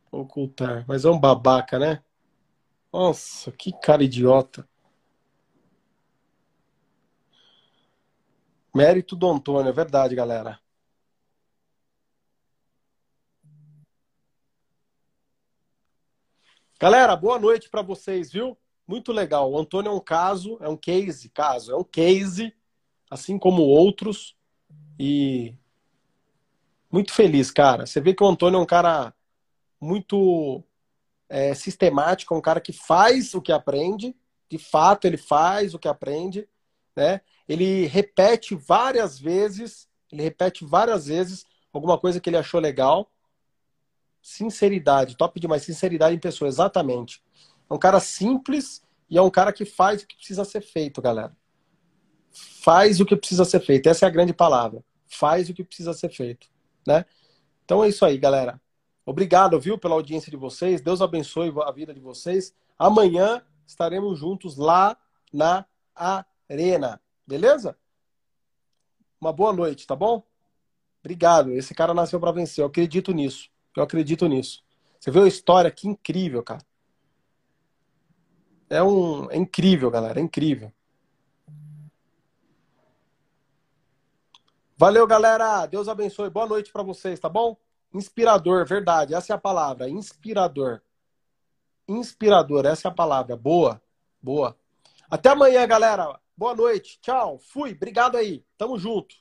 Ocultar. 0.10 0.86
Mas 0.88 1.04
é 1.04 1.10
um 1.10 1.20
babaca, 1.20 1.78
né? 1.78 2.02
Nossa, 2.94 3.52
que 3.52 3.72
cara 3.72 4.04
idiota. 4.04 4.70
Mérito 8.74 9.16
do 9.16 9.28
Antônio, 9.28 9.68
é 9.68 9.74
verdade, 9.74 10.14
galera. 10.14 10.60
Galera, 16.80 17.16
boa 17.16 17.40
noite 17.40 17.68
para 17.68 17.82
vocês, 17.82 18.32
viu? 18.32 18.56
Muito 18.88 19.12
legal. 19.12 19.52
O 19.52 19.58
Antônio 19.58 19.90
é 19.90 19.96
um 19.96 20.00
caso, 20.00 20.60
é 20.62 20.70
um 20.70 20.78
case, 20.78 21.30
caso, 21.30 21.72
é 21.72 21.76
um 21.76 21.84
case, 21.84 22.56
assim 23.10 23.40
como 23.40 23.64
outros. 23.64 24.38
E 25.00 25.56
muito 26.92 27.12
feliz, 27.12 27.50
cara. 27.50 27.88
Você 27.88 28.00
vê 28.00 28.14
que 28.14 28.24
o 28.24 28.28
Antônio 28.28 28.60
é 28.60 28.62
um 28.62 28.68
cara 28.68 29.16
muito 29.82 30.64
é, 31.30 31.54
sistemático, 31.54 32.36
um 32.36 32.42
cara 32.42 32.62
que 32.62 32.74
faz 32.74 33.34
o 33.34 33.42
que 33.42 33.52
aprende. 33.52 34.16
De 34.50 34.58
fato, 34.58 35.06
ele 35.06 35.18
faz 35.18 35.74
o 35.74 35.80
que 35.80 35.88
aprende, 35.88 36.48
né? 36.96 37.22
Ele 37.48 37.86
repete 37.88 38.56
várias 38.56 39.20
vezes, 39.20 39.88
ele 40.12 40.22
repete 40.22 40.64
várias 40.64 41.08
vezes 41.08 41.46
alguma 41.72 41.98
coisa 41.98 42.20
que 42.20 42.30
ele 42.30 42.38
achou 42.38 42.60
legal. 42.60 43.12
Sinceridade, 44.22 45.18
top 45.18 45.40
demais, 45.40 45.64
sinceridade 45.64 46.16
em 46.16 46.20
pessoa, 46.20 46.48
exatamente. 46.48 47.22
É 47.70 47.74
um 47.74 47.80
cara 47.80 48.00
simples 48.00 48.82
e 49.10 49.18
é 49.18 49.22
um 49.22 49.30
cara 49.30 49.52
que 49.52 49.66
faz 49.66 50.04
o 50.04 50.08
que 50.08 50.16
precisa 50.16 50.46
ser 50.46 50.62
feito, 50.62 51.02
galera. 51.02 51.36
Faz 52.62 53.00
o 53.00 53.06
que 53.06 53.16
precisa 53.16 53.44
ser 53.44 53.60
feito. 53.60 53.88
Essa 53.88 54.06
é 54.06 54.08
a 54.08 54.12
grande 54.12 54.34
palavra. 54.34 54.84
Faz 55.08 55.50
o 55.50 55.54
que 55.54 55.64
precisa 55.64 55.94
ser 55.94 56.10
feito, 56.10 56.48
né? 56.88 57.06
Então 57.66 57.84
é 57.84 57.90
isso 57.90 58.06
aí, 58.06 58.18
galera. 58.18 58.62
Obrigado, 59.06 59.60
viu, 59.60 59.78
pela 59.78 59.96
audiência 59.96 60.32
de 60.32 60.38
vocês. 60.38 60.82
Deus 60.82 61.02
abençoe 61.02 61.54
a 61.66 61.72
vida 61.72 61.94
de 61.94 62.00
vocês. 62.00 62.56
Amanhã 62.78 63.44
estaremos 63.66 64.18
juntos 64.20 64.58
lá 64.58 64.98
na 65.32 65.66
arena. 65.96 67.02
Beleza? 67.28 67.78
Uma 69.20 69.34
boa 69.34 69.52
noite, 69.52 69.86
tá 69.86 69.96
bom? 69.96 70.24
Obrigado. 71.02 71.52
Esse 71.52 71.74
cara 71.74 71.94
nasceu 71.94 72.20
para 72.20 72.32
vencer. 72.32 72.62
Eu 72.62 72.68
acredito 72.68 73.12
nisso. 73.12 73.50
Eu 73.76 73.84
acredito 73.84 74.28
nisso. 74.28 74.64
Você 75.00 75.12
viu 75.12 75.24
a 75.24 75.28
história? 75.28 75.70
Que 75.70 75.88
incrível, 75.88 76.42
cara. 76.42 76.66
É, 78.70 78.82
um, 78.82 79.30
é 79.30 79.38
incrível, 79.38 79.92
galera, 79.92 80.20
é 80.20 80.24
incrível. 80.24 80.72
Valeu, 84.78 85.06
galera. 85.06 85.66
Deus 85.66 85.88
abençoe. 85.88 86.30
Boa 86.30 86.48
noite 86.48 86.72
para 86.72 86.84
vocês, 86.84 87.20
tá 87.20 87.30
bom? 87.30 87.58
Inspirador, 87.94 88.66
verdade. 88.66 89.14
Essa 89.14 89.34
é 89.34 89.36
a 89.36 89.40
palavra. 89.40 89.90
Inspirador. 89.90 90.82
Inspirador, 91.88 92.66
essa 92.66 92.88
é 92.88 92.92
a 92.92 92.94
palavra. 92.94 93.36
Boa, 93.36 93.82
boa. 94.22 94.58
Até 95.10 95.30
amanhã, 95.30 95.66
galera. 95.68 96.20
Boa 96.36 96.56
noite. 96.56 97.00
Tchau. 97.02 97.38
Fui. 97.38 97.72
Obrigado 97.72 98.18
aí. 98.18 98.44
Tamo 98.58 98.80
junto. 98.80 99.16